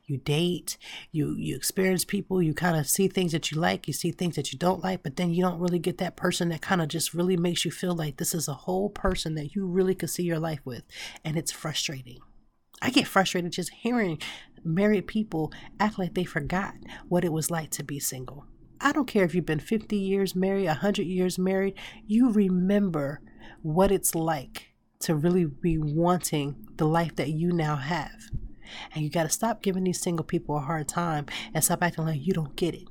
you 0.05 0.19
date, 0.19 0.79
you 1.11 1.35
you 1.37 1.57
experience 1.57 2.05
people, 2.05 2.43
you 2.43 2.55
kind 2.55 2.77
of 2.77 2.89
see 2.89 3.09
things 3.09 3.33
that 3.33 3.51
you 3.51 3.61
like, 3.61 3.87
you 3.87 3.93
see 3.93 4.13
things 4.13 4.37
that 4.37 4.53
you 4.53 4.59
don't 4.59 4.83
like, 4.83 5.03
but 5.03 5.17
then 5.17 5.33
you 5.33 5.43
don't 5.43 5.61
really 5.61 5.79
get 5.79 5.99
that 5.99 6.17
person 6.17 6.49
that 6.51 6.63
kind 6.63 6.83
of 6.83 6.89
just 6.89 7.15
really 7.15 7.37
makes 7.37 7.65
you 7.65 7.71
feel 7.71 7.95
like 7.95 8.17
this 8.17 8.35
is 8.35 8.49
a 8.49 8.55
whole 8.55 8.91
person 8.91 9.35
that 9.35 9.55
you 9.55 9.67
really 9.67 9.95
could 9.95 10.11
see 10.11 10.23
your 10.23 10.39
life 10.39 10.61
with, 10.65 10.83
and 11.25 11.37
it's 11.37 11.53
frustrating. 11.53 12.19
I 12.81 12.91
get 12.91 13.07
frustrated 13.07 13.53
just 13.53 13.71
hearing 13.71 14.21
married 14.65 15.07
people 15.07 15.53
act 15.79 15.99
like 15.99 16.15
they 16.15 16.25
forgot 16.25 16.75
what 17.09 17.25
it 17.25 17.33
was 17.33 17.51
like 17.51 17.71
to 17.71 17.85
be 17.85 17.99
single. 17.99 18.47
I 18.81 18.91
don't 18.91 19.07
care 19.07 19.25
if 19.25 19.35
you've 19.35 19.47
been 19.47 19.61
50 19.61 19.97
years 19.97 20.35
married, 20.35 20.67
100 20.67 21.07
years 21.07 21.39
married, 21.39 21.75
you 22.07 22.31
remember 22.31 23.21
what 23.63 23.93
it's 23.93 24.15
like 24.15 24.73
to 25.01 25.15
really 25.15 25.45
be 25.45 25.79
wanting 25.79 26.67
the 26.77 26.87
life 26.87 27.15
that 27.17 27.31
you 27.31 27.53
now 27.53 27.77
have. 27.77 28.31
And 28.95 29.05
you 29.05 29.11
got 29.11 29.25
to 29.25 29.29
stop 29.29 29.63
giving 29.63 29.85
these 29.85 30.01
single 30.01 30.25
people 30.25 30.57
a 30.57 30.61
hard 30.61 30.89
time 30.89 31.27
and 31.55 31.63
stop 31.63 31.83
acting 31.83 32.07
like 32.07 32.27
you 32.27 32.33
don't 32.33 32.57
get 32.57 32.75
it. 32.75 32.89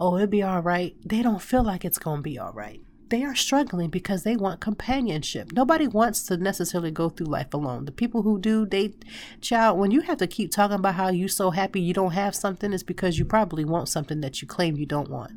Oh, 0.00 0.16
it'll 0.16 0.26
be 0.26 0.42
all 0.42 0.62
right. 0.62 0.96
They 1.04 1.22
don't 1.22 1.42
feel 1.42 1.62
like 1.62 1.84
it's 1.84 1.98
going 1.98 2.18
to 2.18 2.22
be 2.22 2.38
all 2.38 2.52
right. 2.52 2.80
They 3.10 3.24
are 3.24 3.34
struggling 3.34 3.90
because 3.90 4.22
they 4.22 4.36
want 4.36 4.60
companionship. 4.60 5.52
Nobody 5.52 5.88
wants 5.88 6.22
to 6.24 6.36
necessarily 6.36 6.92
go 6.92 7.08
through 7.08 7.26
life 7.26 7.52
alone. 7.52 7.84
The 7.84 7.92
people 7.92 8.22
who 8.22 8.38
do 8.38 8.64
they, 8.64 8.94
child, 9.40 9.80
when 9.80 9.90
you 9.90 10.02
have 10.02 10.18
to 10.18 10.28
keep 10.28 10.52
talking 10.52 10.76
about 10.76 10.94
how 10.94 11.08
you're 11.08 11.28
so 11.28 11.50
happy 11.50 11.80
you 11.80 11.92
don't 11.92 12.12
have 12.12 12.36
something, 12.36 12.72
it's 12.72 12.84
because 12.84 13.18
you 13.18 13.24
probably 13.24 13.64
want 13.64 13.88
something 13.88 14.20
that 14.20 14.40
you 14.40 14.46
claim 14.46 14.76
you 14.76 14.86
don't 14.86 15.10
want. 15.10 15.32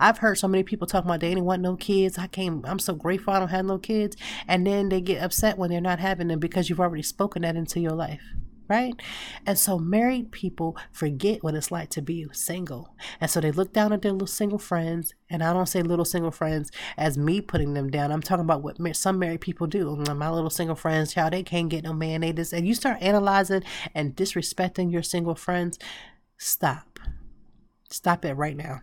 I've 0.00 0.18
heard 0.18 0.38
so 0.38 0.48
many 0.48 0.64
people 0.64 0.88
talk 0.88 1.04
about 1.04 1.20
they 1.20 1.28
didn't 1.28 1.44
want 1.44 1.62
no 1.62 1.76
kids. 1.76 2.18
I 2.18 2.26
came, 2.26 2.64
I'm 2.66 2.80
so 2.80 2.94
grateful 2.94 3.32
I 3.32 3.38
don't 3.38 3.48
have 3.48 3.66
no 3.66 3.78
kids. 3.78 4.16
And 4.48 4.66
then 4.66 4.88
they 4.88 5.00
get 5.00 5.22
upset 5.22 5.58
when 5.58 5.70
they're 5.70 5.80
not 5.80 6.00
having 6.00 6.26
them 6.26 6.40
because 6.40 6.68
you've 6.68 6.80
already 6.80 7.02
spoken 7.02 7.42
that 7.42 7.54
into 7.54 7.78
your 7.78 7.92
life 7.92 8.22
right? 8.68 8.94
And 9.44 9.58
so 9.58 9.78
married 9.78 10.32
people 10.32 10.76
forget 10.92 11.42
what 11.42 11.54
it's 11.54 11.70
like 11.70 11.90
to 11.90 12.02
be 12.02 12.26
single. 12.32 12.94
And 13.20 13.30
so 13.30 13.40
they 13.40 13.50
look 13.50 13.72
down 13.72 13.92
at 13.92 14.02
their 14.02 14.12
little 14.12 14.26
single 14.26 14.58
friends. 14.58 15.14
And 15.28 15.42
I 15.42 15.52
don't 15.52 15.66
say 15.66 15.82
little 15.82 16.04
single 16.04 16.30
friends 16.30 16.70
as 16.96 17.18
me 17.18 17.40
putting 17.40 17.74
them 17.74 17.90
down. 17.90 18.12
I'm 18.12 18.22
talking 18.22 18.44
about 18.44 18.62
what 18.62 18.76
some 18.96 19.18
married 19.18 19.40
people 19.40 19.66
do. 19.66 19.96
Mm, 19.96 20.16
my 20.16 20.30
little 20.30 20.50
single 20.50 20.76
friends, 20.76 21.14
how 21.14 21.28
they 21.28 21.42
can't 21.42 21.68
get 21.68 21.84
no 21.84 21.92
man. 21.92 22.20
They 22.20 22.32
just, 22.32 22.52
and 22.52 22.66
you 22.66 22.74
start 22.74 22.98
analyzing 23.00 23.62
and 23.94 24.14
disrespecting 24.14 24.92
your 24.92 25.02
single 25.02 25.34
friends. 25.34 25.78
Stop. 26.38 27.00
Stop 27.90 28.24
it 28.24 28.34
right 28.34 28.56
now 28.56 28.80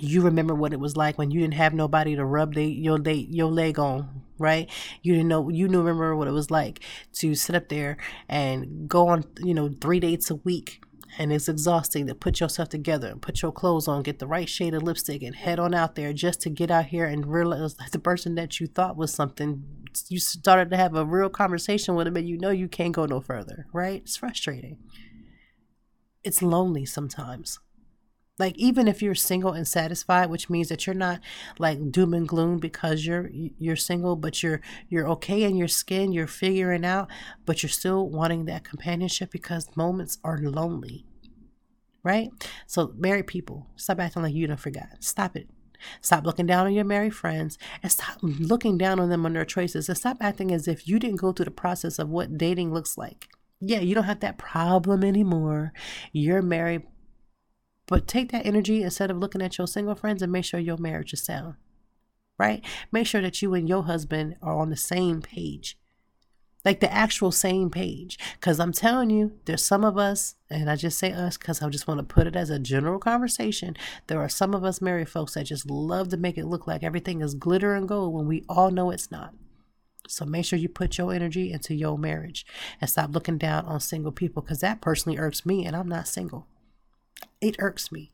you 0.00 0.22
remember 0.22 0.54
what 0.54 0.72
it 0.72 0.80
was 0.80 0.96
like 0.96 1.18
when 1.18 1.30
you 1.30 1.40
didn't 1.40 1.54
have 1.54 1.74
nobody 1.74 2.16
to 2.16 2.24
rub 2.24 2.54
they, 2.54 2.66
your 2.66 2.98
they, 2.98 3.14
your 3.14 3.50
leg 3.50 3.78
on, 3.78 4.22
right? 4.38 4.70
You 5.02 5.14
didn't 5.14 5.28
know 5.28 5.48
you 5.48 5.68
knew 5.68 5.78
remember 5.78 6.16
what 6.16 6.28
it 6.28 6.32
was 6.32 6.50
like 6.50 6.80
to 7.14 7.34
sit 7.34 7.56
up 7.56 7.68
there 7.68 7.96
and 8.28 8.88
go 8.88 9.08
on, 9.08 9.24
you 9.42 9.54
know, 9.54 9.70
three 9.80 10.00
dates 10.00 10.30
a 10.30 10.36
week, 10.36 10.82
and 11.18 11.32
it's 11.32 11.48
exhausting 11.48 12.06
to 12.06 12.14
put 12.14 12.40
yourself 12.40 12.68
together 12.68 13.08
and 13.08 13.22
put 13.22 13.42
your 13.42 13.52
clothes 13.52 13.88
on, 13.88 14.02
get 14.02 14.18
the 14.18 14.26
right 14.26 14.48
shade 14.48 14.74
of 14.74 14.82
lipstick, 14.82 15.22
and 15.22 15.34
head 15.34 15.58
on 15.58 15.74
out 15.74 15.94
there 15.94 16.12
just 16.12 16.40
to 16.42 16.50
get 16.50 16.70
out 16.70 16.86
here 16.86 17.06
and 17.06 17.26
realize 17.26 17.74
that 17.74 17.92
the 17.92 17.98
person 17.98 18.34
that 18.34 18.60
you 18.60 18.66
thought 18.66 18.96
was 18.96 19.12
something, 19.12 19.64
you 20.08 20.18
started 20.18 20.70
to 20.70 20.76
have 20.76 20.94
a 20.94 21.04
real 21.04 21.30
conversation 21.30 21.94
with 21.94 22.06
them 22.06 22.16
and 22.16 22.28
you 22.28 22.38
know 22.38 22.50
you 22.50 22.68
can't 22.68 22.94
go 22.94 23.06
no 23.06 23.20
further, 23.20 23.66
right? 23.72 24.02
It's 24.02 24.16
frustrating. 24.16 24.78
It's 26.22 26.42
lonely 26.42 26.84
sometimes. 26.84 27.60
Like 28.38 28.56
even 28.58 28.86
if 28.86 29.00
you're 29.00 29.14
single 29.14 29.52
and 29.52 29.66
satisfied, 29.66 30.28
which 30.28 30.50
means 30.50 30.68
that 30.68 30.86
you're 30.86 30.94
not 30.94 31.20
like 31.58 31.90
doom 31.90 32.12
and 32.12 32.28
gloom 32.28 32.58
because 32.58 33.06
you're 33.06 33.30
you're 33.32 33.76
single, 33.76 34.14
but 34.16 34.42
you're 34.42 34.60
you're 34.88 35.08
okay 35.10 35.42
in 35.42 35.56
your 35.56 35.68
skin, 35.68 36.12
you're 36.12 36.26
figuring 36.26 36.84
out, 36.84 37.08
but 37.46 37.62
you're 37.62 37.70
still 37.70 38.08
wanting 38.08 38.44
that 38.44 38.64
companionship 38.64 39.30
because 39.30 39.74
moments 39.76 40.18
are 40.22 40.38
lonely. 40.38 41.06
Right? 42.02 42.30
So 42.66 42.92
married 42.96 43.26
people, 43.26 43.68
stop 43.76 43.98
acting 44.00 44.22
like 44.22 44.34
you 44.34 44.46
don't 44.46 44.60
forgot. 44.60 44.88
Stop 45.00 45.36
it. 45.36 45.48
Stop 46.00 46.24
looking 46.24 46.46
down 46.46 46.66
on 46.66 46.72
your 46.72 46.84
married 46.84 47.14
friends 47.14 47.58
and 47.82 47.90
stop 47.90 48.18
looking 48.22 48.78
down 48.78 49.00
on 49.00 49.08
them 49.08 49.26
on 49.26 49.32
their 49.32 49.44
choices 49.44 49.88
and 49.88 49.98
stop 49.98 50.18
acting 50.20 50.52
as 50.52 50.68
if 50.68 50.86
you 50.86 50.98
didn't 50.98 51.20
go 51.20 51.32
through 51.32 51.44
the 51.46 51.50
process 51.50 51.98
of 51.98 52.08
what 52.08 52.38
dating 52.38 52.72
looks 52.72 52.96
like. 52.96 53.28
Yeah, 53.60 53.80
you 53.80 53.94
don't 53.94 54.04
have 54.04 54.20
that 54.20 54.38
problem 54.38 55.02
anymore. 55.02 55.72
You're 56.12 56.42
married 56.42 56.82
but 57.86 58.08
take 58.08 58.32
that 58.32 58.44
energy 58.44 58.82
instead 58.82 59.10
of 59.10 59.18
looking 59.18 59.42
at 59.42 59.58
your 59.58 59.66
single 59.66 59.94
friends 59.94 60.22
and 60.22 60.32
make 60.32 60.44
sure 60.44 60.60
your 60.60 60.76
marriage 60.76 61.12
is 61.12 61.22
sound. 61.22 61.54
Right? 62.38 62.64
Make 62.92 63.06
sure 63.06 63.22
that 63.22 63.40
you 63.40 63.54
and 63.54 63.68
your 63.68 63.84
husband 63.84 64.36
are 64.42 64.56
on 64.56 64.70
the 64.70 64.76
same 64.76 65.22
page. 65.22 65.78
Like 66.64 66.80
the 66.80 66.92
actual 66.92 67.30
same 67.30 67.70
page. 67.70 68.18
Because 68.34 68.58
I'm 68.58 68.72
telling 68.72 69.08
you, 69.08 69.38
there's 69.44 69.64
some 69.64 69.84
of 69.84 69.96
us, 69.96 70.34
and 70.50 70.68
I 70.68 70.74
just 70.74 70.98
say 70.98 71.12
us 71.12 71.38
because 71.38 71.62
I 71.62 71.68
just 71.68 71.86
want 71.86 71.98
to 71.98 72.14
put 72.14 72.26
it 72.26 72.36
as 72.36 72.50
a 72.50 72.58
general 72.58 72.98
conversation. 72.98 73.76
There 74.08 74.20
are 74.20 74.28
some 74.28 74.52
of 74.52 74.64
us 74.64 74.82
married 74.82 75.08
folks 75.08 75.34
that 75.34 75.44
just 75.44 75.70
love 75.70 76.08
to 76.08 76.16
make 76.16 76.36
it 76.36 76.46
look 76.46 76.66
like 76.66 76.82
everything 76.82 77.22
is 77.22 77.34
glitter 77.34 77.74
and 77.74 77.88
gold 77.88 78.12
when 78.12 78.26
we 78.26 78.44
all 78.48 78.70
know 78.70 78.90
it's 78.90 79.12
not. 79.12 79.32
So 80.08 80.24
make 80.24 80.44
sure 80.44 80.58
you 80.58 80.68
put 80.68 80.98
your 80.98 81.12
energy 81.12 81.52
into 81.52 81.74
your 81.74 81.96
marriage 81.96 82.44
and 82.80 82.90
stop 82.90 83.14
looking 83.14 83.38
down 83.38 83.64
on 83.64 83.80
single 83.80 84.12
people 84.12 84.42
because 84.42 84.60
that 84.60 84.80
personally 84.80 85.18
irks 85.18 85.46
me 85.46 85.64
and 85.64 85.74
I'm 85.74 85.88
not 85.88 86.06
single 86.06 86.46
it 87.40 87.56
irks 87.58 87.92
me 87.92 88.12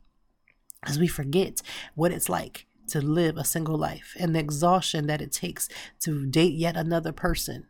as 0.83 0.99
we 0.99 1.07
forget 1.07 1.61
what 1.95 2.11
it's 2.11 2.29
like 2.29 2.65
to 2.87 3.01
live 3.01 3.37
a 3.37 3.45
single 3.45 3.77
life 3.77 4.15
and 4.19 4.35
the 4.35 4.39
exhaustion 4.39 5.07
that 5.07 5.21
it 5.21 5.31
takes 5.31 5.69
to 5.99 6.25
date 6.25 6.53
yet 6.53 6.75
another 6.75 7.11
person 7.11 7.65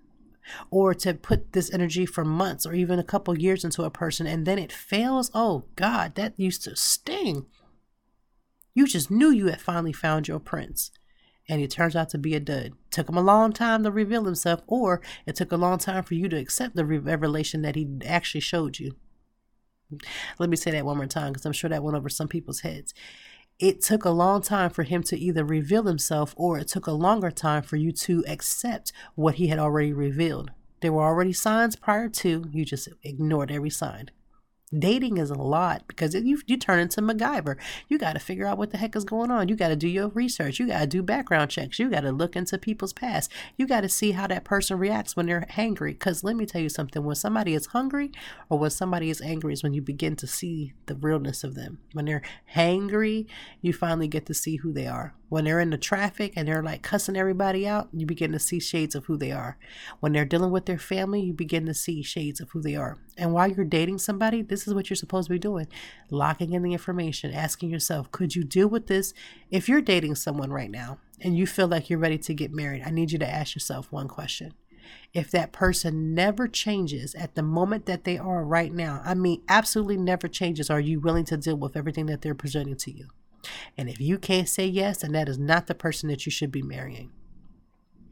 or 0.70 0.94
to 0.94 1.14
put 1.14 1.54
this 1.54 1.72
energy 1.74 2.06
for 2.06 2.26
months 2.26 2.66
or 2.66 2.74
even 2.74 3.00
a 3.00 3.04
couple 3.04 3.38
years 3.38 3.64
into 3.64 3.84
a 3.84 3.90
person 3.90 4.28
and 4.28 4.46
then 4.46 4.60
it 4.60 4.72
fails. 4.72 5.32
Oh 5.34 5.66
God, 5.76 6.16
that 6.16 6.34
used 6.38 6.64
to 6.64 6.76
sting. 6.76 7.46
You 8.74 8.88
just 8.88 9.12
knew 9.12 9.30
you 9.30 9.48
had 9.48 9.62
finally 9.62 9.94
found 9.94 10.28
your 10.28 10.40
prince 10.40 10.92
and 11.48 11.60
he 11.60 11.68
turns 11.68 11.96
out 11.96 12.10
to 12.10 12.18
be 12.18 12.36
a 12.36 12.40
dud. 12.40 12.74
Took 12.90 13.10
him 13.10 13.18
a 13.18 13.22
long 13.22 13.52
time 13.52 13.84
to 13.84 13.92
reveal 13.92 14.24
himself, 14.24 14.62
or 14.66 15.02
it 15.26 15.36
took 15.36 15.52
a 15.52 15.58
long 15.58 15.78
time 15.78 16.04
for 16.04 16.14
you 16.14 16.30
to 16.30 16.38
accept 16.38 16.76
the 16.76 16.86
revelation 16.86 17.62
that 17.64 17.76
he 17.76 17.88
actually 18.06 18.42
showed 18.42 18.80
you. 18.80 18.96
Let 20.40 20.50
me 20.50 20.56
say 20.56 20.72
that 20.72 20.86
one 20.86 20.98
more 20.98 21.06
time 21.06 21.34
because 21.34 21.46
I'm 21.46 21.54
sure 21.54 21.70
that 21.70 21.84
went 21.84 21.98
over 21.98 22.10
some 22.10 22.28
people's 22.28 22.62
heads. 22.62 22.94
It 23.60 23.82
took 23.82 24.04
a 24.04 24.10
long 24.10 24.42
time 24.42 24.72
for 24.72 24.84
him 24.84 25.04
to 25.04 25.18
either 25.18 25.46
reveal 25.46 25.84
himself 25.84 26.34
or 26.38 26.58
it 26.58 26.68
took 26.68 26.88
a 26.88 26.92
longer 26.92 27.32
time 27.32 27.64
for 27.64 27.78
you 27.78 27.92
to 27.92 28.24
accept 28.28 28.92
what 29.16 29.36
he 29.36 29.48
had 29.48 29.60
already 29.60 29.94
revealed. 29.94 30.52
There 30.82 30.92
were 30.92 31.04
already 31.04 31.34
signs 31.34 31.76
prior 31.76 32.10
to, 32.10 32.50
you 32.52 32.66
just 32.66 32.90
ignored 33.04 33.52
every 33.52 33.70
sign. 33.70 34.10
Dating 34.78 35.18
is 35.18 35.30
a 35.30 35.36
lot 35.36 35.84
because 35.88 36.16
you 36.16 36.42
you 36.48 36.58
turn 36.58 36.80
into 36.80 37.02
MacGyver. 37.02 37.58
You 37.88 37.98
got 37.98 38.14
to 38.14 38.20
figure 38.20 38.48
out 38.48 38.58
what 38.58 38.72
the 38.72 38.78
heck 38.78 38.96
is 38.96 39.04
going 39.04 39.30
on. 39.32 39.48
You 39.48 39.56
got 39.56 39.70
to 39.70 39.76
do 39.76 39.88
your 39.88 40.10
research. 40.10 40.60
You 40.60 40.68
got 40.68 40.80
to 40.80 40.88
do 40.88 41.04
background 41.04 41.52
checks. 41.52 41.80
You 41.80 41.90
got 41.90 42.02
to 42.02 42.12
look 42.12 42.36
into 42.36 42.58
people's 42.58 42.94
past. 42.94 43.32
You 43.58 43.68
got 43.68 43.82
to 43.82 43.90
see 43.90 44.12
how 44.12 44.28
that 44.28 44.44
person 44.44 44.80
reacts 44.80 45.16
when 45.16 45.28
they're 45.28 45.46
hangry. 45.52 45.92
Because 45.92 46.24
let 46.24 46.36
me 46.36 46.46
tell 46.46 46.62
you 46.62 46.70
something: 46.70 47.04
when 47.04 47.16
somebody 47.16 47.54
is 47.54 47.68
hungry 47.68 48.12
or 48.50 48.58
when 48.58 48.72
somebody 48.72 49.10
is 49.10 49.22
angry, 49.22 49.54
is 49.54 49.64
when 49.64 49.74
you 49.74 49.82
begin 49.82 50.16
to 50.18 50.28
see 50.28 50.74
the 50.88 50.96
realness 50.96 51.44
of 51.44 51.56
them. 51.56 51.80
When 51.94 52.06
they're 52.06 52.24
hangry, 52.56 53.28
you 53.62 53.74
finally 53.74 54.08
get 54.08 54.26
to 54.28 54.34
see 54.34 54.58
who 54.58 54.74
they 54.74 54.88
are. 54.88 55.14
When 55.30 55.46
they're 55.46 55.60
in 55.60 55.72
the 55.72 55.78
traffic 55.78 56.34
and 56.36 56.48
they're 56.48 56.62
like 56.62 56.84
cussing 56.84 57.18
everybody 57.18 57.68
out, 57.68 57.90
you 57.92 58.06
begin 58.06 58.32
to 58.34 58.40
see 58.40 58.60
shades 58.60 58.94
of 58.94 59.06
who 59.06 59.18
they 59.18 59.32
are. 59.32 59.58
When 60.00 60.14
they're 60.14 60.26
dealing 60.26 60.52
with 60.52 60.68
their 60.68 60.78
family, 60.78 61.22
you 61.22 61.34
begin 61.34 61.66
to 61.66 61.74
see 61.74 62.04
shades 62.04 62.40
of 62.40 62.52
who 62.52 62.62
they 62.62 62.76
are. 62.76 62.98
And 63.18 63.34
while 63.34 63.48
you're 63.48 63.66
dating 63.66 64.00
somebody, 64.00 64.42
this 64.42 64.68
is 64.68 64.74
what 64.74 64.90
you're 64.90 64.96
supposed 64.96 65.28
to 65.28 65.34
be 65.34 65.40
doing 65.40 65.68
locking 66.10 66.54
in 66.54 66.64
the 66.64 66.74
information, 66.74 67.34
asking 67.34 67.70
yourself, 67.70 68.12
could 68.12 68.36
you 68.36 68.44
deal 68.44 68.68
with 68.68 68.88
this? 68.88 69.14
If 69.52 69.70
you're 69.70 69.82
dating 69.82 70.16
someone 70.16 70.52
right 70.52 70.72
now 70.72 70.98
and 71.22 71.38
you 71.38 71.46
feel 71.46 71.68
like 71.68 71.90
you're 71.90 72.00
ready 72.00 72.18
to 72.18 72.34
get 72.34 72.52
married, 72.52 72.84
I 72.86 72.90
need 72.90 73.12
you 73.12 73.20
to 73.20 73.30
ask 73.30 73.56
yourself 73.56 73.92
one 73.92 74.08
question 74.08 74.54
if 75.14 75.30
that 75.32 75.52
person 75.52 76.14
never 76.14 76.48
changes 76.48 77.16
at 77.16 77.36
the 77.36 77.44
moment 77.44 77.86
that 77.86 78.04
they 78.04 78.18
are 78.18 78.44
right 78.44 78.74
now, 78.74 79.02
I 79.06 79.14
mean, 79.14 79.42
absolutely 79.48 79.98
never 79.98 80.28
changes, 80.28 80.70
are 80.70 80.80
you 80.80 81.00
willing 81.00 81.26
to 81.26 81.38
deal 81.38 81.56
with 81.56 81.78
everything 81.78 82.08
that 82.08 82.22
they're 82.22 82.36
presenting 82.36 82.76
to 82.78 82.92
you? 82.92 83.08
And 83.78 83.90
if 83.90 84.00
you 84.00 84.18
can't 84.18 84.50
say 84.50 84.66
yes, 84.66 85.00
then 85.00 85.12
that 85.14 85.30
is 85.30 85.38
not 85.38 85.68
the 85.68 85.76
person 85.76 86.10
that 86.10 86.26
you 86.26 86.32
should 86.32 86.52
be 86.52 86.62
marrying. 86.62 87.12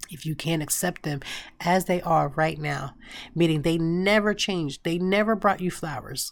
If 0.10 0.26
you 0.26 0.36
can't 0.36 0.64
accept 0.64 1.04
them 1.04 1.22
as 1.60 1.86
they 1.86 2.02
are 2.02 2.30
right 2.30 2.60
now, 2.60 2.96
meaning 3.36 3.62
they 3.62 3.78
never 3.78 4.34
changed, 4.34 4.84
they 4.84 4.98
never 4.98 5.36
brought 5.36 5.62
you 5.62 5.72
flowers, 5.72 6.32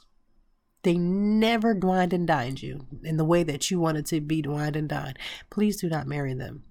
they 0.83 0.97
never 0.97 1.73
wined 1.73 2.13
and 2.13 2.25
dined 2.27 2.61
you 2.61 2.87
in 3.03 3.17
the 3.17 3.25
way 3.25 3.43
that 3.43 3.69
you 3.69 3.79
wanted 3.79 4.05
to 4.07 4.21
be 4.21 4.41
wined 4.45 4.75
and 4.75 4.87
dined, 4.87 5.19
please 5.49 5.81
do 5.81 5.89
not 5.89 6.07
marry 6.07 6.33
them. 6.33 6.63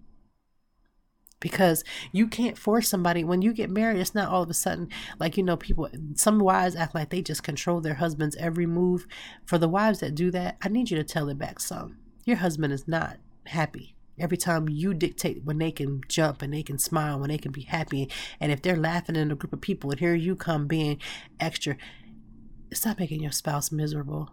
Because 1.40 1.84
you 2.10 2.26
can't 2.26 2.58
force 2.58 2.88
somebody 2.88 3.22
when 3.22 3.42
you 3.42 3.52
get 3.52 3.70
married 3.70 4.00
it's 4.00 4.14
not 4.14 4.28
all 4.28 4.42
of 4.42 4.50
a 4.50 4.54
sudden 4.54 4.88
like 5.20 5.36
you 5.36 5.44
know 5.44 5.56
people 5.56 5.88
some 6.16 6.40
wives 6.40 6.74
act 6.74 6.96
like 6.96 7.10
they 7.10 7.22
just 7.22 7.44
control 7.44 7.80
their 7.80 7.94
husband's 7.94 8.34
every 8.36 8.66
move. 8.66 9.06
For 9.44 9.56
the 9.56 9.68
wives 9.68 10.00
that 10.00 10.16
do 10.16 10.32
that 10.32 10.56
i 10.62 10.68
need 10.68 10.90
you 10.90 10.96
to 10.96 11.04
tell 11.04 11.28
it 11.28 11.38
back 11.38 11.60
some. 11.60 11.98
Your 12.24 12.38
husband 12.38 12.72
is 12.72 12.88
not 12.88 13.18
happy 13.46 13.94
every 14.20 14.36
time 14.36 14.68
you 14.68 14.94
dictate 14.94 15.44
when 15.44 15.58
they 15.58 15.70
can 15.70 16.00
jump 16.08 16.42
and 16.42 16.52
they 16.52 16.62
can 16.62 16.78
smile 16.78 17.18
when 17.18 17.28
they 17.28 17.38
can 17.38 17.52
be 17.52 17.62
happy 17.62 18.08
and 18.40 18.52
if 18.52 18.62
they're 18.62 18.76
laughing 18.76 19.16
in 19.16 19.30
a 19.30 19.34
group 19.34 19.52
of 19.52 19.60
people 19.60 19.90
and 19.90 20.00
here 20.00 20.14
you 20.14 20.34
come 20.36 20.66
being 20.66 20.98
extra 21.40 21.76
stop 22.72 22.98
making 22.98 23.20
your 23.20 23.32
spouse 23.32 23.72
miserable. 23.72 24.30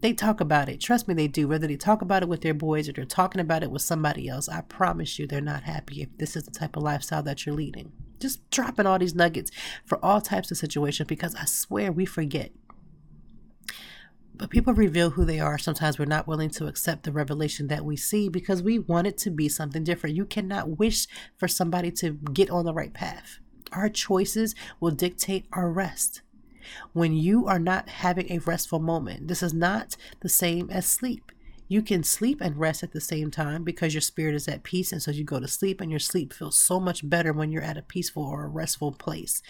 They 0.00 0.12
talk 0.14 0.40
about 0.40 0.68
it. 0.68 0.80
Trust 0.80 1.06
me 1.06 1.14
they 1.14 1.28
do. 1.28 1.46
Whether 1.46 1.66
they 1.66 1.76
talk 1.76 2.00
about 2.00 2.22
it 2.22 2.28
with 2.28 2.40
their 2.40 2.54
boys 2.54 2.88
or 2.88 2.92
they're 2.92 3.04
talking 3.04 3.40
about 3.40 3.62
it 3.62 3.70
with 3.70 3.82
somebody 3.82 4.28
else 4.28 4.48
i 4.48 4.62
promise 4.62 5.18
you 5.18 5.26
they're 5.26 5.40
not 5.40 5.64
happy 5.64 6.02
if 6.02 6.08
this 6.16 6.36
is 6.36 6.44
the 6.44 6.50
type 6.50 6.76
of 6.76 6.82
lifestyle 6.82 7.22
that 7.22 7.44
you're 7.44 7.54
leading. 7.54 7.92
Just 8.18 8.48
dropping 8.50 8.86
all 8.86 8.98
these 8.98 9.14
nuggets 9.14 9.50
for 9.84 10.02
all 10.04 10.20
types 10.20 10.50
of 10.50 10.56
situations 10.56 11.06
because 11.06 11.34
i 11.34 11.44
swear 11.44 11.92
we 11.92 12.04
forget 12.04 12.50
but 14.40 14.48
people 14.48 14.72
reveal 14.72 15.10
who 15.10 15.26
they 15.26 15.38
are. 15.38 15.58
Sometimes 15.58 15.98
we're 15.98 16.06
not 16.06 16.26
willing 16.26 16.48
to 16.48 16.66
accept 16.66 17.02
the 17.02 17.12
revelation 17.12 17.68
that 17.68 17.84
we 17.84 17.94
see 17.94 18.26
because 18.30 18.62
we 18.62 18.78
want 18.78 19.06
it 19.06 19.18
to 19.18 19.30
be 19.30 19.50
something 19.50 19.84
different. 19.84 20.16
You 20.16 20.24
cannot 20.24 20.78
wish 20.78 21.06
for 21.36 21.46
somebody 21.46 21.90
to 21.92 22.12
get 22.32 22.48
on 22.48 22.64
the 22.64 22.72
right 22.72 22.94
path. 22.94 23.38
Our 23.70 23.90
choices 23.90 24.54
will 24.80 24.92
dictate 24.92 25.44
our 25.52 25.70
rest. 25.70 26.22
When 26.94 27.12
you 27.12 27.46
are 27.48 27.58
not 27.58 27.90
having 27.90 28.32
a 28.32 28.38
restful 28.38 28.78
moment, 28.78 29.28
this 29.28 29.42
is 29.42 29.52
not 29.52 29.96
the 30.20 30.30
same 30.30 30.70
as 30.70 30.86
sleep. 30.86 31.32
You 31.68 31.82
can 31.82 32.02
sleep 32.02 32.40
and 32.40 32.56
rest 32.56 32.82
at 32.82 32.92
the 32.92 33.00
same 33.00 33.30
time 33.30 33.62
because 33.62 33.94
your 33.94 34.00
spirit 34.00 34.34
is 34.34 34.48
at 34.48 34.64
peace. 34.64 34.90
And 34.90 35.00
so 35.00 35.12
you 35.12 35.22
go 35.22 35.38
to 35.38 35.46
sleep, 35.46 35.80
and 35.80 35.88
your 35.88 36.00
sleep 36.00 36.32
feels 36.32 36.56
so 36.56 36.80
much 36.80 37.08
better 37.08 37.32
when 37.32 37.52
you're 37.52 37.62
at 37.62 37.78
a 37.78 37.82
peaceful 37.82 38.24
or 38.24 38.44
a 38.44 38.48
restful 38.48 38.90
place. 38.90 39.40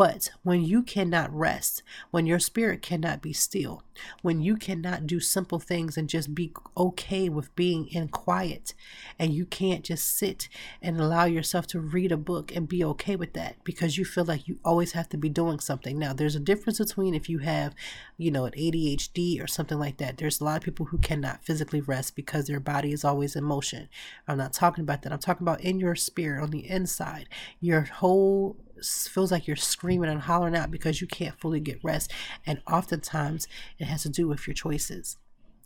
But 0.00 0.30
when 0.42 0.64
you 0.64 0.82
cannot 0.82 1.30
rest, 1.30 1.82
when 2.10 2.24
your 2.24 2.38
spirit 2.38 2.80
cannot 2.80 3.20
be 3.20 3.34
still, 3.34 3.82
when 4.22 4.40
you 4.40 4.56
cannot 4.56 5.06
do 5.06 5.20
simple 5.20 5.58
things 5.58 5.98
and 5.98 6.08
just 6.08 6.34
be 6.34 6.54
okay 6.74 7.28
with 7.28 7.54
being 7.54 7.86
in 7.88 8.08
quiet, 8.08 8.72
and 9.18 9.34
you 9.34 9.44
can't 9.44 9.84
just 9.84 10.16
sit 10.16 10.48
and 10.80 10.98
allow 10.98 11.26
yourself 11.26 11.66
to 11.66 11.80
read 11.80 12.12
a 12.12 12.16
book 12.16 12.50
and 12.56 12.66
be 12.66 12.82
okay 12.82 13.14
with 13.14 13.34
that 13.34 13.56
because 13.62 13.98
you 13.98 14.06
feel 14.06 14.24
like 14.24 14.48
you 14.48 14.58
always 14.64 14.92
have 14.92 15.10
to 15.10 15.18
be 15.18 15.28
doing 15.28 15.60
something. 15.60 15.98
Now, 15.98 16.14
there's 16.14 16.34
a 16.34 16.40
difference 16.40 16.78
between 16.78 17.12
if 17.12 17.28
you 17.28 17.40
have, 17.40 17.74
you 18.16 18.30
know, 18.30 18.46
an 18.46 18.52
ADHD 18.52 19.44
or 19.44 19.46
something 19.46 19.78
like 19.78 19.98
that. 19.98 20.16
There's 20.16 20.40
a 20.40 20.44
lot 20.44 20.56
of 20.56 20.62
people 20.62 20.86
who 20.86 20.96
cannot 20.96 21.44
physically 21.44 21.82
rest 21.82 22.16
because 22.16 22.46
their 22.46 22.58
body 22.58 22.92
is 22.92 23.04
always 23.04 23.36
in 23.36 23.44
motion. 23.44 23.90
I'm 24.26 24.38
not 24.38 24.54
talking 24.54 24.80
about 24.80 25.02
that. 25.02 25.12
I'm 25.12 25.18
talking 25.18 25.46
about 25.46 25.60
in 25.60 25.78
your 25.78 25.94
spirit, 25.94 26.42
on 26.42 26.52
the 26.52 26.66
inside. 26.66 27.28
Your 27.60 27.82
whole 27.82 28.56
feels 28.82 29.30
like 29.32 29.46
you're 29.46 29.56
screaming 29.56 30.10
and 30.10 30.20
hollering 30.22 30.56
out 30.56 30.70
because 30.70 31.00
you 31.00 31.06
can't 31.06 31.38
fully 31.40 31.60
get 31.60 31.82
rest. 31.84 32.12
And 32.46 32.62
oftentimes 32.70 33.48
it 33.78 33.84
has 33.86 34.02
to 34.02 34.08
do 34.08 34.28
with 34.28 34.46
your 34.46 34.54
choices 34.54 35.16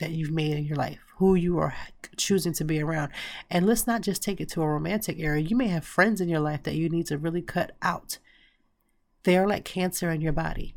that 0.01 0.11
you've 0.11 0.31
made 0.33 0.57
in 0.57 0.65
your 0.65 0.77
life, 0.77 0.99
who 1.19 1.35
you 1.35 1.59
are 1.59 1.75
choosing 2.17 2.53
to 2.55 2.65
be 2.65 2.81
around. 2.83 3.13
And 3.51 3.67
let's 3.67 3.87
not 3.87 4.03
just 4.03 4.23
take 4.23 4.41
it 4.41 4.49
to 4.51 4.63
a 4.63 4.67
romantic 4.69 5.21
area. 5.21 5.43
You 5.43 5.57
may 5.57 5.69
have 5.69 5.85
friends 5.85 6.21
in 6.21 6.29
your 6.29 6.41
life 6.41 6.63
that 6.65 6.75
you 6.75 6.89
need 6.89 7.07
to 7.07 7.19
really 7.19 7.43
cut 7.43 7.73
out. 7.83 8.19
They 9.23 9.37
are 9.39 9.47
like 9.47 9.65
cancer 9.65 10.11
in 10.11 10.21
your 10.21 10.33
body. 10.33 10.75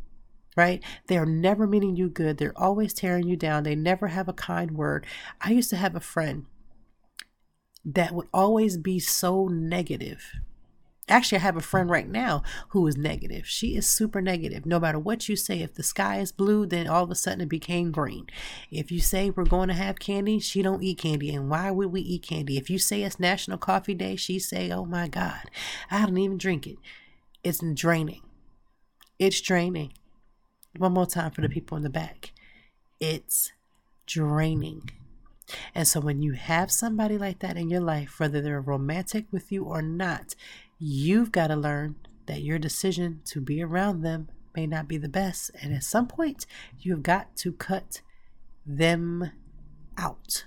right? 0.57 0.83
They 1.07 1.17
are 1.17 1.25
never 1.25 1.67
meaning 1.67 1.95
you 1.95 2.09
good. 2.09 2.37
They're 2.37 2.57
always 2.57 2.93
tearing 2.93 3.27
you 3.27 3.37
down. 3.37 3.63
They 3.63 3.75
never 3.75 4.07
have 4.07 4.27
a 4.27 4.33
kind 4.33 4.71
word. 4.71 5.05
I 5.39 5.51
used 5.51 5.69
to 5.69 5.77
have 5.77 5.95
a 5.95 6.01
friend 6.01 6.47
that 7.85 8.11
would 8.13 8.27
always 8.33 8.75
be 8.77 8.99
so 8.99 9.47
negative. 9.47 10.33
Actually, 11.09 11.37
I 11.37 11.41
have 11.41 11.55
a 11.55 11.61
friend 11.61 11.89
right 11.89 12.09
now 12.09 12.43
who 12.69 12.85
is 12.85 12.97
negative. 12.97 13.47
She 13.47 13.77
is 13.77 13.87
super 13.87 14.21
negative. 14.21 14.65
No 14.65 14.77
matter 14.77 14.99
what 14.99 15.29
you 15.29 15.37
say, 15.37 15.61
if 15.61 15.73
the 15.73 15.83
sky 15.83 16.19
is 16.19 16.33
blue, 16.33 16.65
then 16.65 16.87
all 16.87 17.03
of 17.03 17.11
a 17.11 17.15
sudden 17.15 17.41
it 17.41 17.49
became 17.49 17.91
green. 17.91 18.27
If 18.71 18.91
you 18.91 18.99
say 18.99 19.29
we're 19.29 19.45
going 19.45 19.69
to 19.69 19.73
have 19.73 19.99
candy, 19.99 20.39
she 20.39 20.61
don't 20.61 20.83
eat 20.83 20.97
candy. 20.97 21.33
And 21.33 21.49
why 21.49 21.71
would 21.71 21.93
we 21.93 22.01
eat 22.01 22.23
candy? 22.23 22.57
If 22.57 22.69
you 22.69 22.77
say 22.77 23.03
it's 23.03 23.21
National 23.21 23.57
Coffee 23.57 23.93
Day, 23.93 24.17
she 24.17 24.37
say, 24.37 24.69
"Oh 24.69 24.85
my 24.85 25.07
God, 25.07 25.49
I 25.89 26.05
don't 26.05 26.17
even 26.17 26.37
drink 26.37 26.67
it." 26.67 26.77
It's 27.41 27.63
draining. 27.73 28.23
It's 29.17 29.39
draining. 29.39 29.93
One 30.75 30.93
more 30.93 31.05
time 31.05 31.31
for 31.31 31.41
the 31.41 31.49
people 31.49 31.77
in 31.77 31.83
the 31.83 31.89
back. 31.89 32.33
It's 32.99 33.53
draining. 34.05 34.89
And 35.73 35.87
so 35.87 36.01
when 36.01 36.21
you 36.21 36.33
have 36.33 36.71
somebody 36.71 37.17
like 37.17 37.39
that 37.39 37.57
in 37.57 37.69
your 37.69 37.81
life, 37.81 38.19
whether 38.19 38.41
they're 38.41 38.59
romantic 38.59 39.25
with 39.31 39.51
you 39.51 39.63
or 39.63 39.81
not, 39.81 40.35
you've 40.79 41.31
got 41.31 41.47
to 41.47 41.55
learn 41.55 41.95
that 42.27 42.41
your 42.41 42.59
decision 42.59 43.21
to 43.25 43.41
be 43.41 43.63
around 43.63 44.01
them 44.01 44.29
may 44.55 44.67
not 44.67 44.87
be 44.87 44.97
the 44.97 45.09
best. 45.09 45.51
And 45.61 45.73
at 45.73 45.83
some 45.83 46.07
point, 46.07 46.45
you've 46.79 47.03
got 47.03 47.35
to 47.37 47.53
cut 47.53 48.01
them 48.65 49.31
out. 49.97 50.45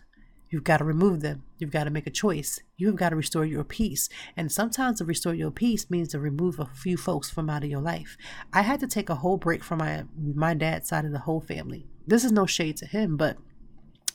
You've 0.51 0.65
got 0.65 0.79
to 0.79 0.85
remove 0.85 1.21
them. 1.21 1.45
You've 1.59 1.71
got 1.71 1.85
to 1.85 1.91
make 1.91 2.09
a 2.09 2.11
choice. 2.11 2.59
You've 2.77 2.97
got 2.97 3.11
to 3.11 3.17
restore 3.17 3.45
your 3.45 3.63
peace. 3.63 4.09
And 4.37 4.51
sometimes 4.51 4.99
to 4.99 5.05
restore 5.05 5.33
your 5.33 5.53
peace 5.53 5.89
means 5.89 6.09
to 6.09 6.19
remove 6.19 6.59
a 6.59 6.67
few 6.67 6.97
folks 6.97 7.31
from 7.31 7.49
out 7.49 7.63
of 7.63 7.71
your 7.71 7.81
life. 7.81 8.17
I 8.53 8.63
had 8.63 8.81
to 8.81 8.89
take 8.89 9.09
a 9.09 9.15
whole 9.15 9.37
break 9.37 9.63
from 9.63 9.79
my 9.79 10.05
my 10.17 10.55
dad's 10.55 10.89
side 10.89 11.05
of 11.05 11.13
the 11.13 11.21
whole 11.21 11.41
family. 11.41 11.87
This 12.05 12.25
is 12.25 12.33
no 12.33 12.47
shade 12.47 12.77
to 12.79 12.87
him, 12.87 13.17
but 13.17 13.37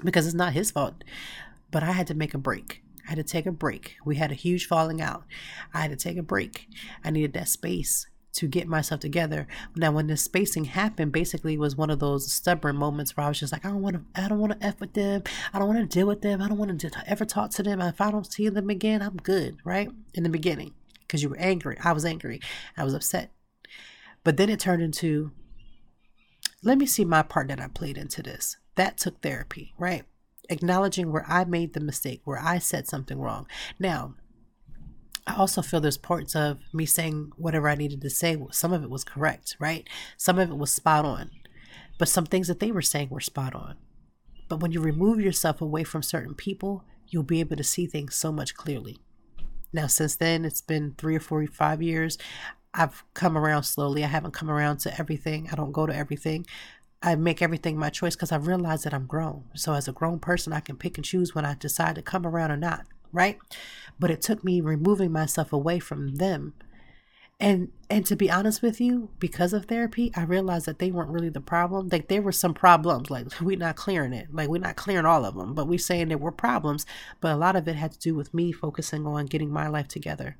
because 0.04 0.26
it's 0.26 0.36
not 0.36 0.54
his 0.54 0.72
fault. 0.72 1.06
But 1.72 1.84
I 1.84 1.94
had 1.94 2.08
to 2.08 2.14
make 2.14 2.34
a 2.34 2.38
break. 2.38 2.84
I 3.06 3.12
had 3.12 3.18
to 3.18 3.24
take 3.24 3.46
a 3.46 3.52
break. 3.52 3.96
We 4.04 4.16
had 4.16 4.32
a 4.32 4.36
huge 4.36 4.68
falling 4.68 5.02
out. 5.02 5.26
I 5.74 5.82
had 5.82 5.92
to 5.92 5.98
take 5.98 6.18
a 6.18 6.24
break. 6.24 6.68
I 7.04 7.12
needed 7.12 7.34
that 7.34 7.50
space 7.50 8.08
to 8.34 8.48
get 8.48 8.68
myself 8.68 9.00
together. 9.00 9.48
Now, 9.76 9.92
when 9.92 10.08
this 10.08 10.22
spacing 10.22 10.66
happened, 10.66 11.14
basically 11.14 11.58
was 11.58 11.78
one 11.78 11.90
of 11.90 12.00
those 12.00 12.32
stubborn 12.32 12.76
moments 12.76 13.16
where 13.16 13.26
I 13.26 13.30
was 13.30 13.40
just 13.40 13.54
like, 13.54 13.64
I 13.64 13.70
don't 13.70 13.82
want 13.82 13.96
to, 13.96 14.22
I 14.22 14.28
don't 14.28 14.40
want 14.40 14.60
to 14.60 14.66
f 14.66 14.80
with 14.80 14.94
them. 14.94 15.24
I 15.54 15.60
don't 15.60 15.68
want 15.70 15.80
to 15.80 15.86
deal 16.00 16.08
with 16.08 16.22
them. 16.22 16.42
I 16.42 16.50
don't 16.50 16.58
want 16.58 16.78
to 16.78 17.04
ever 17.08 17.24
talk 17.24 17.52
to 17.52 17.64
them. 17.64 17.80
If 17.80 18.02
I 18.02 18.12
don't 18.12 18.30
see 18.30 18.50
them 18.50 18.70
again, 18.70 19.02
I'm 19.02 19.18
good. 19.18 19.58
Right 19.64 19.90
in 20.14 20.24
the 20.24 20.30
beginning, 20.30 20.74
because 21.02 21.24
you 21.24 21.30
were 21.30 21.40
angry. 21.40 21.78
I 21.82 21.94
was 21.94 22.04
angry. 22.04 22.42
I 22.76 22.84
was 22.84 22.94
upset. 22.94 23.32
But 24.26 24.38
then 24.38 24.50
it 24.50 24.60
turned 24.60 24.82
into, 24.82 25.32
let 26.62 26.78
me 26.78 26.88
see 26.88 27.06
my 27.06 27.22
part 27.22 27.48
that 27.48 27.62
I 27.62 27.68
played 27.68 27.98
into 27.98 28.22
this. 28.22 28.58
That 28.76 28.98
took 28.98 29.22
therapy, 29.22 29.74
right? 29.78 30.04
Acknowledging 30.50 31.12
where 31.12 31.26
I 31.28 31.46
made 31.46 31.74
the 31.74 31.80
mistake, 31.80 32.22
where 32.24 32.40
I 32.40 32.60
said 32.60 32.88
something 32.88 33.20
wrong. 33.20 33.48
Now, 33.80 34.16
I 35.28 35.36
also 35.36 35.62
feel 35.62 35.82
there's 35.82 35.98
parts 35.98 36.36
of 36.36 36.60
me 36.72 36.86
saying 36.86 37.32
whatever 37.38 37.68
I 37.68 37.76
needed 37.76 38.02
to 38.02 38.10
say. 38.10 38.38
Some 38.52 38.74
of 38.74 38.84
it 38.84 38.90
was 38.90 39.04
correct, 39.04 39.56
right? 39.60 39.88
Some 40.18 40.38
of 40.38 40.50
it 40.50 40.58
was 40.58 40.72
spot 40.72 41.04
on. 41.06 41.32
But 41.98 42.10
some 42.10 42.26
things 42.26 42.48
that 42.48 42.60
they 42.60 42.72
were 42.72 42.82
saying 42.82 43.10
were 43.10 43.22
spot 43.22 43.56
on. 43.56 43.76
But 44.48 44.60
when 44.60 44.72
you 44.72 44.82
remove 44.82 45.20
yourself 45.20 45.62
away 45.62 45.84
from 45.84 46.04
certain 46.04 46.36
people, 46.36 46.84
you'll 47.08 47.24
be 47.24 47.40
able 47.40 47.56
to 47.56 47.64
see 47.64 47.88
things 47.88 48.16
so 48.16 48.32
much 48.32 48.54
clearly. 48.54 49.00
Now, 49.74 49.88
since 49.88 50.16
then, 50.16 50.46
it's 50.46 50.62
been 50.62 50.94
three 50.98 51.16
or 51.16 51.20
four, 51.20 51.46
five 51.48 51.82
years. 51.82 52.18
I've 52.74 53.04
come 53.14 53.38
around 53.38 53.64
slowly. 53.64 54.04
I 54.04 54.08
haven't 54.08 54.34
come 54.34 54.52
around 54.52 54.78
to 54.80 55.00
everything. 55.00 55.50
I 55.52 55.56
don't 55.56 55.72
go 55.72 55.86
to 55.86 55.96
everything. 55.96 56.46
I 57.06 57.16
make 57.16 57.42
everything 57.42 57.78
my 57.78 57.90
choice 57.90 58.16
because 58.16 58.34
I 58.34 58.38
realize 58.38 58.84
that 58.84 58.94
I'm 58.94 59.06
grown. 59.06 59.46
So, 59.54 59.74
as 59.74 59.88
a 59.88 59.94
grown 59.94 60.20
person, 60.20 60.52
I 60.52 60.60
can 60.60 60.76
pick 60.76 60.98
and 60.98 61.06
choose 61.06 61.34
when 61.34 61.46
I 61.46 61.54
decide 61.54 61.96
to 61.96 62.02
come 62.02 62.26
around 62.26 62.52
or 62.52 62.58
not 62.58 62.86
right? 63.16 63.40
But 64.00 64.12
it 64.12 64.22
took 64.22 64.44
me 64.44 64.62
removing 64.62 65.12
myself 65.12 65.52
away 65.54 65.80
from 65.80 66.16
them. 66.16 66.54
And 67.40 67.70
and 67.90 68.06
to 68.06 68.16
be 68.16 68.32
honest 68.32 68.62
with 68.62 68.80
you, 68.80 69.10
because 69.20 69.52
of 69.54 69.66
therapy, 69.66 70.12
I 70.16 70.24
realized 70.24 70.66
that 70.68 70.80
they 70.80 70.90
weren't 70.92 71.10
really 71.10 71.30
the 71.30 71.42
problem. 71.42 71.90
Like 71.92 72.08
there 72.08 72.22
were 72.22 72.32
some 72.32 72.54
problems, 72.54 73.10
like 73.10 73.28
we're 73.42 73.58
not 73.58 73.76
clearing 73.76 74.14
it. 74.14 74.34
Like 74.34 74.50
we're 74.50 74.62
not 74.62 74.76
clearing 74.76 75.06
all 75.06 75.26
of 75.26 75.36
them, 75.36 75.54
but 75.54 75.68
we're 75.68 75.80
saying 75.80 76.10
there 76.10 76.18
were 76.18 76.32
problems. 76.32 76.86
But 77.22 77.34
a 77.34 77.38
lot 77.38 77.56
of 77.56 77.68
it 77.68 77.76
had 77.76 77.92
to 77.94 78.00
do 78.00 78.16
with 78.16 78.34
me 78.34 78.52
focusing 78.52 79.06
on 79.08 79.26
getting 79.26 79.52
my 79.52 79.68
life 79.68 79.88
together. 79.88 80.38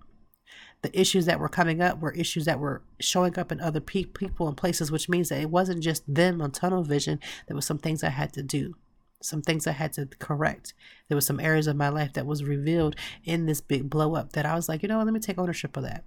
The 0.86 1.00
issues 1.02 1.26
that 1.26 1.40
were 1.40 1.50
coming 1.50 1.82
up 1.82 2.00
were 2.00 2.12
issues 2.12 2.46
that 2.46 2.60
were 2.60 2.84
showing 3.00 3.40
up 3.40 3.52
in 3.52 3.60
other 3.60 3.80
pe- 3.80 4.04
people 4.04 4.48
and 4.48 4.56
places, 4.56 4.92
which 4.92 5.10
means 5.10 5.30
that 5.30 5.42
it 5.42 5.50
wasn't 5.50 5.82
just 5.82 6.04
them 6.08 6.44
on 6.44 6.52
tunnel 6.52 6.84
vision. 6.84 7.20
There 7.48 7.56
was 7.56 7.66
some 7.66 7.80
things 7.80 8.04
I 8.04 8.10
had 8.10 8.34
to 8.34 8.44
do 8.44 8.76
some 9.22 9.42
things 9.42 9.66
I 9.66 9.72
had 9.72 9.92
to 9.94 10.06
correct. 10.20 10.76
There 11.08 11.16
was 11.16 11.26
some 11.26 11.40
areas 11.40 11.66
of 11.66 11.76
my 11.76 11.90
life 11.90 12.14
that 12.14 12.28
was 12.28 12.44
revealed 12.44 12.96
in 13.24 13.48
this 13.48 13.60
big 13.60 13.90
blow 13.90 14.14
up 14.14 14.34
that 14.34 14.46
I 14.46 14.54
was 14.54 14.70
like, 14.70 14.84
you 14.84 14.88
know 14.88 14.98
what, 14.98 15.06
let 15.06 15.14
me 15.14 15.20
take 15.20 15.40
ownership 15.40 15.76
of 15.76 15.82
that. 15.82 16.04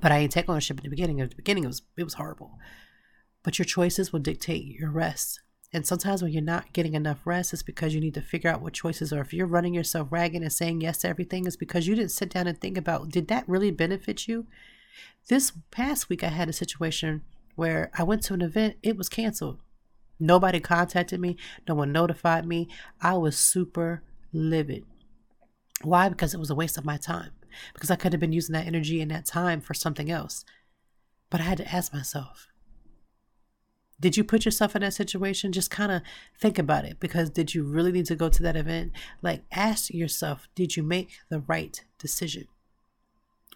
But 0.00 0.10
I 0.10 0.20
didn't 0.20 0.32
take 0.32 0.48
ownership 0.48 0.78
in 0.78 0.82
the 0.82 0.90
beginning. 0.90 1.20
At 1.20 1.30
the 1.30 1.36
beginning, 1.36 1.62
it 1.62 1.68
was 1.68 1.82
it 1.96 2.02
was 2.02 2.14
horrible. 2.14 2.58
But 3.44 3.60
your 3.60 3.66
choices 3.66 4.12
will 4.12 4.20
dictate 4.20 4.64
your 4.64 4.90
rest. 4.90 5.40
And 5.72 5.86
sometimes 5.86 6.22
when 6.22 6.32
you're 6.32 6.42
not 6.42 6.72
getting 6.72 6.94
enough 6.94 7.18
rest, 7.24 7.52
it's 7.52 7.62
because 7.62 7.94
you 7.94 8.00
need 8.00 8.14
to 8.14 8.22
figure 8.22 8.50
out 8.50 8.62
what 8.62 8.72
choices 8.72 9.12
are. 9.12 9.20
If 9.20 9.34
you're 9.34 9.46
running 9.46 9.74
yourself 9.74 10.08
ragged 10.10 10.42
and 10.42 10.52
saying 10.52 10.80
yes 10.80 10.98
to 10.98 11.08
everything, 11.08 11.46
it's 11.46 11.56
because 11.56 11.86
you 11.86 11.94
didn't 11.94 12.12
sit 12.12 12.30
down 12.30 12.46
and 12.46 12.58
think 12.58 12.78
about 12.78 13.10
did 13.10 13.28
that 13.28 13.48
really 13.48 13.70
benefit 13.70 14.28
you? 14.28 14.46
This 15.28 15.52
past 15.70 16.08
week, 16.08 16.22
I 16.22 16.28
had 16.28 16.48
a 16.48 16.52
situation 16.52 17.22
where 17.56 17.90
I 17.94 18.04
went 18.04 18.22
to 18.24 18.34
an 18.34 18.42
event, 18.42 18.76
it 18.82 18.96
was 18.96 19.08
canceled. 19.08 19.58
Nobody 20.18 20.60
contacted 20.60 21.20
me. 21.20 21.36
No 21.68 21.74
one 21.74 21.92
notified 21.92 22.46
me. 22.46 22.68
I 23.00 23.16
was 23.16 23.36
super 23.36 24.02
livid. 24.32 24.84
Why? 25.82 26.08
Because 26.08 26.32
it 26.32 26.40
was 26.40 26.50
a 26.50 26.54
waste 26.54 26.78
of 26.78 26.84
my 26.84 26.96
time. 26.96 27.32
Because 27.74 27.90
I 27.90 27.96
could 27.96 28.12
have 28.12 28.20
been 28.20 28.32
using 28.32 28.52
that 28.52 28.66
energy 28.66 29.00
and 29.00 29.10
that 29.10 29.26
time 29.26 29.60
for 29.60 29.74
something 29.74 30.10
else. 30.10 30.44
But 31.28 31.40
I 31.40 31.44
had 31.44 31.58
to 31.58 31.74
ask 31.74 31.92
myself 31.92 32.46
did 33.98 34.16
you 34.16 34.24
put 34.24 34.44
yourself 34.44 34.76
in 34.76 34.82
that 34.82 34.94
situation? 34.94 35.52
Just 35.52 35.70
kind 35.70 35.90
of 35.90 36.02
think 36.38 36.58
about 36.58 36.84
it. 36.84 37.00
Because 37.00 37.30
did 37.30 37.54
you 37.54 37.64
really 37.64 37.92
need 37.92 38.06
to 38.06 38.16
go 38.16 38.28
to 38.28 38.42
that 38.42 38.56
event? 38.56 38.92
Like, 39.22 39.44
ask 39.52 39.90
yourself 39.90 40.48
did 40.54 40.76
you 40.76 40.82
make 40.82 41.18
the 41.30 41.40
right 41.40 41.82
decision? 41.98 42.46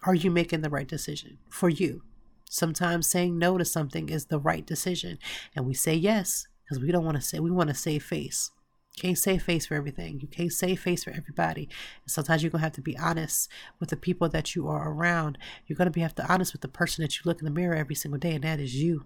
Are 0.03 0.15
you 0.15 0.31
making 0.31 0.61
the 0.61 0.69
right 0.69 0.87
decision 0.87 1.37
for 1.49 1.69
you? 1.69 2.01
Sometimes 2.49 3.07
saying 3.07 3.37
no 3.37 3.57
to 3.57 3.65
something 3.65 4.09
is 4.09 4.25
the 4.25 4.39
right 4.39 4.65
decision. 4.65 5.19
And 5.55 5.65
we 5.65 5.73
say 5.73 5.93
yes 5.93 6.47
because 6.63 6.83
we 6.83 6.91
don't 6.91 7.05
want 7.05 7.17
to 7.17 7.21
say 7.21 7.39
we 7.39 7.51
want 7.51 7.69
to 7.69 7.75
save 7.75 8.03
face. 8.03 8.49
You 8.97 9.01
can't 9.01 9.17
save 9.17 9.43
face 9.43 9.67
for 9.67 9.75
everything. 9.75 10.19
You 10.19 10.27
can't 10.27 10.51
save 10.51 10.81
face 10.81 11.03
for 11.03 11.11
everybody. 11.11 11.69
And 12.03 12.11
sometimes 12.11 12.41
you're 12.41 12.49
gonna 12.49 12.63
have 12.63 12.73
to 12.73 12.81
be 12.81 12.97
honest 12.97 13.47
with 13.79 13.89
the 13.89 13.95
people 13.95 14.27
that 14.29 14.55
you 14.55 14.67
are 14.67 14.91
around. 14.91 15.37
You're 15.67 15.77
gonna 15.77 15.91
be 15.91 16.01
have 16.01 16.15
to 16.15 16.31
honest 16.31 16.51
with 16.51 16.61
the 16.61 16.67
person 16.67 17.03
that 17.03 17.15
you 17.15 17.21
look 17.25 17.39
in 17.39 17.45
the 17.45 17.51
mirror 17.51 17.75
every 17.75 17.95
single 17.95 18.19
day, 18.19 18.33
and 18.33 18.43
that 18.43 18.59
is 18.59 18.75
you. 18.75 19.05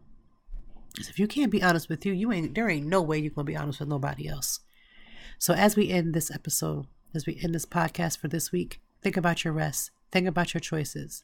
Because 0.95 1.09
if 1.09 1.19
you 1.19 1.27
can't 1.27 1.51
be 1.51 1.61
honest 1.61 1.89
with 1.89 2.05
you, 2.05 2.13
you 2.13 2.31
ain't 2.31 2.55
there 2.55 2.69
ain't 2.69 2.87
no 2.87 3.01
way 3.01 3.17
you're 3.19 3.31
gonna 3.31 3.43
be 3.43 3.57
honest 3.57 3.81
with 3.81 3.89
nobody 3.89 4.29
else. 4.29 4.61
So 5.37 5.53
as 5.53 5.75
we 5.75 5.89
end 5.89 6.13
this 6.13 6.31
episode, 6.31 6.87
as 7.13 7.25
we 7.25 7.37
end 7.43 7.53
this 7.53 7.65
podcast 7.65 8.17
for 8.17 8.29
this 8.29 8.53
week, 8.53 8.79
think 9.01 9.17
about 9.17 9.43
your 9.43 9.51
rest. 9.51 9.91
Think 10.13 10.25
about 10.25 10.53
your 10.53 10.61
choices. 10.61 11.23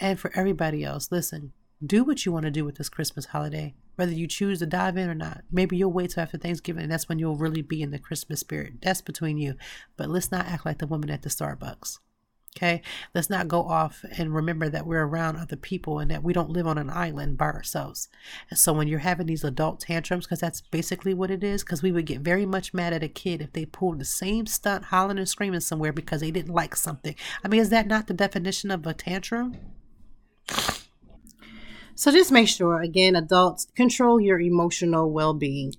And 0.00 0.18
for 0.18 0.32
everybody 0.34 0.82
else, 0.82 1.12
listen, 1.12 1.52
do 1.84 2.02
what 2.02 2.26
you 2.26 2.32
want 2.32 2.44
to 2.46 2.50
do 2.50 2.64
with 2.64 2.74
this 2.74 2.88
Christmas 2.88 3.26
holiday, 3.26 3.76
whether 3.94 4.10
you 4.10 4.26
choose 4.26 4.58
to 4.58 4.66
dive 4.66 4.96
in 4.96 5.08
or 5.08 5.14
not. 5.14 5.42
Maybe 5.52 5.76
you'll 5.76 5.92
wait 5.92 6.10
till 6.10 6.24
after 6.24 6.36
Thanksgiving, 6.36 6.82
and 6.82 6.90
that's 6.90 7.08
when 7.08 7.20
you'll 7.20 7.36
really 7.36 7.62
be 7.62 7.82
in 7.82 7.92
the 7.92 8.00
Christmas 8.00 8.40
spirit. 8.40 8.80
That's 8.82 9.00
between 9.00 9.38
you. 9.38 9.54
But 9.96 10.08
let's 10.08 10.32
not 10.32 10.46
act 10.46 10.66
like 10.66 10.78
the 10.78 10.88
woman 10.88 11.10
at 11.10 11.22
the 11.22 11.28
Starbucks. 11.28 11.98
Okay? 12.56 12.82
Let's 13.14 13.30
not 13.30 13.46
go 13.46 13.62
off 13.62 14.04
and 14.16 14.34
remember 14.34 14.68
that 14.68 14.86
we're 14.86 15.04
around 15.04 15.36
other 15.36 15.56
people 15.56 15.98
and 16.00 16.10
that 16.10 16.24
we 16.24 16.32
don't 16.32 16.50
live 16.50 16.66
on 16.66 16.78
an 16.78 16.90
island 16.90 17.38
by 17.38 17.46
ourselves. 17.46 18.08
And 18.50 18.58
so 18.58 18.72
when 18.72 18.88
you're 18.88 18.98
having 19.00 19.26
these 19.26 19.44
adult 19.44 19.80
tantrums, 19.80 20.26
because 20.26 20.40
that's 20.40 20.60
basically 20.60 21.14
what 21.14 21.30
it 21.30 21.44
is, 21.44 21.62
because 21.62 21.82
we 21.82 21.92
would 21.92 22.06
get 22.06 22.20
very 22.20 22.46
much 22.46 22.74
mad 22.74 22.92
at 22.92 23.02
a 23.02 23.08
kid 23.08 23.40
if 23.40 23.52
they 23.52 23.64
pulled 23.64 24.00
the 24.00 24.04
same 24.04 24.46
stunt, 24.46 24.86
hollering 24.86 25.18
and 25.18 25.28
screaming 25.28 25.60
somewhere 25.60 25.92
because 25.92 26.20
they 26.20 26.30
didn't 26.30 26.54
like 26.54 26.74
something. 26.74 27.14
I 27.44 27.48
mean, 27.48 27.60
is 27.60 27.70
that 27.70 27.86
not 27.86 28.06
the 28.06 28.14
definition 28.14 28.70
of 28.70 28.86
a 28.86 28.94
tantrum? 28.94 29.56
So 31.94 32.12
just 32.12 32.30
make 32.30 32.48
sure, 32.48 32.80
again, 32.80 33.16
adults 33.16 33.66
control 33.74 34.20
your 34.20 34.40
emotional 34.40 35.10
well 35.10 35.34
being. 35.34 35.74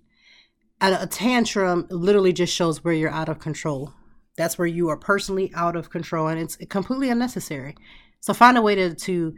A, 0.81 1.03
a 1.03 1.07
tantrum 1.07 1.87
literally 1.89 2.33
just 2.33 2.53
shows 2.53 2.83
where 2.83 2.93
you're 2.93 3.09
out 3.09 3.29
of 3.29 3.39
control. 3.39 3.93
That's 4.39 4.57
where 4.57 4.69
you 4.69 4.87
are 4.87 4.95
personally 4.95 5.51
out 5.53 5.75
of 5.75 5.89
control 5.89 6.29
and 6.29 6.39
it's 6.39 6.55
completely 6.69 7.09
unnecessary. 7.09 7.75
So 8.21 8.33
find 8.33 8.57
a 8.57 8.61
way 8.61 8.73
to, 8.73 8.95
to 8.95 9.35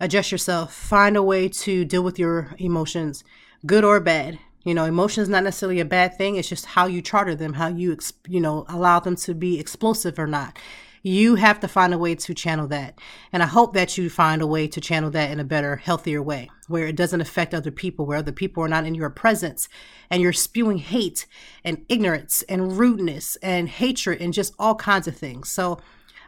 adjust 0.00 0.32
yourself, 0.32 0.74
find 0.74 1.16
a 1.16 1.22
way 1.22 1.48
to 1.48 1.84
deal 1.84 2.02
with 2.02 2.18
your 2.18 2.56
emotions, 2.58 3.22
good 3.64 3.84
or 3.84 4.00
bad. 4.00 4.40
You 4.64 4.74
know, 4.74 4.86
emotions 4.86 5.28
not 5.28 5.44
necessarily 5.44 5.78
a 5.78 5.84
bad 5.84 6.18
thing. 6.18 6.34
It's 6.34 6.48
just 6.48 6.66
how 6.66 6.86
you 6.86 7.00
charter 7.00 7.36
them, 7.36 7.52
how 7.52 7.68
you, 7.68 7.96
you 8.26 8.40
know, 8.40 8.66
allow 8.68 8.98
them 8.98 9.14
to 9.16 9.34
be 9.34 9.60
explosive 9.60 10.18
or 10.18 10.26
not. 10.26 10.58
You 11.02 11.36
have 11.36 11.60
to 11.60 11.68
find 11.68 11.94
a 11.94 11.98
way 11.98 12.14
to 12.14 12.34
channel 12.34 12.66
that. 12.68 12.98
And 13.32 13.42
I 13.42 13.46
hope 13.46 13.72
that 13.74 13.96
you 13.96 14.10
find 14.10 14.42
a 14.42 14.46
way 14.46 14.68
to 14.68 14.80
channel 14.80 15.10
that 15.10 15.30
in 15.30 15.40
a 15.40 15.44
better, 15.44 15.76
healthier 15.76 16.22
way 16.22 16.50
where 16.68 16.86
it 16.86 16.96
doesn't 16.96 17.20
affect 17.20 17.54
other 17.54 17.70
people, 17.70 18.06
where 18.06 18.18
other 18.18 18.32
people 18.32 18.62
are 18.62 18.68
not 18.68 18.86
in 18.86 18.94
your 18.94 19.10
presence 19.10 19.68
and 20.10 20.22
you're 20.22 20.32
spewing 20.32 20.78
hate 20.78 21.26
and 21.64 21.84
ignorance 21.88 22.42
and 22.48 22.78
rudeness 22.78 23.36
and 23.36 23.68
hatred 23.68 24.20
and 24.20 24.32
just 24.32 24.54
all 24.58 24.74
kinds 24.74 25.08
of 25.08 25.16
things. 25.16 25.50
So 25.50 25.80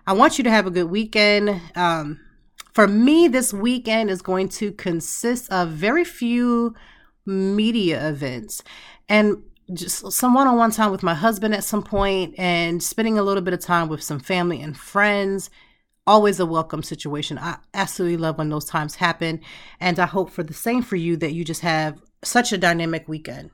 I 0.07 0.14
want 0.14 0.39
you 0.39 0.45
to 0.45 0.51
have 0.51 0.66
a 0.66 0.70
good 0.70 0.91
weekend. 0.91 1.61
Um, 1.77 2.20
for 2.73 2.89
me, 2.89 3.29
this 3.29 3.53
weekend 3.53 4.11
is 4.11 4.23
going 4.23 4.49
to 4.51 4.73
consist 4.73 5.53
of 5.53 5.68
very 5.68 6.05
few 6.05 6.75
media 7.27 8.09
events 8.09 8.62
and 9.09 9.43
just 9.73 10.13
some 10.13 10.35
one 10.35 10.47
on 10.47 10.57
one 10.57 10.71
time 10.71 10.91
with 10.91 11.03
my 11.03 11.15
husband 11.15 11.55
at 11.55 11.65
some 11.65 11.83
point 11.83 12.35
and 12.39 12.83
spending 12.83 13.19
a 13.19 13.23
little 13.23 13.43
bit 13.43 13.55
of 13.55 13.61
time 13.61 13.89
with 13.89 14.03
some 14.03 14.21
family 14.21 14.61
and 14.61 14.77
friends. 14.77 15.51
Always 16.07 16.41
a 16.41 16.47
welcome 16.47 16.83
situation. 16.83 17.39
I 17.39 17.59
absolutely 17.75 18.17
love 18.17 18.39
when 18.39 18.49
those 18.49 18.65
times 18.65 18.97
happen. 18.97 19.41
And 19.81 19.99
I 19.99 20.07
hope 20.07 20.31
for 20.31 20.43
the 20.43 20.55
same 20.55 20.83
for 20.83 20.97
you 20.97 21.17
that 21.19 21.33
you 21.33 21.45
just 21.45 21.61
have 21.61 22.01
such 22.25 22.53
a 22.53 22.59
dynamic 22.59 23.09
weekend. 23.09 23.51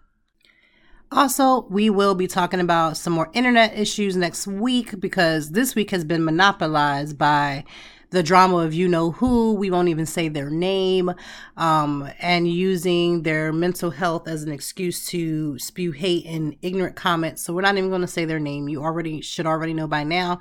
Also, 1.10 1.66
we 1.70 1.88
will 1.88 2.14
be 2.14 2.26
talking 2.26 2.60
about 2.60 2.96
some 2.96 3.14
more 3.14 3.30
internet 3.32 3.78
issues 3.78 4.16
next 4.16 4.46
week 4.46 5.00
because 5.00 5.52
this 5.52 5.74
week 5.74 5.90
has 5.90 6.04
been 6.04 6.24
monopolized 6.24 7.16
by 7.16 7.64
the 8.10 8.22
drama 8.22 8.58
of 8.58 8.72
you 8.72 8.88
know 8.88 9.12
who, 9.12 9.52
we 9.52 9.70
won't 9.70 9.88
even 9.88 10.06
say 10.06 10.28
their 10.28 10.50
name, 10.50 11.12
um, 11.56 12.08
and 12.20 12.48
using 12.48 13.22
their 13.22 13.52
mental 13.52 13.90
health 13.90 14.26
as 14.26 14.42
an 14.42 14.52
excuse 14.52 15.06
to 15.06 15.58
spew 15.58 15.92
hate 15.92 16.24
and 16.26 16.56
ignorant 16.62 16.96
comments. 16.96 17.42
So 17.42 17.52
we're 17.52 17.62
not 17.62 17.76
even 17.76 17.90
going 17.90 18.00
to 18.00 18.06
say 18.06 18.24
their 18.24 18.40
name. 18.40 18.68
You 18.68 18.82
already 18.82 19.20
should 19.20 19.46
already 19.46 19.74
know 19.74 19.86
by 19.86 20.04
now. 20.04 20.40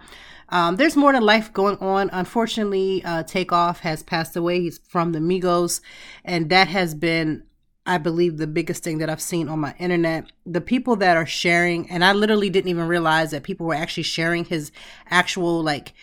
Um, 0.50 0.78
there's 0.78 0.96
more 0.96 1.12
to 1.12 1.20
life 1.20 1.52
going 1.52 1.78
on. 1.80 2.10
Unfortunately, 2.14 3.04
uh, 3.04 3.24
Takeoff 3.24 3.82
has 3.82 4.02
passed 4.02 4.38
away. 4.38 4.62
He's 4.62 4.78
from 4.78 5.12
the 5.12 5.20
Migos, 5.20 5.82
and 6.24 6.50
that 6.50 6.70
has 6.70 6.96
been 6.96 7.44
I 7.88 7.98
believe 7.98 8.36
the 8.36 8.48
biggest 8.48 8.84
thing 8.84 8.98
that 8.98 9.10
I've 9.10 9.22
seen 9.22 9.48
on 9.48 9.60
my 9.60 9.74
internet. 9.80 10.26
The 10.46 10.60
people 10.60 10.98
that 10.98 11.16
are 11.16 11.26
sharing, 11.26 11.90
and 11.90 12.04
I 12.04 12.12
literally 12.12 12.50
didn't 12.50 12.70
even 12.70 12.86
realize 12.86 13.32
that 13.32 13.44
people 13.44 13.66
were 13.66 13.74
actually 13.74 14.04
sharing 14.04 14.44
his 14.44 14.74
actual 15.10 15.64
like 15.64 15.94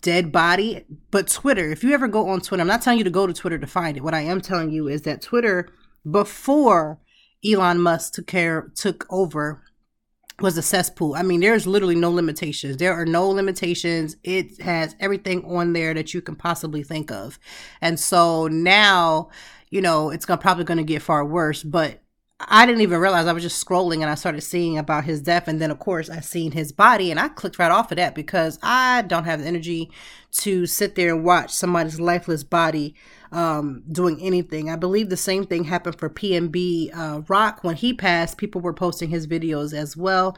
dead 0.00 0.32
body. 0.32 0.84
But 1.10 1.28
Twitter, 1.28 1.70
if 1.70 1.82
you 1.84 1.92
ever 1.92 2.08
go 2.08 2.28
on 2.28 2.40
Twitter, 2.40 2.60
I'm 2.60 2.66
not 2.66 2.82
telling 2.82 2.98
you 2.98 3.04
to 3.04 3.10
go 3.10 3.26
to 3.26 3.32
Twitter 3.32 3.58
to 3.58 3.66
find 3.66 3.96
it. 3.96 4.02
What 4.02 4.14
I 4.14 4.20
am 4.22 4.40
telling 4.40 4.70
you 4.70 4.88
is 4.88 5.02
that 5.02 5.22
Twitter, 5.22 5.68
before 6.08 6.98
Elon 7.44 7.80
Musk 7.80 8.14
took 8.14 8.26
care 8.26 8.72
took 8.74 9.06
over, 9.10 9.62
was 10.40 10.58
a 10.58 10.62
cesspool. 10.62 11.14
I 11.14 11.22
mean, 11.22 11.40
there's 11.40 11.66
literally 11.66 11.94
no 11.94 12.10
limitations. 12.10 12.76
There 12.76 12.92
are 12.92 13.06
no 13.06 13.28
limitations. 13.28 14.16
It 14.22 14.60
has 14.60 14.94
everything 15.00 15.44
on 15.44 15.72
there 15.72 15.94
that 15.94 16.12
you 16.12 16.20
can 16.20 16.36
possibly 16.36 16.82
think 16.82 17.10
of. 17.10 17.38
And 17.80 17.98
so 17.98 18.46
now, 18.48 19.30
you 19.70 19.80
know, 19.80 20.10
it's 20.10 20.26
gonna, 20.26 20.40
probably 20.40 20.64
going 20.64 20.78
to 20.78 20.84
get 20.84 21.02
far 21.02 21.24
worse, 21.24 21.62
but 21.62 22.02
I 22.38 22.66
didn't 22.66 22.82
even 22.82 23.00
realize 23.00 23.26
I 23.26 23.32
was 23.32 23.42
just 23.42 23.64
scrolling 23.64 24.02
and 24.02 24.10
I 24.10 24.14
started 24.14 24.42
seeing 24.42 24.76
about 24.76 25.04
his 25.04 25.22
death. 25.22 25.48
And 25.48 25.58
then, 25.58 25.70
of 25.70 25.78
course, 25.78 26.10
I 26.10 26.20
seen 26.20 26.52
his 26.52 26.70
body 26.70 27.10
and 27.10 27.18
I 27.18 27.28
clicked 27.28 27.58
right 27.58 27.70
off 27.70 27.90
of 27.90 27.96
that 27.96 28.14
because 28.14 28.58
I 28.62 29.02
don't 29.02 29.24
have 29.24 29.40
the 29.40 29.46
energy 29.46 29.90
to 30.32 30.66
sit 30.66 30.96
there 30.96 31.14
and 31.14 31.24
watch 31.24 31.50
somebody's 31.50 31.98
lifeless 31.98 32.44
body 32.44 32.94
um, 33.32 33.84
doing 33.90 34.20
anything. 34.20 34.68
I 34.68 34.76
believe 34.76 35.08
the 35.08 35.16
same 35.16 35.46
thing 35.46 35.64
happened 35.64 35.98
for 35.98 36.10
PNB 36.10 36.94
uh, 36.94 37.22
Rock 37.26 37.64
when 37.64 37.74
he 37.74 37.94
passed. 37.94 38.36
People 38.36 38.60
were 38.60 38.74
posting 38.74 39.08
his 39.08 39.26
videos 39.26 39.72
as 39.72 39.96
well 39.96 40.36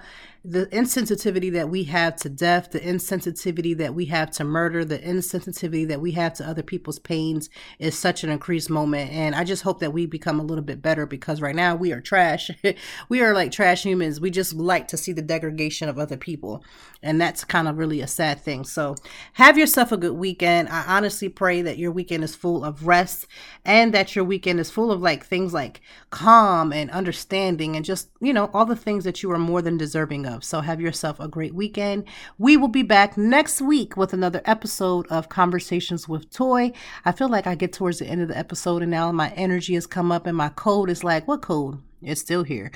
the 0.50 0.66
insensitivity 0.68 1.52
that 1.52 1.68
we 1.68 1.84
have 1.84 2.16
to 2.16 2.30
death, 2.30 2.70
the 2.70 2.80
insensitivity 2.80 3.76
that 3.76 3.94
we 3.94 4.06
have 4.06 4.30
to 4.30 4.44
murder, 4.44 4.82
the 4.82 4.98
insensitivity 4.98 5.86
that 5.86 6.00
we 6.00 6.12
have 6.12 6.32
to 6.32 6.48
other 6.48 6.62
people's 6.62 6.98
pains 6.98 7.50
is 7.78 7.98
such 7.98 8.24
an 8.24 8.30
increased 8.30 8.70
moment. 8.70 9.10
And 9.12 9.34
I 9.34 9.44
just 9.44 9.62
hope 9.62 9.80
that 9.80 9.92
we 9.92 10.06
become 10.06 10.40
a 10.40 10.44
little 10.44 10.64
bit 10.64 10.80
better 10.80 11.04
because 11.04 11.42
right 11.42 11.54
now 11.54 11.76
we 11.76 11.92
are 11.92 12.00
trash. 12.00 12.50
we 13.10 13.20
are 13.20 13.34
like 13.34 13.52
trash 13.52 13.82
humans. 13.82 14.22
We 14.22 14.30
just 14.30 14.54
like 14.54 14.88
to 14.88 14.96
see 14.96 15.12
the 15.12 15.20
degradation 15.20 15.86
of 15.86 15.98
other 15.98 16.16
people. 16.16 16.64
And 17.02 17.20
that's 17.20 17.44
kind 17.44 17.68
of 17.68 17.76
really 17.76 18.00
a 18.00 18.06
sad 18.06 18.40
thing. 18.40 18.64
So 18.64 18.94
have 19.34 19.58
yourself 19.58 19.92
a 19.92 19.98
good 19.98 20.14
weekend. 20.14 20.70
I 20.70 20.84
honestly 20.86 21.28
pray 21.28 21.60
that 21.60 21.76
your 21.76 21.92
weekend 21.92 22.24
is 22.24 22.34
full 22.34 22.64
of 22.64 22.86
rest 22.86 23.26
and 23.66 23.92
that 23.92 24.16
your 24.16 24.24
weekend 24.24 24.60
is 24.60 24.70
full 24.70 24.90
of 24.90 25.02
like 25.02 25.26
things 25.26 25.52
like 25.52 25.82
calm 26.08 26.72
and 26.72 26.90
understanding 26.90 27.76
and 27.76 27.84
just, 27.84 28.08
you 28.20 28.32
know, 28.32 28.50
all 28.54 28.64
the 28.64 28.74
things 28.74 29.04
that 29.04 29.22
you 29.22 29.30
are 29.30 29.38
more 29.38 29.60
than 29.60 29.76
deserving 29.76 30.24
of. 30.24 30.37
So 30.44 30.60
have 30.60 30.80
yourself 30.80 31.20
a 31.20 31.28
great 31.28 31.54
weekend. 31.54 32.04
We 32.38 32.56
will 32.56 32.68
be 32.68 32.82
back 32.82 33.16
next 33.16 33.60
week 33.60 33.96
with 33.96 34.12
another 34.12 34.42
episode 34.44 35.06
of 35.08 35.28
Conversations 35.28 36.08
with 36.08 36.30
Toy. 36.30 36.72
I 37.04 37.12
feel 37.12 37.28
like 37.28 37.46
I 37.46 37.54
get 37.54 37.72
towards 37.72 37.98
the 37.98 38.06
end 38.06 38.22
of 38.22 38.28
the 38.28 38.38
episode 38.38 38.82
and 38.82 38.90
now 38.90 39.12
my 39.12 39.30
energy 39.30 39.74
has 39.74 39.86
come 39.86 40.12
up 40.12 40.26
and 40.26 40.36
my 40.36 40.48
code 40.50 40.90
is 40.90 41.04
like, 41.04 41.26
what 41.28 41.42
code? 41.42 41.80
It's 42.02 42.20
still 42.20 42.44
here. 42.44 42.70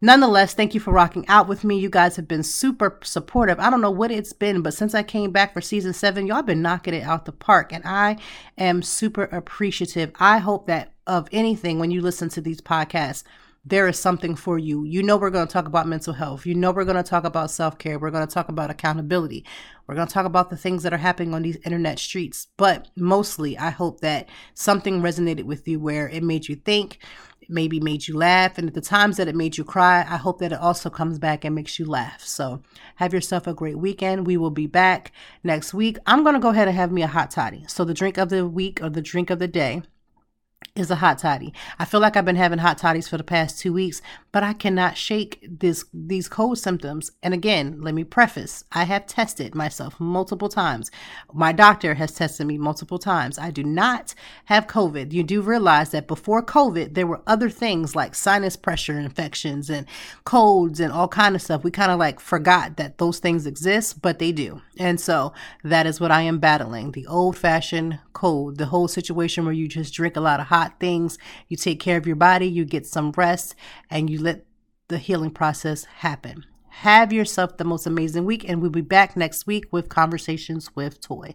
Nonetheless, 0.00 0.54
thank 0.54 0.74
you 0.74 0.80
for 0.80 0.92
rocking 0.92 1.26
out 1.26 1.48
with 1.48 1.64
me. 1.64 1.76
You 1.76 1.90
guys 1.90 2.14
have 2.16 2.28
been 2.28 2.44
super 2.44 3.00
supportive. 3.02 3.58
I 3.58 3.68
don't 3.68 3.80
know 3.80 3.90
what 3.90 4.12
it's 4.12 4.32
been, 4.32 4.62
but 4.62 4.74
since 4.74 4.94
I 4.94 5.02
came 5.02 5.32
back 5.32 5.52
for 5.52 5.60
season 5.60 5.92
seven, 5.92 6.26
y'all 6.26 6.42
been 6.42 6.62
knocking 6.62 6.94
it 6.94 7.02
out 7.02 7.24
the 7.24 7.32
park, 7.32 7.72
and 7.72 7.82
I 7.84 8.16
am 8.56 8.80
super 8.82 9.24
appreciative. 9.24 10.12
I 10.20 10.38
hope 10.38 10.66
that 10.68 10.92
of 11.08 11.28
anything 11.32 11.80
when 11.80 11.90
you 11.90 12.00
listen 12.00 12.28
to 12.28 12.40
these 12.40 12.60
podcasts, 12.60 13.24
there 13.68 13.86
is 13.88 13.98
something 13.98 14.34
for 14.34 14.58
you. 14.58 14.84
You 14.84 15.02
know, 15.02 15.16
we're 15.16 15.30
going 15.30 15.46
to 15.46 15.52
talk 15.52 15.66
about 15.66 15.86
mental 15.86 16.14
health. 16.14 16.46
You 16.46 16.54
know, 16.54 16.70
we're 16.70 16.84
going 16.84 16.96
to 16.96 17.02
talk 17.02 17.24
about 17.24 17.50
self 17.50 17.78
care. 17.78 17.98
We're 17.98 18.10
going 18.10 18.26
to 18.26 18.32
talk 18.32 18.48
about 18.48 18.70
accountability. 18.70 19.44
We're 19.86 19.94
going 19.94 20.08
to 20.08 20.12
talk 20.12 20.26
about 20.26 20.50
the 20.50 20.56
things 20.56 20.82
that 20.82 20.92
are 20.92 20.98
happening 20.98 21.34
on 21.34 21.42
these 21.42 21.58
internet 21.64 21.98
streets. 21.98 22.48
But 22.56 22.88
mostly, 22.96 23.58
I 23.58 23.70
hope 23.70 24.00
that 24.00 24.28
something 24.54 25.00
resonated 25.00 25.44
with 25.44 25.68
you 25.68 25.80
where 25.80 26.08
it 26.08 26.22
made 26.22 26.48
you 26.48 26.56
think, 26.56 26.98
maybe 27.48 27.80
made 27.80 28.08
you 28.08 28.16
laugh. 28.16 28.58
And 28.58 28.68
at 28.68 28.74
the 28.74 28.80
times 28.80 29.16
that 29.18 29.28
it 29.28 29.36
made 29.36 29.58
you 29.58 29.64
cry, 29.64 30.00
I 30.00 30.16
hope 30.16 30.38
that 30.38 30.52
it 30.52 30.58
also 30.58 30.88
comes 30.88 31.18
back 31.18 31.44
and 31.44 31.54
makes 31.54 31.78
you 31.78 31.84
laugh. 31.84 32.22
So 32.22 32.62
have 32.96 33.12
yourself 33.12 33.46
a 33.46 33.54
great 33.54 33.78
weekend. 33.78 34.26
We 34.26 34.36
will 34.36 34.50
be 34.50 34.66
back 34.66 35.12
next 35.44 35.74
week. 35.74 35.98
I'm 36.06 36.22
going 36.22 36.34
to 36.34 36.40
go 36.40 36.50
ahead 36.50 36.68
and 36.68 36.76
have 36.76 36.92
me 36.92 37.02
a 37.02 37.06
hot 37.06 37.30
toddy. 37.30 37.64
So 37.68 37.84
the 37.84 37.94
drink 37.94 38.18
of 38.18 38.28
the 38.30 38.46
week 38.46 38.82
or 38.82 38.88
the 38.88 39.02
drink 39.02 39.30
of 39.30 39.38
the 39.38 39.48
day 39.48 39.82
is 40.78 40.90
a 40.90 40.96
hot 40.96 41.18
toddy. 41.18 41.52
I 41.78 41.84
feel 41.84 42.00
like 42.00 42.16
I've 42.16 42.24
been 42.24 42.36
having 42.36 42.60
hot 42.60 42.78
toddies 42.78 43.08
for 43.08 43.16
the 43.16 43.24
past 43.24 43.58
two 43.58 43.72
weeks, 43.72 44.00
but 44.30 44.44
I 44.44 44.52
cannot 44.52 44.96
shake 44.96 45.38
this 45.42 45.84
these 45.92 46.28
cold 46.28 46.58
symptoms. 46.58 47.10
And 47.22 47.34
again, 47.34 47.80
let 47.80 47.94
me 47.94 48.04
preface: 48.04 48.64
I 48.70 48.84
have 48.84 49.06
tested 49.06 49.54
myself 49.54 49.98
multiple 49.98 50.48
times. 50.48 50.90
My 51.32 51.52
doctor 51.52 51.94
has 51.94 52.12
tested 52.12 52.46
me 52.46 52.58
multiple 52.58 52.98
times. 52.98 53.38
I 53.38 53.50
do 53.50 53.64
not 53.64 54.14
have 54.44 54.68
COVID. 54.68 55.12
You 55.12 55.24
do 55.24 55.42
realize 55.42 55.90
that 55.90 56.06
before 56.06 56.42
COVID, 56.44 56.94
there 56.94 57.06
were 57.06 57.22
other 57.26 57.50
things 57.50 57.96
like 57.96 58.14
sinus 58.14 58.56
pressure 58.56 58.98
infections 58.98 59.68
and 59.68 59.86
colds 60.24 60.78
and 60.78 60.92
all 60.92 61.08
kind 61.08 61.34
of 61.34 61.42
stuff. 61.42 61.64
We 61.64 61.70
kind 61.72 61.90
of 61.90 61.98
like 61.98 62.20
forgot 62.20 62.76
that 62.76 62.98
those 62.98 63.18
things 63.18 63.46
exist, 63.46 64.00
but 64.00 64.18
they 64.18 64.32
do. 64.32 64.62
And 64.78 65.00
so 65.00 65.32
that 65.64 65.86
is 65.86 66.00
what 66.00 66.12
I 66.12 66.22
am 66.22 66.38
battling: 66.38 66.92
the 66.92 67.06
old-fashioned 67.08 67.98
cold, 68.12 68.58
the 68.58 68.66
whole 68.66 68.88
situation 68.88 69.44
where 69.44 69.54
you 69.54 69.68
just 69.68 69.94
drink 69.94 70.16
a 70.16 70.20
lot 70.20 70.40
of 70.40 70.46
hot 70.48 70.80
things, 70.80 71.18
you 71.48 71.56
take 71.56 71.80
care 71.80 71.96
of 71.96 72.06
your 72.06 72.16
body, 72.16 72.46
you 72.46 72.64
get 72.64 72.86
some 72.86 73.12
rest, 73.16 73.54
and 73.90 74.10
you 74.10 74.20
let 74.20 74.44
the 74.88 74.98
healing 74.98 75.30
process 75.30 75.84
happen. 75.84 76.44
Have 76.68 77.12
yourself 77.12 77.56
the 77.56 77.64
most 77.64 77.86
amazing 77.86 78.24
week, 78.24 78.48
and 78.48 78.60
we'll 78.60 78.70
be 78.70 78.80
back 78.80 79.16
next 79.16 79.46
week 79.46 79.66
with 79.70 79.88
Conversations 79.88 80.74
with 80.74 81.00
Toy. 81.00 81.34